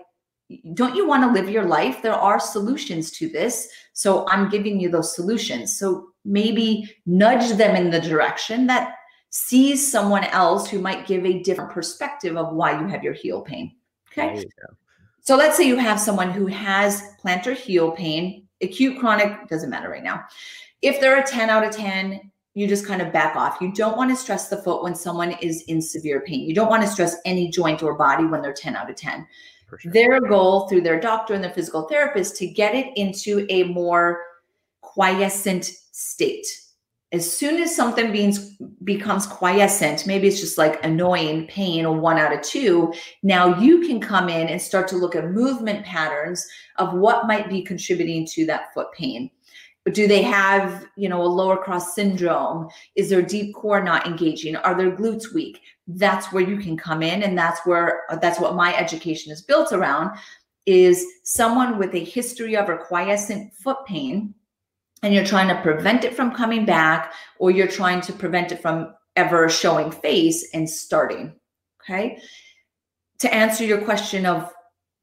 don't 0.74 0.96
you 0.96 1.08
want 1.08 1.24
to 1.24 1.32
live 1.32 1.50
your 1.50 1.66
life? 1.66 2.02
There 2.02 2.14
are 2.14 2.40
solutions 2.40 3.12
to 3.12 3.30
this. 3.30 3.70
So 3.94 4.28
I'm 4.28 4.50
giving 4.50 4.80
you 4.80 4.90
those 4.90 5.16
solutions. 5.16 5.78
So 5.78 6.08
maybe 6.26 6.96
nudge 7.06 7.58
them 7.58 7.76
in 7.76 7.90
the 7.90 8.00
direction 8.00 8.68
that 8.68 8.96
sees 9.36 9.92
someone 9.92 10.26
else 10.26 10.70
who 10.70 10.78
might 10.78 11.08
give 11.08 11.26
a 11.26 11.42
different 11.42 11.72
perspective 11.72 12.38
of 12.38 12.54
why 12.54 12.80
you 12.80 12.88
have 12.88 13.04
your 13.04 13.14
heel 13.14 13.42
pain. 13.42 13.74
Okay. 14.12 14.46
So 15.22 15.36
let's 15.36 15.58
say 15.58 15.68
you 15.68 15.76
have 15.76 16.00
someone 16.00 16.30
who 16.30 16.46
has 16.46 17.02
plantar 17.20 17.56
heel 17.56 17.94
pain, 17.94 18.48
acute, 18.62 19.00
chronic, 19.00 19.48
doesn't 19.50 19.72
matter 19.72 19.90
right 19.90 20.04
now. 20.04 20.24
If 20.84 21.02
they're 21.02 21.20
a 21.20 21.26
10 21.26 21.50
out 21.50 21.64
of 21.64 21.76
10, 21.76 22.30
you 22.54 22.68
just 22.68 22.86
kind 22.86 23.02
of 23.02 23.12
back 23.12 23.36
off. 23.36 23.58
You 23.60 23.74
don't 23.74 23.98
want 23.98 24.12
to 24.12 24.16
stress 24.16 24.50
the 24.50 24.58
foot 24.58 24.84
when 24.84 24.94
someone 24.94 25.32
is 25.42 25.64
in 25.64 25.82
severe 25.82 26.22
pain. 26.22 26.42
You 26.42 26.54
don't 26.54 26.70
want 26.70 26.84
to 26.84 26.88
stress 26.88 27.16
any 27.26 27.50
joint 27.50 27.82
or 27.82 27.96
body 27.96 28.26
when 28.26 28.44
they're 28.44 28.54
10 28.54 28.76
out 28.76 28.88
of 28.88 28.96
10. 28.96 29.28
Sure. 29.80 29.92
Their 29.92 30.22
goal 30.22 30.68
through 30.68 30.82
their 30.82 31.00
doctor 31.00 31.34
and 31.34 31.44
their 31.44 31.50
physical 31.50 31.88
therapist 31.88 32.36
to 32.36 32.46
get 32.46 32.76
it 32.76 32.96
into 32.96 33.48
a 33.50 33.64
more 33.64 34.22
quiescent 34.82 35.72
state. 35.92 36.46
As 37.14 37.32
soon 37.32 37.62
as 37.62 37.76
something 37.76 38.34
becomes 38.84 39.28
quiescent, 39.28 40.08
maybe 40.08 40.28
it's 40.28 40.40
just 40.40 40.58
like 40.58 40.84
annoying 40.84 41.46
pain 41.46 41.86
or 41.86 41.96
one 41.96 42.18
out 42.18 42.34
of 42.34 42.42
two, 42.42 42.92
now 43.22 43.60
you 43.60 43.82
can 43.82 44.02
come 44.02 44.30
in 44.30 44.48
and 44.48 44.60
start 44.60 44.88
to 44.88 44.98
look 44.98 45.16
at 45.16 45.30
movement 45.30 45.86
patterns 45.86 46.46
of 46.78 46.94
what 46.94 47.28
might 47.28 47.50
be 47.50 47.62
contributing 47.62 48.26
to 48.32 48.48
that 48.48 48.74
foot 48.74 48.88
pain. 48.94 49.30
Do 49.92 50.08
they 50.08 50.24
have 50.24 50.88
you 50.96 51.08
know 51.08 51.22
a 51.22 51.28
lower 51.28 51.58
cross 51.58 51.94
syndrome? 51.94 52.70
Is 52.96 53.10
their 53.10 53.22
deep 53.22 53.54
core 53.54 53.84
not 53.84 54.08
engaging? 54.08 54.56
Are 54.56 54.76
their 54.76 54.92
glutes 54.92 55.34
weak? 55.34 55.62
That's 55.88 56.32
where 56.32 56.44
you 56.44 56.58
can 56.58 56.78
come 56.78 57.04
in 57.04 57.22
and 57.22 57.38
that's 57.38 57.64
where 57.66 58.04
that's 58.22 58.40
what 58.40 58.56
my 58.56 58.76
education 58.76 59.32
is 59.32 59.42
built 59.42 59.72
around 59.72 60.18
is 60.66 61.06
someone 61.24 61.78
with 61.78 61.94
a 61.94 62.04
history 62.04 62.56
of 62.56 62.70
or 62.70 62.78
quiescent 62.78 63.54
foot 63.54 63.86
pain 63.86 64.34
and 65.04 65.14
you're 65.14 65.26
trying 65.26 65.50
to 65.50 65.62
prevent 65.62 66.04
it 66.04 66.16
from 66.16 66.32
coming 66.32 66.66
back 66.66 67.14
or 67.38 67.52
you're 67.52 67.68
trying 67.68 68.02
to 68.02 68.14
prevent 68.14 68.52
it 68.52 68.62
from 68.62 68.94
ever 69.16 69.48
showing 69.48 69.92
face 69.92 70.50
and 70.54 70.68
starting 70.68 71.34
okay? 71.84 72.20
To 73.20 73.34
answer 73.34 73.64
your 73.64 73.82
question 73.82 74.26
of 74.26 74.52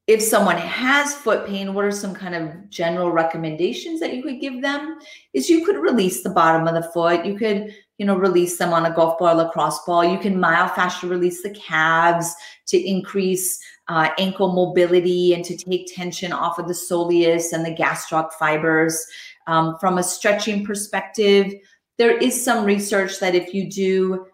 if 0.07 0.21
someone 0.21 0.57
has 0.57 1.13
foot 1.13 1.47
pain 1.47 1.73
what 1.73 1.85
are 1.85 1.91
some 1.91 2.13
kind 2.13 2.35
of 2.35 2.69
general 2.69 3.11
recommendations 3.11 3.99
that 3.99 4.13
you 4.13 4.23
could 4.23 4.41
give 4.41 4.61
them 4.61 4.99
is 5.33 5.49
you 5.49 5.63
could 5.65 5.77
release 5.77 6.23
the 6.23 6.29
bottom 6.29 6.67
of 6.67 6.73
the 6.73 6.89
foot. 6.91 7.25
You 7.25 7.37
could 7.37 7.73
you 7.97 8.05
know 8.05 8.15
release 8.15 8.57
them 8.57 8.73
on 8.73 8.85
a 8.85 8.93
golf 8.93 9.19
ball 9.19 9.35
lacrosse 9.35 9.79
ball. 9.85 10.03
You 10.03 10.17
can 10.17 10.35
myofascial 10.35 11.09
release 11.09 11.43
the 11.43 11.51
calves 11.51 12.33
to 12.67 12.77
increase 12.77 13.59
uh, 13.87 14.09
ankle 14.17 14.53
mobility 14.53 15.33
and 15.33 15.45
to 15.45 15.55
take 15.55 15.93
tension 15.93 16.33
off 16.33 16.57
of 16.57 16.67
the 16.67 16.73
soleus 16.73 17.53
and 17.53 17.65
the 17.65 17.75
gastroc 17.75 18.31
fibers 18.33 19.05
um, 19.47 19.77
from 19.79 19.97
a 19.97 20.03
stretching 20.03 20.65
perspective, 20.65 21.53
there 21.97 22.17
is 22.17 22.43
some 22.43 22.65
research 22.65 23.19
that 23.19 23.35
if 23.35 23.53
you 23.53 23.69
do 23.69 24.25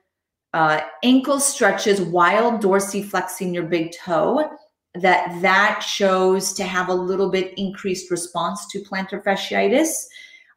uh, 0.53 0.81
ankle 1.03 1.39
stretches 1.39 2.01
while 2.01 2.57
dorsiflexing 2.57 3.53
your 3.53 3.63
big 3.63 3.91
toe, 3.91 4.49
that 4.95 5.41
that 5.41 5.81
shows 5.81 6.53
to 6.53 6.63
have 6.63 6.89
a 6.89 6.93
little 6.93 7.29
bit 7.29 7.53
increased 7.57 8.09
response 8.09 8.65
to 8.67 8.79
plantar 8.79 9.23
fasciitis. 9.23 10.05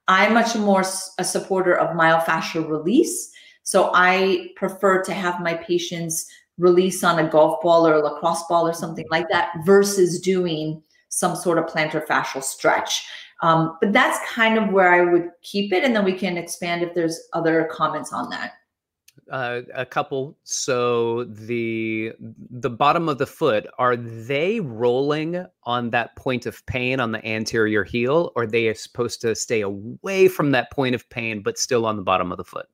I'm 0.09 0.34
much 0.34 0.57
more 0.57 0.84
a 1.18 1.24
supporter 1.24 1.76
of 1.76 1.96
myofascial 1.96 2.68
release. 2.68 3.30
So 3.62 3.90
I 3.94 4.51
prefer 4.57 5.03
to 5.03 5.12
have 5.12 5.40
my 5.40 5.55
patients 5.55 6.26
release 6.59 7.05
on 7.05 7.18
a 7.18 7.28
golf 7.28 7.61
ball 7.62 7.86
or 7.86 7.94
a 7.94 8.03
lacrosse 8.03 8.44
ball 8.48 8.66
or 8.66 8.74
something 8.74 9.07
like 9.11 9.28
that 9.30 9.53
versus 9.64 10.20
doing 10.20 10.82
some 11.09 11.36
sort 11.36 11.59
of 11.59 11.66
plantar 11.66 12.07
fascial 12.07 12.42
stretch. 12.42 13.07
Um, 13.43 13.76
but 13.80 13.93
that's 13.93 14.18
kind 14.30 14.59
of 14.59 14.70
where 14.70 14.93
I 14.93 15.11
would 15.11 15.30
keep 15.43 15.72
it, 15.72 15.82
and 15.82 15.97
then 15.97 16.05
we 16.05 16.12
can 16.12 16.36
expand 16.36 16.82
if 16.82 16.95
there's 16.95 17.18
other 17.32 17.68
comments 17.72 18.12
on 18.12 18.28
that. 18.30 18.53
Uh, 19.30 19.62
a 19.74 19.86
couple. 19.86 20.36
So 20.43 21.22
the 21.24 22.12
the 22.18 22.70
bottom 22.70 23.09
of 23.09 23.18
the 23.18 23.26
foot 23.26 23.64
are 23.78 23.95
they 23.95 24.59
rolling 24.59 25.47
on 25.62 25.91
that 25.91 26.16
point 26.16 26.47
of 26.47 26.66
pain 26.66 26.99
on 26.99 27.12
the 27.12 27.24
anterior 27.24 27.84
heel, 27.84 28.32
or 28.34 28.45
they 28.45 28.66
are 28.66 28.72
they 28.72 28.74
supposed 28.74 29.20
to 29.20 29.36
stay 29.36 29.61
away 29.61 30.26
from 30.26 30.51
that 30.51 30.72
point 30.72 30.97
of 30.97 31.09
pain 31.11 31.43
but 31.43 31.59
still 31.59 31.86
on 31.86 31.95
the 31.95 32.03
bottom 32.03 32.32
of 32.32 32.38
the 32.38 32.45
foot? 32.45 32.66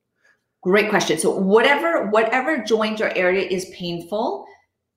Great 0.62 0.88
question. 0.88 1.18
So 1.18 1.30
whatever 1.30 2.06
whatever 2.06 2.64
joint 2.64 3.02
or 3.02 3.10
area 3.14 3.46
is 3.46 3.66
painful, 3.66 4.46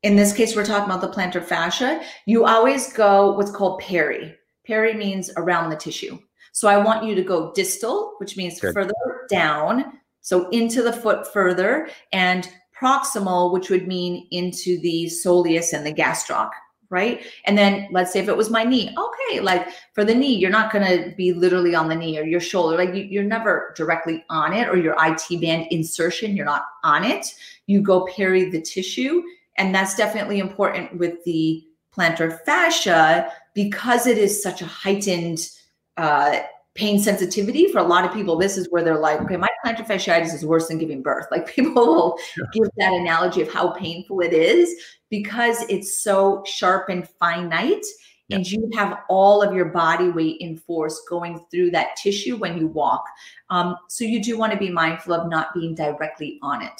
in 0.01 0.15
this 0.15 0.31
case 0.31 0.55
we're 0.55 0.65
talking 0.65 0.85
about 0.85 1.01
the 1.01 1.09
plantar 1.09 1.43
fascia. 1.43 2.01
You 2.25 2.45
always 2.45 2.93
go 2.93 3.33
what's 3.33 3.51
called 3.51 3.81
peri. 3.81 4.33
Peri 4.69 4.93
means 4.93 5.31
around 5.35 5.71
the 5.71 5.75
tissue. 5.75 6.19
So 6.51 6.67
I 6.67 6.77
want 6.77 7.03
you 7.03 7.15
to 7.15 7.23
go 7.23 7.51
distal, 7.53 8.13
which 8.19 8.37
means 8.37 8.59
Good. 8.59 8.73
further 8.73 8.93
down. 9.27 9.99
So 10.21 10.47
into 10.49 10.83
the 10.83 10.93
foot 10.93 11.31
further, 11.33 11.89
and 12.13 12.47
proximal, 12.79 13.51
which 13.51 13.71
would 13.71 13.87
mean 13.87 14.27
into 14.29 14.79
the 14.81 15.05
soleus 15.05 15.73
and 15.73 15.83
the 15.83 15.93
gastroc, 15.93 16.51
right? 16.91 17.23
And 17.45 17.57
then 17.57 17.87
let's 17.91 18.13
say 18.13 18.19
if 18.19 18.29
it 18.29 18.37
was 18.37 18.51
my 18.51 18.63
knee, 18.63 18.95
okay, 18.95 19.39
like 19.39 19.69
for 19.93 20.05
the 20.05 20.13
knee, 20.13 20.35
you're 20.35 20.51
not 20.51 20.71
going 20.71 20.85
to 20.85 21.15
be 21.15 21.33
literally 21.33 21.73
on 21.73 21.89
the 21.89 21.95
knee 21.95 22.19
or 22.19 22.23
your 22.23 22.39
shoulder, 22.39 22.77
like 22.77 22.93
you, 22.93 23.21
are 23.21 23.23
never 23.23 23.73
directly 23.75 24.23
on 24.29 24.53
it, 24.53 24.69
or 24.69 24.77
your 24.77 24.95
IT 24.99 25.41
band 25.41 25.65
insertion, 25.71 26.35
you're 26.35 26.45
not 26.45 26.65
on 26.83 27.03
it. 27.03 27.33
You 27.65 27.81
go 27.81 28.05
peri 28.05 28.51
the 28.51 28.61
tissue, 28.61 29.23
and 29.57 29.73
that's 29.73 29.95
definitely 29.95 30.37
important 30.37 30.95
with 30.97 31.23
the 31.23 31.63
plantar 31.95 32.39
fascia 32.45 33.31
because 33.59 34.07
it 34.07 34.17
is 34.17 34.41
such 34.41 34.61
a 34.61 34.65
heightened 34.65 35.49
uh, 35.97 36.39
pain 36.75 36.97
sensitivity 36.97 37.67
for 37.67 37.79
a 37.79 37.83
lot 37.83 38.05
of 38.05 38.13
people. 38.13 38.37
This 38.37 38.57
is 38.57 38.69
where 38.69 38.81
they're 38.81 38.97
like, 38.97 39.19
okay, 39.19 39.35
my 39.35 39.49
plantar 39.65 39.85
fasciitis 39.85 40.33
is 40.33 40.45
worse 40.45 40.69
than 40.69 40.77
giving 40.77 41.01
birth. 41.01 41.25
Like 41.31 41.53
people 41.53 41.73
will 41.73 42.17
sure. 42.33 42.45
give 42.53 42.69
that 42.77 42.93
analogy 42.93 43.41
of 43.41 43.51
how 43.51 43.71
painful 43.71 44.21
it 44.21 44.31
is 44.31 44.73
because 45.09 45.65
it's 45.67 46.01
so 46.01 46.41
sharp 46.45 46.87
and 46.87 47.05
finite. 47.19 47.85
And 48.31 48.49
you 48.49 48.69
have 48.75 48.99
all 49.09 49.41
of 49.41 49.53
your 49.55 49.65
body 49.65 50.07
weight 50.07 50.37
in 50.39 50.55
force 50.55 51.01
going 51.09 51.43
through 51.51 51.71
that 51.71 51.97
tissue 51.97 52.37
when 52.37 52.59
you 52.59 52.67
walk. 52.67 53.03
Um, 53.49 53.75
so 53.89 54.05
you 54.05 54.23
do 54.23 54.37
want 54.37 54.53
to 54.53 54.57
be 54.57 54.69
mindful 54.69 55.15
of 55.15 55.29
not 55.29 55.53
being 55.53 55.73
directly 55.75 56.37
on 56.43 56.61
it. 56.61 56.79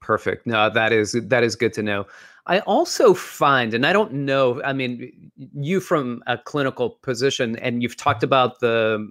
Perfect. 0.00 0.46
No, 0.46 0.70
that 0.70 0.92
is 0.92 1.12
that 1.12 1.42
is 1.42 1.56
good 1.56 1.72
to 1.72 1.82
know. 1.82 2.06
I 2.48 2.60
also 2.60 3.12
find, 3.12 3.74
and 3.74 3.86
I 3.86 3.92
don't 3.92 4.12
know, 4.12 4.62
I 4.62 4.72
mean, 4.72 5.30
you 5.36 5.80
from 5.80 6.22
a 6.26 6.38
clinical 6.38 6.90
position, 7.02 7.56
and 7.56 7.82
you've 7.82 7.96
talked 7.96 8.22
about 8.22 8.60
the 8.60 9.10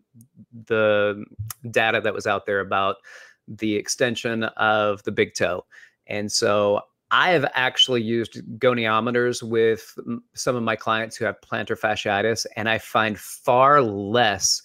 the 0.66 1.24
data 1.70 2.02
that 2.02 2.14
was 2.14 2.26
out 2.26 2.48
there 2.48 2.60
about 2.60 2.96
the 3.48 3.76
extension 3.76 4.44
of 4.44 5.04
the 5.04 5.12
big 5.12 5.36
toe, 5.36 5.66
and 6.08 6.32
so 6.32 6.82
I 7.12 7.30
have 7.30 7.50
actually 7.54 8.02
used 8.02 8.42
goniometers 8.60 9.42
with 9.42 9.98
some 10.34 10.56
of 10.56 10.64
my 10.64 10.76
clients 10.76 11.16
who 11.16 11.26
have 11.26 11.40
plantar 11.42 11.80
fasciitis, 11.80 12.46
and 12.56 12.68
I 12.68 12.80
find 12.80 13.18
far 13.20 13.82
less 13.82 14.62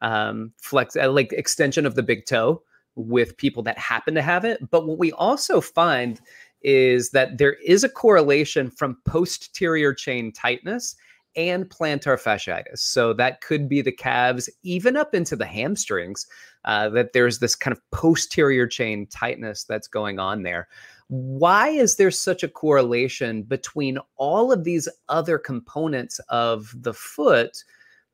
um, 0.00 0.52
flex, 0.58 0.96
uh, 0.96 1.10
like 1.10 1.32
extension 1.32 1.84
of 1.84 1.96
the 1.96 2.02
big 2.02 2.24
toe 2.24 2.62
with 2.94 3.36
people 3.36 3.62
that 3.64 3.78
happen 3.78 4.14
to 4.14 4.22
have 4.22 4.44
it. 4.44 4.70
But 4.70 4.86
what 4.86 4.98
we 4.98 5.12
also 5.12 5.60
find 5.60 6.20
is 6.64 7.10
that 7.10 7.38
there 7.38 7.54
is 7.64 7.84
a 7.84 7.88
correlation 7.88 8.70
from 8.70 8.98
posterior 9.04 9.92
chain 9.94 10.32
tightness 10.32 10.96
and 11.36 11.68
plantar 11.68 12.20
fasciitis. 12.20 12.78
So 12.78 13.12
that 13.14 13.40
could 13.40 13.68
be 13.68 13.80
the 13.80 13.92
calves, 13.92 14.50
even 14.62 14.96
up 14.96 15.14
into 15.14 15.36
the 15.36 15.46
hamstrings, 15.46 16.26
uh, 16.64 16.88
that 16.90 17.12
there's 17.12 17.38
this 17.38 17.54
kind 17.54 17.76
of 17.76 17.90
posterior 17.90 18.66
chain 18.66 19.06
tightness 19.06 19.64
that's 19.64 19.88
going 19.88 20.18
on 20.18 20.42
there. 20.42 20.68
Why 21.08 21.68
is 21.68 21.96
there 21.96 22.10
such 22.10 22.42
a 22.42 22.48
correlation 22.48 23.42
between 23.42 23.98
all 24.16 24.52
of 24.52 24.64
these 24.64 24.88
other 25.08 25.38
components 25.38 26.20
of 26.28 26.74
the 26.74 26.94
foot 26.94 27.64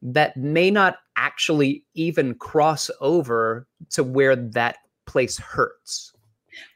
that 0.01 0.37
may 0.37 0.71
not 0.71 0.99
actually 1.17 1.85
even 1.95 2.35
cross 2.35 2.91
over 3.01 3.67
to 3.91 4.03
where 4.05 4.37
that 4.37 4.79
place 5.07 5.39
hurts? 5.39 6.13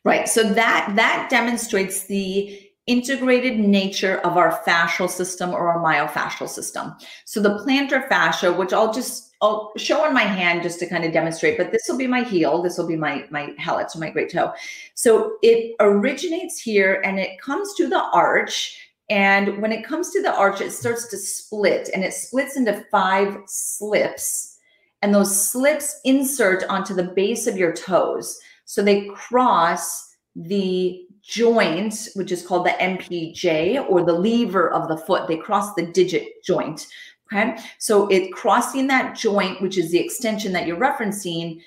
Right. 0.05 0.29
So 0.29 0.43
that 0.43 0.93
that 0.97 1.29
demonstrates 1.31 2.07
the 2.07 2.59
integrated 2.87 3.59
nature 3.59 4.19
of 4.19 4.37
our 4.37 4.61
fascial 4.67 5.09
system 5.09 5.51
or 5.51 5.69
our 5.69 5.79
myofascial 5.79 6.49
system. 6.49 6.95
So 7.25 7.41
the 7.41 7.59
plantar 7.59 8.09
fascia, 8.09 8.53
which 8.53 8.73
I'll 8.73 8.93
just 8.93 9.33
I'll 9.41 9.73
show 9.77 10.05
on 10.05 10.15
my 10.15 10.23
hand 10.23 10.63
just 10.63 10.79
to 10.81 10.87
kind 10.87 11.05
of 11.05 11.13
demonstrate, 11.13 11.59
but 11.59 11.73
this 11.73 11.83
will 11.89 11.99
be 11.99 12.07
my 12.07 12.23
heel, 12.23 12.63
this 12.63 12.79
will 12.79 12.87
be 12.87 12.97
my 12.97 13.27
my 13.31 13.55
hallux, 13.61 13.97
my 13.97 14.11
great 14.11 14.33
toe. 14.33 14.53
So 14.95 15.37
it 15.43 15.75
originates 15.81 16.61
here 16.61 17.01
and 17.05 17.19
it 17.19 17.41
comes 17.41 17.75
to 17.75 17.89
the 17.89 18.03
arch. 18.13 18.79
And 19.11 19.61
when 19.61 19.73
it 19.73 19.85
comes 19.85 20.11
to 20.11 20.23
the 20.23 20.35
arch, 20.35 20.61
it 20.61 20.73
starts 20.73 21.07
to 21.09 21.19
split 21.19 21.91
and 21.93 22.03
it 22.03 22.15
splits 22.15 22.57
into 22.57 22.85
five 22.91 23.37
slips. 23.47 24.59
And 25.03 25.15
those 25.15 25.51
slips 25.51 26.01
insert 26.05 26.65
onto 26.65 26.95
the 26.95 27.03
base 27.03 27.47
of 27.47 27.57
your 27.57 27.73
toes. 27.73 28.39
So 28.65 28.83
they 28.83 29.07
cross 29.07 30.17
the 30.35 31.05
joint, 31.23 32.09
which 32.15 32.33
is 32.33 32.45
called 32.45 32.67
the 32.67 32.71
MPJ 32.71 33.89
or 33.89 34.05
the 34.05 34.13
lever 34.13 34.71
of 34.71 34.89
the 34.89 34.97
foot. 34.97 35.29
They 35.29 35.37
cross 35.37 35.75
the 35.75 35.87
digit 35.87 36.43
joint. 36.45 36.87
Okay. 37.33 37.57
So 37.79 38.09
it 38.09 38.33
crossing 38.33 38.89
that 38.89 39.17
joint, 39.17 39.61
which 39.63 39.79
is 39.79 39.91
the 39.91 39.99
extension 39.99 40.53
that 40.53 40.67
you're 40.67 40.77
referencing, 40.77 41.61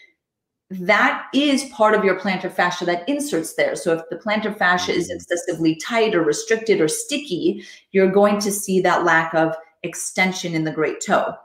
that 0.69 1.27
is 1.33 1.65
part 1.65 1.93
of 1.93 2.03
your 2.03 2.19
plantar 2.19 2.51
fascia 2.51 2.85
that 2.85 3.07
inserts 3.07 3.53
there. 3.53 3.75
So 3.75 3.93
if 3.93 4.01
the 4.09 4.17
plantar 4.17 4.55
fascia 4.55 4.91
is 4.91 5.05
mm-hmm. 5.05 5.15
excessively 5.15 5.75
tight 5.75 6.15
or 6.15 6.23
restricted 6.23 6.81
or 6.81 6.87
sticky, 6.87 7.63
you're 7.91 8.11
going 8.11 8.39
to 8.39 8.51
see 8.51 8.81
that 8.81 9.03
lack 9.03 9.33
of 9.33 9.55
extension 9.83 10.53
in 10.53 10.63
the 10.63 10.71
great 10.71 11.01
toe. 11.01 11.35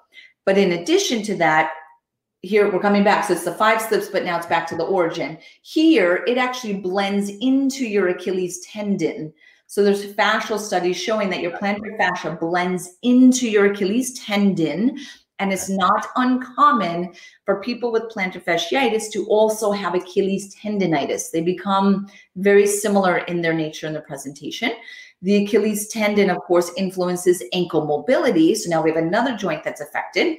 But 0.46 0.58
in 0.58 0.72
addition 0.72 1.22
to 1.24 1.36
that, 1.36 1.72
here 2.42 2.72
we're 2.72 2.80
coming 2.80 3.04
back. 3.04 3.24
So 3.24 3.34
it's 3.34 3.44
the 3.44 3.52
five 3.52 3.80
slips, 3.82 4.08
but 4.08 4.24
now 4.24 4.36
it's 4.36 4.46
back 4.46 4.66
to 4.68 4.76
the 4.76 4.84
origin. 4.84 5.38
Here, 5.62 6.24
it 6.26 6.38
actually 6.38 6.74
blends 6.74 7.30
into 7.40 7.86
your 7.86 8.08
Achilles 8.08 8.60
tendon. 8.60 9.32
So 9.66 9.84
there's 9.84 10.14
fascial 10.14 10.58
studies 10.58 10.96
showing 10.96 11.30
that 11.30 11.42
your 11.42 11.52
plantar 11.52 11.96
fascia 11.96 12.36
blends 12.40 12.96
into 13.02 13.48
your 13.48 13.72
Achilles 13.72 14.18
tendon 14.18 14.98
and 15.38 15.52
it's 15.52 15.70
not 15.70 16.06
uncommon 16.16 17.14
for 17.46 17.62
people 17.62 17.90
with 17.90 18.12
plantar 18.14 18.44
fasciitis 18.44 19.10
to 19.12 19.26
also 19.26 19.72
have 19.72 19.94
Achilles 19.94 20.54
tendonitis. 20.54 21.30
They 21.30 21.40
become 21.40 22.08
very 22.36 22.66
similar 22.66 23.18
in 23.18 23.40
their 23.40 23.54
nature 23.54 23.86
and 23.86 23.94
their 23.94 24.02
presentation. 24.02 24.72
The 25.22 25.44
Achilles 25.44 25.88
tendon, 25.88 26.30
of 26.30 26.38
course, 26.38 26.70
influences 26.76 27.42
ankle 27.52 27.86
mobility. 27.86 28.54
So 28.54 28.68
now 28.68 28.82
we 28.82 28.90
have 28.90 29.02
another 29.02 29.36
joint 29.36 29.64
that's 29.64 29.80
affected. 29.80 30.38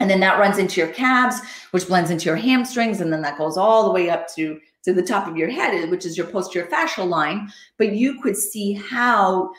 And 0.00 0.10
then 0.10 0.20
that 0.20 0.38
runs 0.38 0.58
into 0.58 0.80
your 0.80 0.92
calves, 0.92 1.40
which 1.70 1.86
blends 1.86 2.10
into 2.10 2.26
your 2.26 2.36
hamstrings. 2.36 3.00
And 3.00 3.12
then 3.12 3.22
that 3.22 3.38
goes 3.38 3.56
all 3.56 3.84
the 3.84 3.92
way 3.92 4.10
up 4.10 4.26
to, 4.34 4.60
to 4.84 4.92
the 4.92 5.02
top 5.02 5.28
of 5.28 5.36
your 5.36 5.48
head, 5.48 5.88
which 5.90 6.04
is 6.04 6.16
your 6.16 6.26
posterior 6.26 6.68
fascial 6.68 7.08
line. 7.08 7.50
But 7.78 7.92
you 7.92 8.20
could 8.20 8.36
see 8.36 8.74
how 8.74 9.52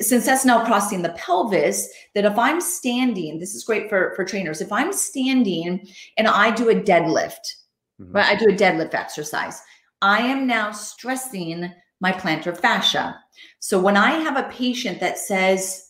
since 0.00 0.26
that's 0.26 0.44
now 0.44 0.64
crossing 0.64 1.02
the 1.02 1.10
pelvis, 1.10 1.88
that 2.14 2.24
if 2.24 2.36
I'm 2.38 2.60
standing, 2.60 3.38
this 3.38 3.54
is 3.54 3.64
great 3.64 3.88
for, 3.88 4.12
for 4.16 4.24
trainers. 4.24 4.60
If 4.60 4.72
I'm 4.72 4.92
standing 4.92 5.86
and 6.16 6.26
I 6.26 6.50
do 6.50 6.70
a 6.70 6.74
deadlift, 6.74 7.54
mm-hmm. 8.00 8.12
right? 8.12 8.26
I 8.26 8.34
do 8.36 8.46
a 8.46 8.56
deadlift 8.56 8.94
exercise, 8.94 9.60
I 10.02 10.20
am 10.20 10.46
now 10.46 10.72
stressing 10.72 11.72
my 12.00 12.12
plantar 12.12 12.58
fascia. 12.58 13.18
So 13.60 13.80
when 13.80 13.96
I 13.96 14.10
have 14.10 14.36
a 14.36 14.50
patient 14.50 15.00
that 15.00 15.18
says, 15.18 15.86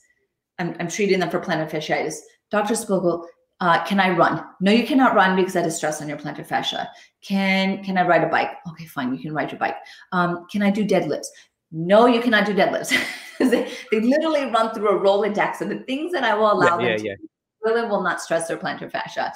I'm, 0.59 0.77
I'm 0.79 0.89
treating 0.89 1.19
them 1.19 1.31
for 1.31 1.41
plantar 1.41 1.71
fasciitis, 1.71 2.19
Dr. 2.51 2.75
Splichal, 2.75 3.25
uh, 3.61 3.85
can 3.85 3.99
I 4.01 4.11
run? 4.11 4.45
No, 4.61 4.71
you 4.71 4.87
cannot 4.87 5.15
run 5.15 5.37
because 5.37 5.55
that 5.55 5.67
is 5.67 5.77
stress 5.77 6.03
on 6.03 6.09
your 6.09 6.19
plantar 6.19 6.45
fascia. 6.45 6.91
Can 7.23 7.83
can 7.83 7.97
I 7.97 8.07
ride 8.07 8.23
a 8.23 8.29
bike? 8.29 8.51
Okay, 8.71 8.85
fine, 8.85 9.15
you 9.15 9.21
can 9.21 9.33
ride 9.33 9.51
your 9.51 9.59
bike. 9.59 9.77
Um, 10.13 10.47
can 10.51 10.63
I 10.63 10.71
do 10.71 10.85
deadlifts? 10.85 11.27
No, 11.73 12.07
you 12.07 12.21
cannot 12.21 12.47
do 12.47 12.55
deadlifts. 12.55 12.97
they, 13.39 13.71
they 13.91 14.01
literally 14.01 14.45
run 14.47 14.73
through 14.75 14.89
a 14.89 15.01
Rolodex 15.01 15.61
of 15.61 15.69
the 15.69 15.81
things 15.81 16.13
that 16.13 16.25
I 16.25 16.35
will 16.35 16.53
allow 16.53 16.79
yeah, 16.79 16.97
them 16.97 17.05
yeah, 17.05 17.15
to 17.15 17.21
yeah. 17.21 17.29
really 17.63 17.89
will 17.89 18.03
not 18.03 18.21
stress 18.21 18.47
their 18.47 18.57
plantar 18.57 18.91
fascia. 18.91 19.33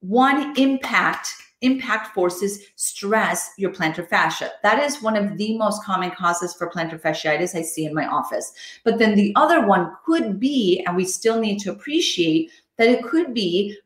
One 0.00 0.56
impact 0.58 1.28
impact 1.62 2.14
forces 2.14 2.60
stress 2.76 3.50
your 3.56 3.72
plantar 3.72 4.06
fascia. 4.06 4.50
That 4.62 4.78
is 4.78 5.02
one 5.02 5.16
of 5.16 5.38
the 5.38 5.56
most 5.56 5.82
common 5.82 6.10
causes 6.10 6.54
for 6.54 6.70
plantar 6.70 7.00
fasciitis 7.00 7.54
I 7.54 7.62
see 7.62 7.86
in 7.86 7.94
my 7.94 8.06
office. 8.06 8.52
But 8.84 8.98
then 8.98 9.14
the 9.14 9.32
other 9.36 9.66
one 9.66 9.92
could 10.04 10.38
be, 10.38 10.84
and 10.86 10.94
we 10.94 11.06
still 11.06 11.40
need 11.40 11.58
to 11.60 11.72
appreciate 11.72 12.50
that 12.78 12.88
it 12.88 13.04
could 13.04 13.34
be 13.34 13.76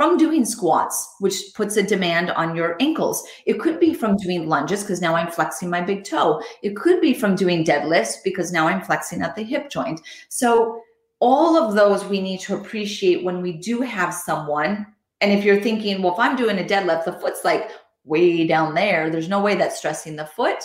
from 0.00 0.16
doing 0.16 0.46
squats, 0.46 1.16
which 1.18 1.52
puts 1.54 1.76
a 1.76 1.82
demand 1.82 2.30
on 2.30 2.56
your 2.56 2.74
ankles. 2.80 3.22
It 3.44 3.60
could 3.60 3.78
be 3.78 3.92
from 3.92 4.16
doing 4.16 4.48
lunges 4.48 4.82
because 4.82 5.02
now 5.02 5.14
I'm 5.14 5.30
flexing 5.30 5.68
my 5.68 5.82
big 5.82 6.04
toe. 6.04 6.40
It 6.62 6.74
could 6.74 7.02
be 7.02 7.12
from 7.12 7.34
doing 7.34 7.66
deadlifts 7.66 8.14
because 8.24 8.50
now 8.50 8.66
I'm 8.66 8.80
flexing 8.80 9.20
at 9.20 9.36
the 9.36 9.42
hip 9.42 9.68
joint. 9.68 10.00
So, 10.30 10.80
all 11.18 11.54
of 11.54 11.74
those 11.74 12.02
we 12.06 12.18
need 12.22 12.40
to 12.40 12.56
appreciate 12.56 13.22
when 13.22 13.42
we 13.42 13.52
do 13.52 13.82
have 13.82 14.14
someone. 14.14 14.86
And 15.20 15.32
if 15.32 15.44
you're 15.44 15.60
thinking, 15.60 16.00
well, 16.00 16.14
if 16.14 16.18
I'm 16.18 16.34
doing 16.34 16.58
a 16.58 16.64
deadlift, 16.64 17.04
the 17.04 17.12
foot's 17.12 17.44
like 17.44 17.70
way 18.04 18.46
down 18.46 18.72
there, 18.72 19.10
there's 19.10 19.28
no 19.28 19.42
way 19.42 19.54
that's 19.54 19.76
stressing 19.76 20.16
the 20.16 20.24
foot. 20.24 20.64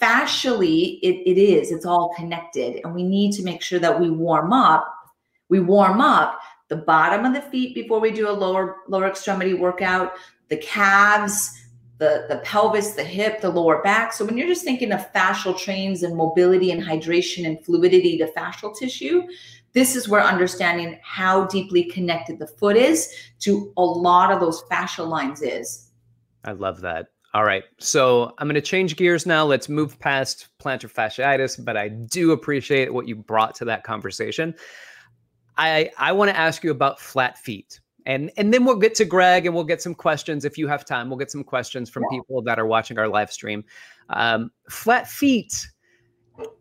Fascially, 0.00 1.00
it, 1.02 1.28
it 1.28 1.36
is, 1.36 1.72
it's 1.72 1.84
all 1.84 2.14
connected. 2.16 2.80
And 2.84 2.94
we 2.94 3.02
need 3.02 3.32
to 3.32 3.42
make 3.42 3.60
sure 3.60 3.80
that 3.80 3.98
we 3.98 4.08
warm 4.08 4.52
up. 4.52 4.86
We 5.48 5.58
warm 5.58 6.00
up 6.00 6.38
the 6.68 6.76
bottom 6.76 7.24
of 7.24 7.34
the 7.34 7.40
feet 7.40 7.74
before 7.74 8.00
we 8.00 8.10
do 8.10 8.28
a 8.28 8.32
lower 8.32 8.76
lower 8.88 9.06
extremity 9.06 9.54
workout, 9.54 10.12
the 10.48 10.56
calves, 10.56 11.50
the, 11.98 12.26
the 12.28 12.38
pelvis, 12.38 12.92
the 12.92 13.04
hip, 13.04 13.40
the 13.40 13.48
lower 13.48 13.82
back. 13.82 14.12
So 14.12 14.24
when 14.24 14.36
you're 14.36 14.48
just 14.48 14.64
thinking 14.64 14.92
of 14.92 15.12
fascial 15.12 15.56
trains 15.56 16.02
and 16.02 16.16
mobility 16.16 16.70
and 16.70 16.82
hydration 16.82 17.46
and 17.46 17.64
fluidity 17.64 18.18
to 18.18 18.26
fascial 18.32 18.76
tissue, 18.76 19.22
this 19.72 19.96
is 19.96 20.08
where 20.08 20.22
understanding 20.22 20.98
how 21.02 21.46
deeply 21.46 21.84
connected 21.84 22.38
the 22.38 22.46
foot 22.46 22.76
is 22.76 23.12
to 23.40 23.72
a 23.76 23.82
lot 23.82 24.32
of 24.32 24.40
those 24.40 24.62
fascial 24.64 25.08
lines 25.08 25.42
is. 25.42 25.90
I 26.44 26.52
love 26.52 26.80
that. 26.82 27.08
All 27.34 27.44
right. 27.44 27.64
So 27.78 28.32
I'm 28.38 28.46
going 28.46 28.54
to 28.54 28.62
change 28.62 28.96
gears 28.96 29.26
now. 29.26 29.44
Let's 29.44 29.68
move 29.68 29.98
past 29.98 30.48
plantar 30.58 30.90
fasciitis, 30.90 31.62
but 31.62 31.76
I 31.76 31.88
do 31.88 32.32
appreciate 32.32 32.94
what 32.94 33.06
you 33.06 33.14
brought 33.14 33.54
to 33.56 33.66
that 33.66 33.84
conversation. 33.84 34.54
I 35.58 35.90
I 35.98 36.12
want 36.12 36.30
to 36.30 36.36
ask 36.36 36.64
you 36.64 36.70
about 36.70 37.00
flat 37.00 37.38
feet. 37.38 37.80
And 38.04 38.30
and 38.36 38.54
then 38.54 38.64
we'll 38.64 38.76
get 38.76 38.94
to 38.96 39.04
Greg 39.04 39.46
and 39.46 39.54
we'll 39.54 39.64
get 39.64 39.82
some 39.82 39.94
questions 39.94 40.44
if 40.44 40.56
you 40.56 40.68
have 40.68 40.84
time. 40.84 41.08
We'll 41.08 41.18
get 41.18 41.30
some 41.30 41.44
questions 41.44 41.90
from 41.90 42.04
yeah. 42.04 42.18
people 42.18 42.42
that 42.42 42.58
are 42.58 42.66
watching 42.66 42.98
our 42.98 43.08
live 43.08 43.32
stream. 43.32 43.64
Um, 44.10 44.50
flat 44.68 45.08
feet 45.08 45.68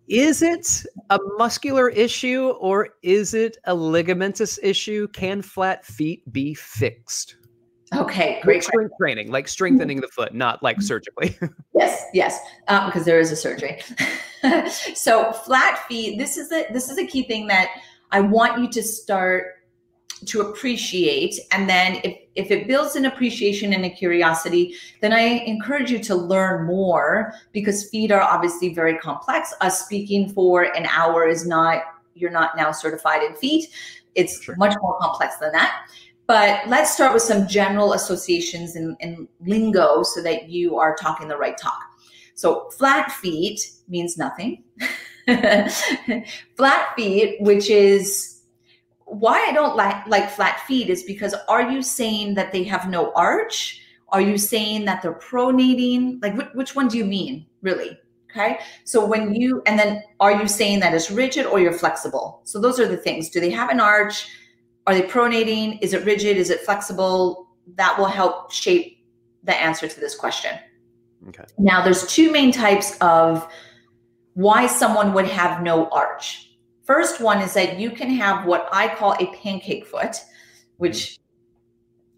is 0.07 0.41
it 0.41 0.85
a 1.09 1.19
muscular 1.37 1.89
issue 1.89 2.49
or 2.59 2.89
is 3.01 3.33
it 3.33 3.57
a 3.65 3.75
ligamentous 3.75 4.59
issue? 4.61 5.07
Can 5.09 5.41
flat 5.41 5.85
feet 5.85 6.31
be 6.31 6.53
fixed? 6.53 7.37
Okay, 7.95 8.39
great. 8.43 8.63
strength 8.63 8.93
training, 8.99 9.31
like 9.31 9.47
strengthening 9.47 10.01
the 10.01 10.07
foot, 10.07 10.33
not 10.33 10.61
like 10.61 10.77
mm-hmm. 10.77 10.85
surgically. 10.85 11.37
yes, 11.75 12.03
yes, 12.13 12.39
um, 12.67 12.87
because 12.87 13.05
there 13.05 13.19
is 13.19 13.31
a 13.31 13.35
surgery. 13.35 13.79
so 14.95 15.31
flat 15.31 15.85
feet. 15.87 16.17
This 16.17 16.37
is 16.37 16.51
a 16.51 16.65
this 16.71 16.89
is 16.89 16.97
a 16.97 17.05
key 17.05 17.23
thing 17.23 17.47
that 17.47 17.69
I 18.11 18.21
want 18.21 18.61
you 18.61 18.69
to 18.69 18.83
start 18.83 19.55
to 20.25 20.41
appreciate. 20.41 21.39
And 21.51 21.69
then 21.69 21.99
if, 22.03 22.17
if 22.35 22.51
it 22.51 22.67
builds 22.67 22.95
an 22.95 23.05
appreciation 23.05 23.73
and 23.73 23.85
a 23.85 23.89
curiosity, 23.89 24.75
then 25.01 25.13
I 25.13 25.19
encourage 25.19 25.91
you 25.91 25.99
to 25.99 26.15
learn 26.15 26.65
more 26.65 27.33
because 27.51 27.89
feet 27.89 28.11
are 28.11 28.21
obviously 28.21 28.73
very 28.73 28.97
complex. 28.97 29.53
Us 29.61 29.83
speaking 29.83 30.29
for 30.29 30.63
an 30.63 30.85
hour 30.85 31.27
is 31.27 31.45
not, 31.45 31.83
you're 32.13 32.31
not 32.31 32.55
now 32.55 32.71
certified 32.71 33.23
in 33.23 33.35
feet. 33.35 33.69
It's 34.15 34.41
sure. 34.41 34.55
much 34.55 34.75
more 34.81 34.97
complex 34.99 35.37
than 35.37 35.51
that. 35.51 35.87
But 36.27 36.67
let's 36.67 36.93
start 36.93 37.13
with 37.13 37.21
some 37.21 37.47
general 37.47 37.93
associations 37.93 38.75
and, 38.75 38.97
and 38.99 39.27
lingo 39.41 40.01
so 40.01 40.23
that 40.23 40.49
you 40.49 40.77
are 40.77 40.95
talking 40.95 41.27
the 41.27 41.37
right 41.37 41.57
talk. 41.57 41.79
So 42.33 42.69
flat 42.71 43.11
feet 43.11 43.59
means 43.87 44.17
nothing. 44.17 44.63
flat 46.55 46.95
feet, 46.95 47.37
which 47.41 47.69
is 47.69 48.41
why 49.05 49.45
I 49.47 49.53
don't 49.53 49.75
like 49.75 50.05
like 50.07 50.29
flat 50.29 50.61
feet 50.61 50.89
is 50.89 51.03
because 51.03 51.35
are 51.47 51.69
you 51.69 51.81
saying 51.81 52.35
that 52.35 52.51
they 52.51 52.63
have 52.63 52.89
no 52.89 53.11
arch? 53.13 53.81
Are 54.09 54.21
you 54.21 54.37
saying 54.37 54.85
that 54.85 55.01
they're 55.01 55.13
pronating? 55.13 56.21
Like 56.21 56.35
which, 56.35 56.47
which 56.53 56.75
one 56.75 56.87
do 56.87 56.97
you 56.97 57.05
mean, 57.05 57.45
really? 57.61 57.97
Okay. 58.31 58.59
So 58.83 59.05
when 59.05 59.33
you 59.33 59.61
and 59.65 59.79
then 59.79 60.03
are 60.19 60.33
you 60.39 60.47
saying 60.47 60.79
that 60.81 60.93
it's 60.93 61.09
rigid 61.09 61.45
or 61.45 61.59
you're 61.59 61.73
flexible? 61.73 62.41
So 62.43 62.59
those 62.59 62.79
are 62.79 62.87
the 62.87 62.97
things. 62.97 63.29
Do 63.29 63.39
they 63.39 63.51
have 63.51 63.69
an 63.69 63.79
arch? 63.79 64.27
Are 64.87 64.93
they 64.93 65.03
pronating? 65.03 65.79
Is 65.81 65.93
it 65.93 66.05
rigid? 66.05 66.37
Is 66.37 66.49
it 66.49 66.61
flexible? 66.61 67.47
That 67.75 67.97
will 67.97 68.05
help 68.05 68.51
shape 68.51 69.03
the 69.43 69.55
answer 69.55 69.87
to 69.87 69.99
this 69.99 70.15
question. 70.15 70.59
Okay. 71.29 71.45
Now 71.57 71.83
there's 71.83 72.05
two 72.07 72.31
main 72.31 72.51
types 72.51 72.97
of 72.99 73.47
why 74.35 74.67
someone 74.67 75.13
would 75.13 75.27
have 75.27 75.63
no 75.63 75.89
arch. 75.89 76.51
First 76.83 77.19
one 77.19 77.41
is 77.41 77.53
that 77.55 77.79
you 77.79 77.89
can 77.89 78.09
have 78.11 78.45
what 78.45 78.69
I 78.71 78.93
call 78.93 79.13
a 79.13 79.25
pancake 79.37 79.87
foot, 79.87 80.17
which 80.77 81.17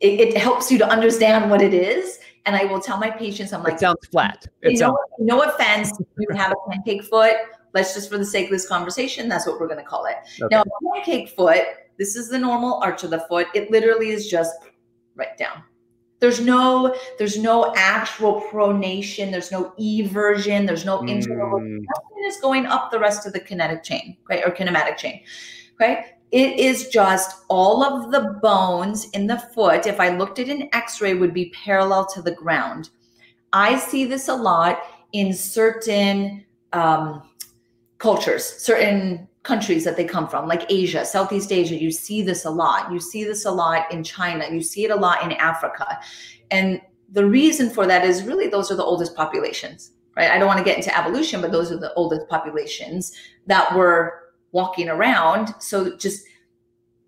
it, 0.01 0.19
it 0.19 0.37
helps 0.37 0.69
you 0.69 0.77
to 0.79 0.87
understand 0.87 1.49
what 1.49 1.61
it 1.61 1.73
is. 1.73 2.19
And 2.45 2.55
I 2.55 2.65
will 2.65 2.81
tell 2.81 2.97
my 2.97 3.09
patients, 3.09 3.53
I'm 3.53 3.63
like, 3.63 3.73
it 3.73 3.79
sounds 3.79 4.05
flat. 4.11 4.45
It 4.61 4.71
you 4.71 4.77
sounds 4.77 4.97
know, 5.19 5.37
no 5.37 5.41
offense, 5.43 5.91
you 6.17 6.27
have 6.35 6.51
a 6.51 6.69
pancake 6.69 7.03
foot. 7.03 7.33
Let's 7.73 7.93
just, 7.93 8.09
for 8.09 8.17
the 8.17 8.25
sake 8.25 8.45
of 8.45 8.51
this 8.51 8.67
conversation, 8.67 9.29
that's 9.29 9.45
what 9.45 9.59
we're 9.59 9.67
going 9.67 9.79
to 9.79 9.85
call 9.85 10.05
it. 10.05 10.15
Okay. 10.41 10.55
Now, 10.55 10.63
a 10.63 10.95
pancake 10.95 11.29
foot, 11.29 11.63
this 11.99 12.15
is 12.15 12.29
the 12.29 12.39
normal 12.39 12.81
arch 12.83 13.03
of 13.03 13.09
the 13.09 13.19
foot. 13.29 13.47
It 13.53 13.69
literally 13.69 14.09
is 14.09 14.27
just 14.27 14.55
right 15.15 15.37
down. 15.37 15.63
There's 16.19 16.39
no 16.39 16.95
there's 17.17 17.37
no 17.37 17.73
actual 17.75 18.41
pronation. 18.49 19.31
There's 19.31 19.51
no 19.51 19.73
eversion. 19.79 20.65
There's 20.65 20.85
no 20.85 20.99
mm. 20.99 21.09
interval. 21.09 21.59
Nothing 21.59 22.25
is 22.25 22.37
going 22.41 22.65
up 22.65 22.91
the 22.91 22.99
rest 22.99 23.27
of 23.27 23.33
the 23.33 23.39
kinetic 23.39 23.83
chain, 23.83 24.17
right, 24.29 24.43
or 24.45 24.51
kinematic 24.51 24.97
chain. 24.97 25.21
Okay, 25.75 26.05
it 26.31 26.59
is 26.59 26.89
just 26.89 27.43
all 27.49 27.83
of 27.83 28.11
the 28.11 28.39
bones 28.41 29.09
in 29.11 29.27
the 29.27 29.37
foot. 29.37 29.85
If 29.85 29.99
I 29.99 30.09
looked 30.17 30.39
at 30.39 30.49
an 30.49 30.69
X-ray, 30.73 31.13
would 31.13 31.33
be 31.33 31.51
parallel 31.51 32.07
to 32.07 32.21
the 32.21 32.31
ground. 32.31 32.89
I 33.53 33.77
see 33.77 34.05
this 34.05 34.27
a 34.27 34.35
lot 34.35 34.79
in 35.13 35.33
certain 35.33 36.45
um, 36.73 37.29
cultures, 37.99 38.43
certain 38.43 39.27
countries 39.47 39.85
that 39.85 39.95
they 39.95 40.03
come 40.03 40.27
from, 40.27 40.45
like 40.45 40.69
Asia, 40.69 41.05
Southeast 41.05 41.53
Asia. 41.53 41.75
You 41.75 41.89
see 41.89 42.21
this 42.21 42.43
a 42.43 42.49
lot. 42.49 42.91
You 42.91 42.99
see 42.99 43.23
this 43.23 43.45
a 43.45 43.51
lot 43.51 43.89
in 43.93 44.03
China. 44.03 44.45
You 44.51 44.61
see 44.61 44.83
it 44.83 44.91
a 44.91 44.95
lot 44.95 45.23
in 45.23 45.31
Africa. 45.31 45.99
And 46.51 46.81
the 47.13 47.25
reason 47.25 47.69
for 47.69 47.87
that 47.87 48.03
is 48.03 48.23
really 48.23 48.47
those 48.49 48.69
are 48.71 48.75
the 48.75 48.83
oldest 48.83 49.15
populations, 49.15 49.91
right? 50.17 50.29
I 50.29 50.37
don't 50.37 50.47
want 50.47 50.59
to 50.59 50.65
get 50.65 50.77
into 50.77 50.95
evolution, 50.95 51.39
but 51.39 51.53
those 51.53 51.71
are 51.71 51.79
the 51.79 51.93
oldest 51.93 52.27
populations 52.27 53.13
that 53.45 53.73
were 53.73 54.33
walking 54.51 54.89
around. 54.89 55.55
So 55.59 55.95
just 55.95 56.25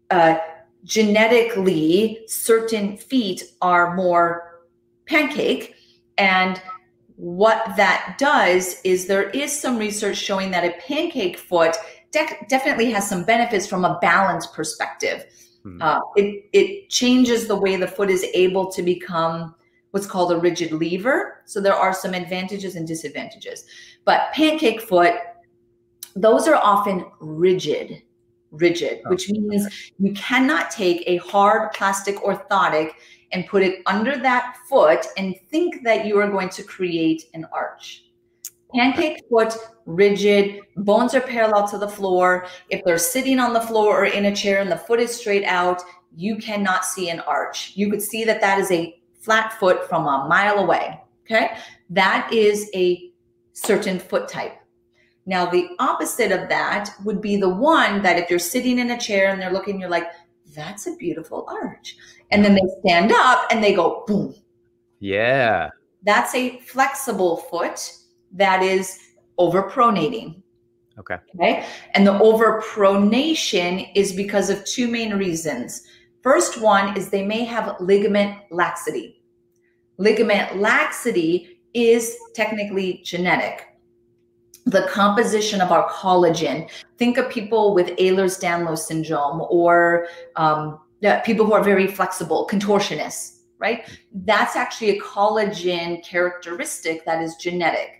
uh, 0.10 0.38
genetically, 0.86 2.22
certain 2.28 2.96
feet 2.96 3.44
are 3.62 3.96
more 3.96 4.62
pancake. 5.06 5.76
And 6.18 6.62
what 7.18 7.76
that 7.76 8.16
does 8.18 8.80
is 8.86 9.08
there 9.08 9.30
is 9.32 9.52
some 9.52 9.78
research 9.78 10.16
showing 10.16 10.52
that 10.52 10.64
a 10.64 10.80
pancake 10.88 11.38
foot 11.38 11.76
de- 12.12 12.45
definitely 12.47 12.91
has 12.91 13.07
some 13.07 13.24
benefits 13.24 13.68
from 13.68 13.86
a 13.86 13.97
balance 14.01 14.47
perspective. 14.47 15.26
Mm-hmm. 15.66 15.82
Uh, 15.82 15.99
it, 16.16 16.45
it 16.53 16.89
changes 16.89 17.47
the 17.47 17.55
way 17.55 17.76
the 17.76 17.88
foot 17.88 18.10
is 18.10 18.24
able 18.34 18.72
to 18.72 18.82
become 18.82 19.55
what's 19.91 20.05
called 20.05 20.32
a 20.32 20.38
rigid 20.38 20.72
lever. 20.72 21.41
So 21.45 21.60
there 21.60 21.74
are 21.74 21.93
some 21.93 22.14
advantages 22.14 22.76
and 22.76 22.88
disadvantages. 22.88 23.66
But 24.05 24.32
pancake 24.34 24.82
foot, 24.82 25.16
those 26.16 26.47
are 26.47 26.55
often 26.55 27.05
rigid, 27.20 28.03
rigid, 28.51 29.01
oh, 29.05 29.10
which 29.10 29.30
means 29.30 29.91
you 29.99 30.14
cannot 30.14 30.72
take 30.72 31.03
a 31.07 31.18
hard 31.18 31.72
plastic 31.74 32.18
orthotic 32.18 32.91
and 33.32 33.47
put 33.47 33.64
it 33.64 33.82
under 33.86 34.18
that 34.18 34.57
foot 34.68 35.05
and 35.18 35.36
think 35.49 35.84
that 35.84 36.05
you 36.05 36.18
are 36.20 36.30
going 36.30 36.49
to 36.49 36.64
create 36.64 37.26
an 37.34 37.45
arch. 37.51 38.05
Pancake 38.74 39.24
foot, 39.30 39.54
rigid, 39.86 40.62
bones 40.78 41.16
are 41.16 41.22
parallel 41.22 41.68
to 41.70 41.78
the 41.78 41.88
floor. 41.88 42.46
If 42.70 42.84
they're 42.86 43.00
sitting 43.00 43.40
on 43.40 43.54
the 43.54 43.62
floor 43.62 44.04
or 44.04 44.06
in 44.06 44.26
a 44.26 44.36
chair 44.36 44.62
and 44.62 44.72
the 44.72 44.78
foot 44.78 45.00
is 45.00 45.16
straight 45.16 45.46
out, 45.46 45.82
you 46.16 46.38
cannot 46.38 46.86
see 46.86 47.10
an 47.10 47.20
arch. 47.22 47.74
You 47.76 47.90
could 47.90 48.02
see 48.02 48.24
that 48.26 48.42
that 48.42 48.60
is 48.60 48.72
a 48.72 49.02
flat 49.20 49.54
foot 49.54 49.88
from 49.90 50.04
a 50.04 50.28
mile 50.28 50.60
away. 50.60 51.00
Okay. 51.26 51.52
That 51.90 52.32
is 52.32 52.70
a 52.76 53.12
certain 53.54 54.00
foot 54.00 54.28
type. 54.28 54.56
Now, 55.26 55.46
the 55.46 55.70
opposite 55.80 56.32
of 56.32 56.50
that 56.50 56.92
would 57.04 57.22
be 57.22 57.38
the 57.38 57.50
one 57.50 58.02
that 58.02 58.18
if 58.18 58.30
you're 58.30 58.40
sitting 58.40 58.80
in 58.80 58.92
a 58.92 59.00
chair 59.00 59.30
and 59.30 59.42
they're 59.42 59.54
looking, 59.54 59.80
you're 59.80 59.90
like, 59.90 60.08
that's 60.56 60.88
a 60.88 60.96
beautiful 60.96 61.46
arch. 61.48 61.96
And 62.32 62.44
then 62.44 62.56
they 62.56 62.62
stand 62.80 63.12
up 63.12 63.48
and 63.52 63.64
they 63.64 63.74
go, 63.74 64.04
boom. 64.08 64.36
Yeah. 65.00 65.70
That's 66.04 66.34
a 66.34 66.60
flexible 66.62 67.38
foot 67.38 67.99
that 68.34 68.62
is 68.62 69.00
overpronating. 69.40 70.42
Okay. 70.98 71.16
Okay. 71.36 71.66
And 71.94 72.06
the 72.06 72.14
overpronation 72.20 73.90
is 73.96 74.12
because 74.12 74.50
of 74.50 74.66
two 74.66 74.88
main 74.88 75.14
reasons. 75.14 75.84
First 76.22 76.60
one 76.62 76.98
is 76.98 77.10
they 77.10 77.26
may 77.26 77.46
have 77.46 77.78
ligament 77.80 78.38
laxity. 78.52 79.24
Ligament 79.98 80.58
laxity 80.58 81.62
is 81.74 82.18
technically 82.36 83.02
genetic. 83.06 83.66
The 84.66 84.84
composition 84.90 85.62
of 85.62 85.72
our 85.72 85.90
collagen. 85.90 86.70
Think 86.98 87.18
of 87.18 87.30
people 87.30 87.74
with 87.74 87.88
Ehlers-Danlos 87.98 88.80
syndrome 88.80 89.46
or 89.50 90.08
um, 90.36 90.80
people 91.24 91.46
who 91.46 91.54
are 91.54 91.64
very 91.64 91.88
flexible, 91.88 92.48
contortionists, 92.52 93.44
right? 93.58 93.90
That's 94.14 94.58
actually 94.58 94.98
a 94.98 95.02
collagen 95.02 96.04
characteristic 96.04 97.06
that 97.06 97.24
is 97.24 97.36
genetic. 97.36 97.99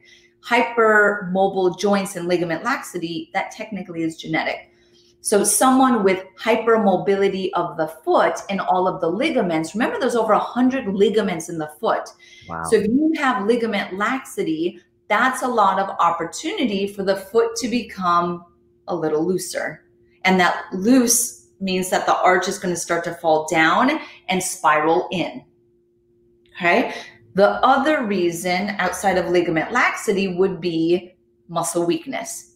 Hypermobile 0.50 1.80
joints 1.80 2.16
and 2.16 2.28
ligament 2.28 2.64
laxity, 2.64 3.30
that 3.34 3.52
technically 3.52 4.02
is 4.02 4.18
genetic. 4.18 4.72
So 5.22 5.44
someone 5.44 6.04
with 6.04 6.26
hypermobility 6.42 7.50
of 7.54 7.78
the 7.78 7.88
foot 7.88 8.40
and 8.50 8.62
all 8.62 8.88
of 8.88 9.02
the 9.02 9.10
ligaments, 9.10 9.76
remember 9.76 10.00
there's 10.00 10.16
over 10.16 10.34
100 10.34 10.88
ligaments 10.88 11.50
in 11.50 11.58
the 11.58 11.70
foot. 11.80 12.10
Wow. 12.48 12.64
So 12.64 12.78
if 12.78 12.88
you 12.88 13.12
have 13.18 13.46
ligament 13.46 13.98
laxity, 13.98 14.80
that's 15.08 15.44
a 15.44 15.48
lot 15.48 15.78
of 15.80 15.90
opportunity 16.00 16.88
for 16.88 17.04
the 17.04 17.18
foot 17.18 17.56
to 17.58 17.68
become 17.68 18.46
a 18.88 18.96
little 18.96 19.26
looser. 19.26 19.86
And 20.24 20.40
that 20.40 20.66
loose 20.74 21.48
means 21.60 21.90
that 21.90 22.06
the 22.06 22.16
arch 22.16 22.48
is 22.48 22.58
going 22.58 22.74
to 22.74 22.80
start 22.80 23.04
to 23.04 23.14
fall 23.16 23.48
down 23.52 24.00
and 24.30 24.42
spiral 24.42 25.10
in. 25.12 25.44
Okay. 26.56 26.94
The 27.36 27.64
other 27.66 28.04
reason 28.04 28.76
outside 28.80 29.18
of 29.18 29.30
ligament 29.30 29.72
laxity 29.72 30.36
would 30.36 30.60
be 30.60 31.16
muscle 31.48 31.86
weakness. 31.86 32.56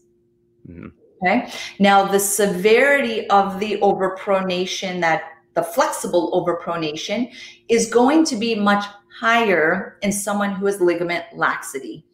Mm-hmm. 0.69 0.87
Okay. 1.25 1.51
Now, 1.79 2.05
the 2.05 2.19
severity 2.19 3.29
of 3.29 3.59
the 3.59 3.77
overpronation, 3.77 4.99
that 5.01 5.23
the 5.53 5.63
flexible 5.63 6.31
overpronation, 6.33 7.31
is 7.69 7.89
going 7.89 8.25
to 8.25 8.35
be 8.35 8.55
much 8.55 8.83
higher 9.19 9.97
in 10.01 10.11
someone 10.11 10.51
who 10.51 10.65
has 10.65 10.81
ligament 10.81 11.25
laxity. 11.33 12.05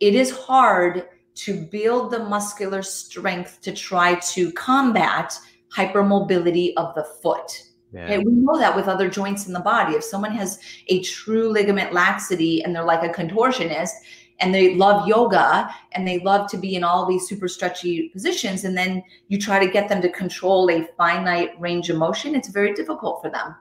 It 0.00 0.14
is 0.14 0.30
hard 0.30 1.08
to 1.34 1.60
build 1.66 2.10
the 2.10 2.20
muscular 2.20 2.82
strength 2.82 3.60
to 3.62 3.72
try 3.72 4.14
to 4.14 4.52
combat 4.52 5.38
hypermobility 5.76 6.72
of 6.76 6.94
the 6.94 7.04
foot. 7.04 7.62
Yeah. 7.96 8.04
Okay, 8.04 8.18
we 8.18 8.32
know 8.32 8.58
that 8.58 8.76
with 8.76 8.88
other 8.88 9.08
joints 9.08 9.46
in 9.46 9.54
the 9.54 9.60
body. 9.60 9.94
If 9.94 10.04
someone 10.04 10.32
has 10.32 10.58
a 10.88 11.02
true 11.02 11.48
ligament 11.48 11.94
laxity 11.94 12.62
and 12.62 12.74
they're 12.74 12.84
like 12.84 13.02
a 13.02 13.12
contortionist, 13.12 13.92
and 14.38 14.54
they 14.54 14.74
love 14.74 15.08
yoga 15.08 15.74
and 15.92 16.06
they 16.06 16.18
love 16.20 16.50
to 16.50 16.58
be 16.58 16.74
in 16.74 16.84
all 16.84 17.06
these 17.06 17.26
super 17.26 17.48
stretchy 17.48 18.08
positions 18.10 18.64
and 18.64 18.76
then 18.76 19.02
you 19.28 19.38
try 19.38 19.58
to 19.64 19.70
get 19.70 19.88
them 19.88 20.02
to 20.02 20.10
control 20.10 20.70
a 20.70 20.86
finite 20.96 21.58
range 21.60 21.88
of 21.88 21.96
motion 21.96 22.34
it's 22.34 22.48
very 22.48 22.74
difficult 22.74 23.22
for 23.22 23.30
them 23.30 23.54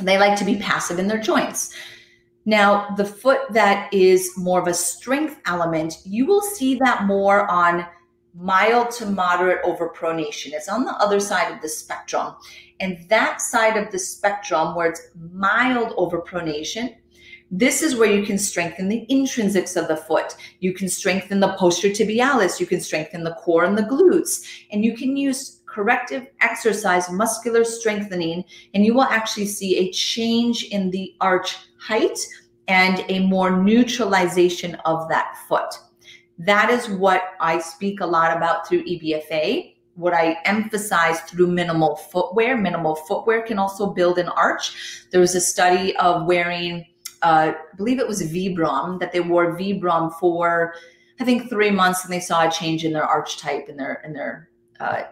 they 0.00 0.18
like 0.18 0.38
to 0.38 0.44
be 0.44 0.56
passive 0.56 0.98
in 0.98 1.06
their 1.06 1.20
joints 1.20 1.74
now 2.44 2.94
the 2.96 3.04
foot 3.04 3.40
that 3.50 3.92
is 3.92 4.30
more 4.36 4.60
of 4.60 4.68
a 4.68 4.74
strength 4.74 5.40
element 5.46 5.98
you 6.04 6.26
will 6.26 6.42
see 6.42 6.74
that 6.74 7.04
more 7.04 7.50
on 7.50 7.86
mild 8.36 8.90
to 8.90 9.06
moderate 9.06 9.62
overpronation 9.64 10.52
it's 10.52 10.68
on 10.68 10.84
the 10.84 10.92
other 10.92 11.20
side 11.20 11.52
of 11.52 11.60
the 11.62 11.68
spectrum 11.68 12.34
and 12.80 12.98
that 13.08 13.40
side 13.40 13.76
of 13.76 13.90
the 13.90 13.98
spectrum 13.98 14.74
where 14.74 14.90
it's 14.90 15.08
mild 15.32 15.96
overpronation 15.96 16.94
this 17.50 17.80
is 17.80 17.94
where 17.94 18.10
you 18.10 18.26
can 18.26 18.38
strengthen 18.38 18.88
the 18.88 19.06
intrinsics 19.08 19.80
of 19.80 19.86
the 19.86 19.96
foot. 19.96 20.34
You 20.58 20.74
can 20.74 20.88
strengthen 20.88 21.38
the 21.38 21.52
posterior 21.52 21.94
tibialis. 21.94 22.58
You 22.58 22.66
can 22.66 22.80
strengthen 22.80 23.22
the 23.22 23.34
core 23.34 23.64
and 23.64 23.78
the 23.78 23.82
glutes. 23.82 24.44
And 24.72 24.84
you 24.84 24.96
can 24.96 25.16
use 25.16 25.60
corrective 25.64 26.26
exercise, 26.40 27.10
muscular 27.10 27.62
strengthening, 27.62 28.44
and 28.74 28.84
you 28.84 28.94
will 28.94 29.02
actually 29.02 29.46
see 29.46 29.76
a 29.76 29.92
change 29.92 30.64
in 30.64 30.90
the 30.90 31.14
arch 31.20 31.56
height 31.78 32.18
and 32.66 33.04
a 33.08 33.20
more 33.20 33.62
neutralization 33.62 34.74
of 34.84 35.08
that 35.08 35.36
foot. 35.48 35.72
That 36.38 36.70
is 36.70 36.88
what 36.88 37.34
I 37.40 37.58
speak 37.58 38.00
a 38.00 38.06
lot 38.06 38.36
about 38.36 38.68
through 38.68 38.84
EBFA. 38.84 39.74
What 39.94 40.12
I 40.12 40.36
emphasize 40.44 41.20
through 41.22 41.46
minimal 41.46 41.96
footwear. 41.96 42.56
Minimal 42.56 42.96
footwear 42.96 43.42
can 43.42 43.58
also 43.58 43.86
build 43.86 44.18
an 44.18 44.28
arch. 44.28 45.06
There 45.10 45.20
was 45.20 45.34
a 45.34 45.40
study 45.40 45.96
of 45.96 46.26
wearing 46.26 46.84
uh, 47.22 47.52
I 47.72 47.76
believe 47.76 47.98
it 47.98 48.06
was 48.06 48.22
Vibram 48.22 49.00
that 49.00 49.12
they 49.12 49.20
wore 49.20 49.58
Vibram 49.58 50.12
for 50.18 50.74
I 51.18 51.24
think 51.24 51.48
three 51.48 51.70
months 51.70 52.04
and 52.04 52.12
they 52.12 52.20
saw 52.20 52.46
a 52.46 52.50
change 52.50 52.84
in 52.84 52.92
their 52.92 53.04
arch 53.04 53.38
type 53.38 53.68
and 53.68 53.78
their 53.78 54.02
and 54.04 54.14
their 54.14 54.50
uh, 54.80 55.04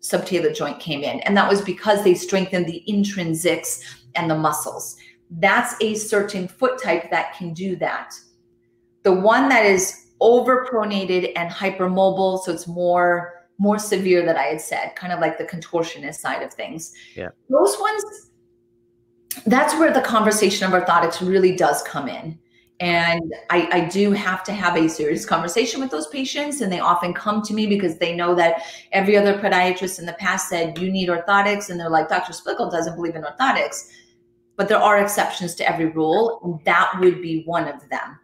subtalar 0.00 0.54
joint 0.54 0.78
came 0.78 1.02
in, 1.02 1.20
and 1.20 1.36
that 1.36 1.48
was 1.48 1.62
because 1.62 2.04
they 2.04 2.14
strengthened 2.14 2.66
the 2.66 2.84
intrinsics 2.88 3.80
and 4.14 4.30
the 4.30 4.36
muscles. 4.36 4.96
That's 5.30 5.74
a 5.80 5.94
certain 5.94 6.48
foot 6.48 6.82
type 6.82 7.10
that 7.10 7.34
can 7.36 7.54
do 7.54 7.76
that. 7.76 8.14
The 9.02 9.12
one 9.12 9.48
that 9.48 9.64
is 9.64 10.07
overpronated 10.20 11.32
and 11.36 11.50
hypermobile, 11.50 12.42
so 12.44 12.52
it's 12.52 12.66
more 12.66 13.34
more 13.60 13.78
severe 13.78 14.24
that 14.24 14.36
I 14.36 14.44
had 14.44 14.60
said, 14.60 14.94
kind 14.94 15.12
of 15.12 15.18
like 15.18 15.36
the 15.36 15.44
contortionist 15.44 16.16
side 16.16 16.44
of 16.44 16.54
things. 16.54 16.92
Yeah. 17.16 17.30
Those 17.48 17.76
ones 17.80 18.28
that's 19.46 19.74
where 19.74 19.92
the 19.92 20.00
conversation 20.00 20.72
of 20.72 20.80
orthotics 20.80 21.26
really 21.26 21.54
does 21.56 21.82
come 21.82 22.08
in. 22.08 22.38
And 22.80 23.34
I, 23.50 23.68
I, 23.72 23.88
do 23.88 24.12
have 24.12 24.44
to 24.44 24.52
have 24.52 24.76
a 24.76 24.88
serious 24.88 25.26
conversation 25.26 25.80
with 25.80 25.90
those 25.90 26.06
patients. 26.06 26.60
And 26.60 26.72
they 26.72 26.78
often 26.78 27.12
come 27.12 27.42
to 27.42 27.52
me 27.52 27.66
because 27.66 27.98
they 27.98 28.14
know 28.14 28.36
that 28.36 28.62
every 28.92 29.16
other 29.16 29.36
podiatrist 29.36 29.98
in 29.98 30.06
the 30.06 30.12
past 30.12 30.48
said, 30.48 30.78
you 30.78 30.90
need 30.90 31.08
orthotics. 31.08 31.70
And 31.70 31.80
they're 31.80 31.90
like, 31.90 32.08
Dr. 32.08 32.32
Splichal 32.32 32.70
doesn't 32.70 32.94
believe 32.94 33.16
in 33.16 33.22
orthotics. 33.22 33.88
But 34.56 34.68
there 34.68 34.78
are 34.78 34.98
exceptions 34.98 35.56
to 35.56 35.68
every 35.68 35.86
rule. 35.86 36.40
And 36.44 36.64
that 36.66 36.92
would 37.00 37.20
be 37.20 37.42
one 37.46 37.66
of 37.66 37.80
them. 37.88 38.16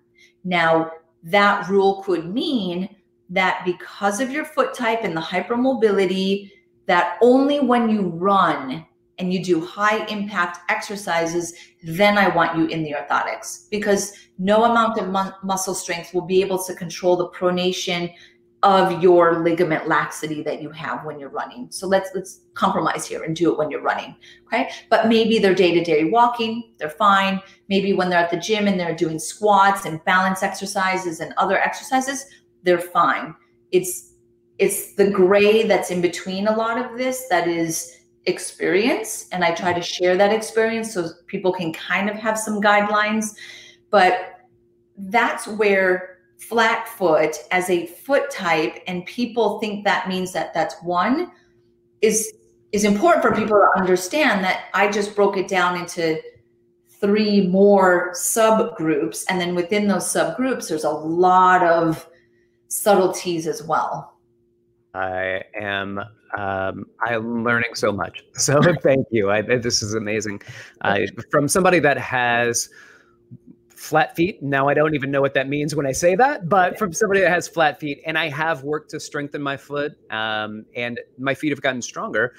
Now, 0.44 0.92
that 1.24 1.68
rule 1.68 2.02
could 2.02 2.32
mean 2.32 2.88
that 3.30 3.62
because 3.64 4.20
of 4.20 4.30
your 4.30 4.44
foot 4.44 4.74
type 4.74 5.00
and 5.02 5.16
the 5.16 5.20
hypermobility, 5.20 6.50
that 6.86 7.18
only 7.22 7.60
when 7.60 7.88
you 7.88 8.02
run 8.02 8.84
and 9.18 9.32
you 9.32 9.42
do 9.42 9.64
high 9.64 10.04
impact 10.06 10.58
exercises, 10.70 11.54
then 11.82 12.18
I 12.18 12.28
want 12.28 12.58
you 12.58 12.66
in 12.66 12.82
the 12.82 12.94
orthotics. 12.98 13.70
Because 13.70 14.12
no 14.38 14.64
amount 14.64 14.98
of 14.98 15.08
mu- 15.08 15.32
muscle 15.42 15.74
strength 15.74 16.12
will 16.12 16.26
be 16.26 16.42
able 16.42 16.62
to 16.64 16.74
control 16.74 17.16
the 17.16 17.28
pronation 17.30 18.12
of 18.64 19.02
your 19.02 19.44
ligament 19.44 19.86
laxity 19.86 20.42
that 20.42 20.62
you 20.62 20.70
have 20.70 21.04
when 21.04 21.20
you're 21.20 21.28
running. 21.28 21.68
So 21.70 21.86
let's 21.86 22.10
let's 22.14 22.40
compromise 22.54 23.06
here 23.06 23.22
and 23.22 23.36
do 23.36 23.52
it 23.52 23.58
when 23.58 23.70
you're 23.70 23.82
running. 23.82 24.16
Okay. 24.46 24.70
But 24.88 25.06
maybe 25.06 25.38
they're 25.38 25.54
day-to-day 25.54 26.04
walking, 26.04 26.72
they're 26.78 26.88
fine. 26.88 27.40
Maybe 27.68 27.92
when 27.92 28.08
they're 28.08 28.18
at 28.18 28.30
the 28.30 28.38
gym 28.38 28.66
and 28.66 28.80
they're 28.80 28.94
doing 28.94 29.18
squats 29.18 29.84
and 29.84 30.02
balance 30.06 30.42
exercises 30.42 31.20
and 31.20 31.34
other 31.36 31.58
exercises, 31.58 32.24
they're 32.62 32.80
fine. 32.80 33.34
It's 33.70 34.14
it's 34.58 34.94
the 34.94 35.10
gray 35.10 35.66
that's 35.66 35.90
in 35.90 36.00
between 36.00 36.48
a 36.48 36.56
lot 36.56 36.78
of 36.78 36.96
this 36.96 37.26
that 37.28 37.46
is 37.46 38.00
experience. 38.24 39.28
And 39.30 39.44
I 39.44 39.54
try 39.54 39.74
to 39.74 39.82
share 39.82 40.16
that 40.16 40.32
experience 40.32 40.94
so 40.94 41.10
people 41.26 41.52
can 41.52 41.72
kind 41.74 42.08
of 42.08 42.16
have 42.16 42.38
some 42.38 42.62
guidelines. 42.62 43.34
But 43.90 44.40
that's 44.96 45.46
where 45.46 46.13
flat 46.48 46.88
foot 46.88 47.36
as 47.50 47.70
a 47.70 47.86
foot 47.86 48.30
type 48.30 48.82
and 48.86 49.04
people 49.06 49.58
think 49.60 49.84
that 49.84 50.08
means 50.08 50.32
that 50.32 50.52
that's 50.52 50.74
one 50.82 51.30
is 52.02 52.34
is 52.72 52.84
important 52.84 53.22
for 53.22 53.32
people 53.32 53.56
to 53.56 53.80
understand 53.80 54.44
that 54.44 54.64
I 54.74 54.90
just 54.90 55.14
broke 55.14 55.36
it 55.36 55.48
down 55.48 55.78
into 55.78 56.20
three 57.00 57.46
more 57.46 58.12
subgroups 58.12 59.24
and 59.28 59.40
then 59.40 59.54
within 59.54 59.86
those 59.86 60.04
subgroups 60.04 60.68
there's 60.68 60.84
a 60.84 60.90
lot 60.90 61.62
of 61.62 62.08
subtleties 62.68 63.46
as 63.46 63.62
well. 63.62 64.18
I 64.92 65.42
am 65.54 66.00
um, 66.36 66.86
I'm 67.00 67.44
learning 67.44 67.74
so 67.74 67.92
much. 67.92 68.24
So 68.34 68.60
thank 68.82 69.06
you. 69.10 69.30
I, 69.30 69.42
this 69.42 69.82
is 69.82 69.94
amazing. 69.94 70.42
Uh, 70.80 71.00
from 71.30 71.46
somebody 71.48 71.78
that 71.78 71.96
has 71.98 72.68
flat 73.84 74.16
feet. 74.16 74.42
Now 74.42 74.68
I 74.68 74.74
don't 74.74 74.94
even 74.94 75.10
know 75.10 75.20
what 75.20 75.34
that 75.34 75.48
means 75.48 75.74
when 75.76 75.86
I 75.86 75.92
say 75.92 76.16
that, 76.16 76.48
but 76.48 76.78
from 76.78 76.92
somebody 76.92 77.20
that 77.20 77.30
has 77.30 77.46
flat 77.46 77.78
feet, 77.78 78.00
and 78.06 78.18
I 78.18 78.28
have 78.30 78.62
worked 78.62 78.90
to 78.90 79.00
strengthen 79.00 79.42
my 79.42 79.56
foot, 79.56 79.92
um, 80.10 80.64
and 80.74 80.98
my 81.18 81.34
feet 81.34 81.50
have 81.50 81.60
gotten 81.60 81.82
stronger. 81.82 82.34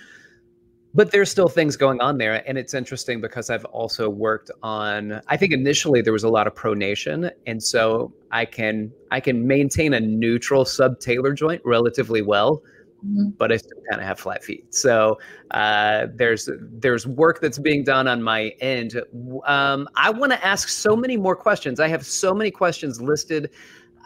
But 0.95 1.11
there's 1.11 1.29
still 1.29 1.49
things 1.49 1.75
going 1.75 1.99
on 1.99 2.17
there, 2.17 2.41
and 2.47 2.57
it's 2.57 2.73
interesting 2.73 3.19
because 3.19 3.49
I've 3.49 3.65
also 3.65 4.09
worked 4.09 4.49
on. 4.63 5.21
I 5.27 5.37
think 5.37 5.51
initially 5.51 6.01
there 6.01 6.13
was 6.13 6.23
a 6.23 6.29
lot 6.29 6.47
of 6.47 6.55
pronation, 6.55 7.31
and 7.45 7.61
so 7.61 8.13
I 8.31 8.45
can 8.45 8.91
I 9.11 9.19
can 9.19 9.45
maintain 9.45 9.93
a 9.93 9.99
neutral 9.99 10.63
subtalar 10.63 11.35
joint 11.35 11.61
relatively 11.65 12.21
well 12.21 12.63
mm-hmm. 13.05 13.29
but 13.37 13.51
I 13.51 13.57
still 13.57 13.77
kind 13.89 14.01
of 14.01 14.07
have 14.07 14.19
flat 14.19 14.43
feet. 14.43 14.73
So 14.73 15.19
uh, 15.51 16.07
there's 16.15 16.49
there's 16.59 17.05
work 17.07 17.41
that's 17.41 17.59
being 17.59 17.83
done 17.83 18.07
on 18.07 18.21
my 18.21 18.49
end. 18.59 19.01
Um, 19.45 19.87
I 19.95 20.09
want 20.09 20.31
to 20.31 20.45
ask 20.45 20.69
so 20.69 20.95
many 20.95 21.17
more 21.17 21.35
questions. 21.35 21.79
I 21.79 21.87
have 21.87 22.05
so 22.05 22.33
many 22.33 22.51
questions 22.51 23.01
listed. 23.01 23.51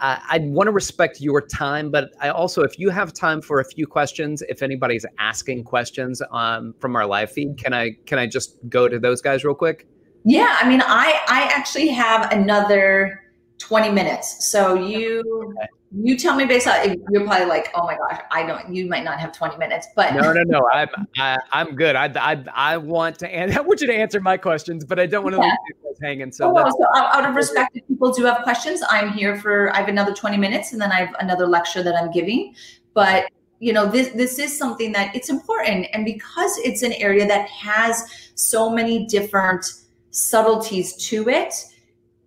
Uh, 0.01 0.17
I 0.29 0.39
want 0.39 0.67
to 0.67 0.71
respect 0.71 1.19
your 1.19 1.41
time, 1.41 1.91
but 1.91 2.11
I 2.21 2.29
also, 2.29 2.63
if 2.63 2.79
you 2.79 2.89
have 2.89 3.11
time 3.11 3.41
for 3.41 3.59
a 3.59 3.65
few 3.65 3.85
questions, 3.85 4.41
if 4.43 4.61
anybody's 4.61 5.05
asking 5.17 5.65
questions 5.65 6.21
um, 6.31 6.73
from 6.79 6.95
our 6.95 7.05
live 7.05 7.31
feed, 7.31 7.57
can 7.57 7.73
I 7.73 7.91
can 8.05 8.17
I 8.17 8.25
just 8.25 8.57
go 8.69 8.87
to 8.87 8.97
those 8.97 9.21
guys 9.21 9.43
real 9.43 9.55
quick? 9.55 9.87
Yeah, 10.23 10.57
I 10.61 10.69
mean, 10.69 10.81
I 10.81 11.21
I 11.27 11.49
actually 11.53 11.89
have 11.89 12.31
another 12.31 13.23
20 13.59 13.91
minutes. 13.91 14.49
So 14.49 14.73
you 14.73 15.53
okay. 15.57 15.67
you 15.91 16.17
tell 16.17 16.35
me 16.35 16.45
based 16.45 16.67
on 16.67 16.95
you're 17.11 17.25
probably 17.25 17.45
like, 17.45 17.69
oh 17.75 17.83
my 17.85 17.95
gosh, 17.97 18.19
I 18.31 18.45
don't. 18.45 18.73
You 18.73 18.87
might 18.87 19.03
not 19.03 19.19
have 19.19 19.31
20 19.31 19.57
minutes, 19.57 19.87
but 19.95 20.13
no, 20.15 20.33
no, 20.33 20.43
no. 20.43 20.69
I'm 20.71 20.89
I, 21.17 21.33
am 21.33 21.39
i 21.51 21.61
am 21.61 21.75
good. 21.75 21.95
I, 21.95 22.05
I 22.15 22.43
I 22.53 22.77
want 22.77 23.19
to 23.19 23.33
and 23.33 23.53
I 23.57 23.61
want 23.61 23.81
you 23.81 23.87
to 23.87 23.95
answer 23.95 24.19
my 24.19 24.37
questions, 24.37 24.83
but 24.85 24.99
I 24.99 25.05
don't 25.05 25.23
want 25.23 25.35
to 25.35 25.41
yeah. 25.41 25.47
leave 25.47 25.77
you 25.83 25.95
hanging. 26.01 26.31
So, 26.31 26.53
oh, 26.57 26.69
so 26.69 26.85
out 26.95 27.29
of 27.29 27.35
respect, 27.35 27.75
if 27.75 27.87
people 27.87 28.11
do 28.11 28.25
have 28.25 28.43
questions, 28.43 28.81
I'm 28.89 29.11
here 29.11 29.39
for. 29.39 29.73
I 29.73 29.77
have 29.77 29.89
another 29.89 30.13
20 30.13 30.37
minutes, 30.37 30.71
and 30.71 30.81
then 30.81 30.91
I 30.91 30.99
have 31.01 31.15
another 31.19 31.45
lecture 31.45 31.83
that 31.83 31.95
I'm 31.95 32.11
giving. 32.11 32.55
But 32.93 33.29
you 33.59 33.73
know 33.73 33.85
this 33.85 34.09
this 34.09 34.39
is 34.39 34.57
something 34.57 34.93
that 34.93 35.13
it's 35.13 35.29
important 35.29 35.85
and 35.93 36.05
because 36.05 36.57
it's 36.59 36.81
an 36.81 36.93
area 36.93 37.27
that 37.27 37.47
has 37.49 38.31
so 38.35 38.69
many 38.69 39.05
different 39.05 39.65
subtleties 40.11 40.95
to 40.95 41.27
it 41.27 41.53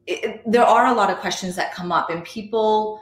it, 0.06 0.42
there 0.50 0.64
are 0.64 0.86
a 0.86 0.94
lot 0.94 1.10
of 1.10 1.18
questions 1.18 1.56
that 1.56 1.72
come 1.72 1.92
up 1.92 2.10
and 2.10 2.24
people 2.24 3.00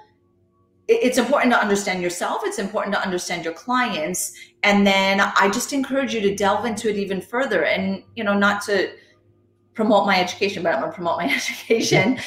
it's 0.92 1.18
important 1.18 1.52
to 1.52 1.60
understand 1.60 2.02
yourself 2.02 2.42
it's 2.44 2.58
important 2.58 2.94
to 2.94 3.00
understand 3.00 3.44
your 3.44 3.54
clients 3.54 4.32
and 4.62 4.86
then 4.86 5.20
i 5.20 5.48
just 5.48 5.72
encourage 5.72 6.12
you 6.12 6.20
to 6.20 6.34
delve 6.34 6.64
into 6.64 6.90
it 6.90 6.96
even 6.96 7.20
further 7.20 7.64
and 7.64 8.02
you 8.16 8.24
know 8.24 8.36
not 8.36 8.60
to 8.62 8.90
promote 9.72 10.04
my 10.04 10.20
education 10.20 10.62
but 10.62 10.74
i'm 10.74 10.80
going 10.80 10.90
to 10.90 10.94
promote 10.94 11.16
my 11.16 11.24
education 11.34 12.18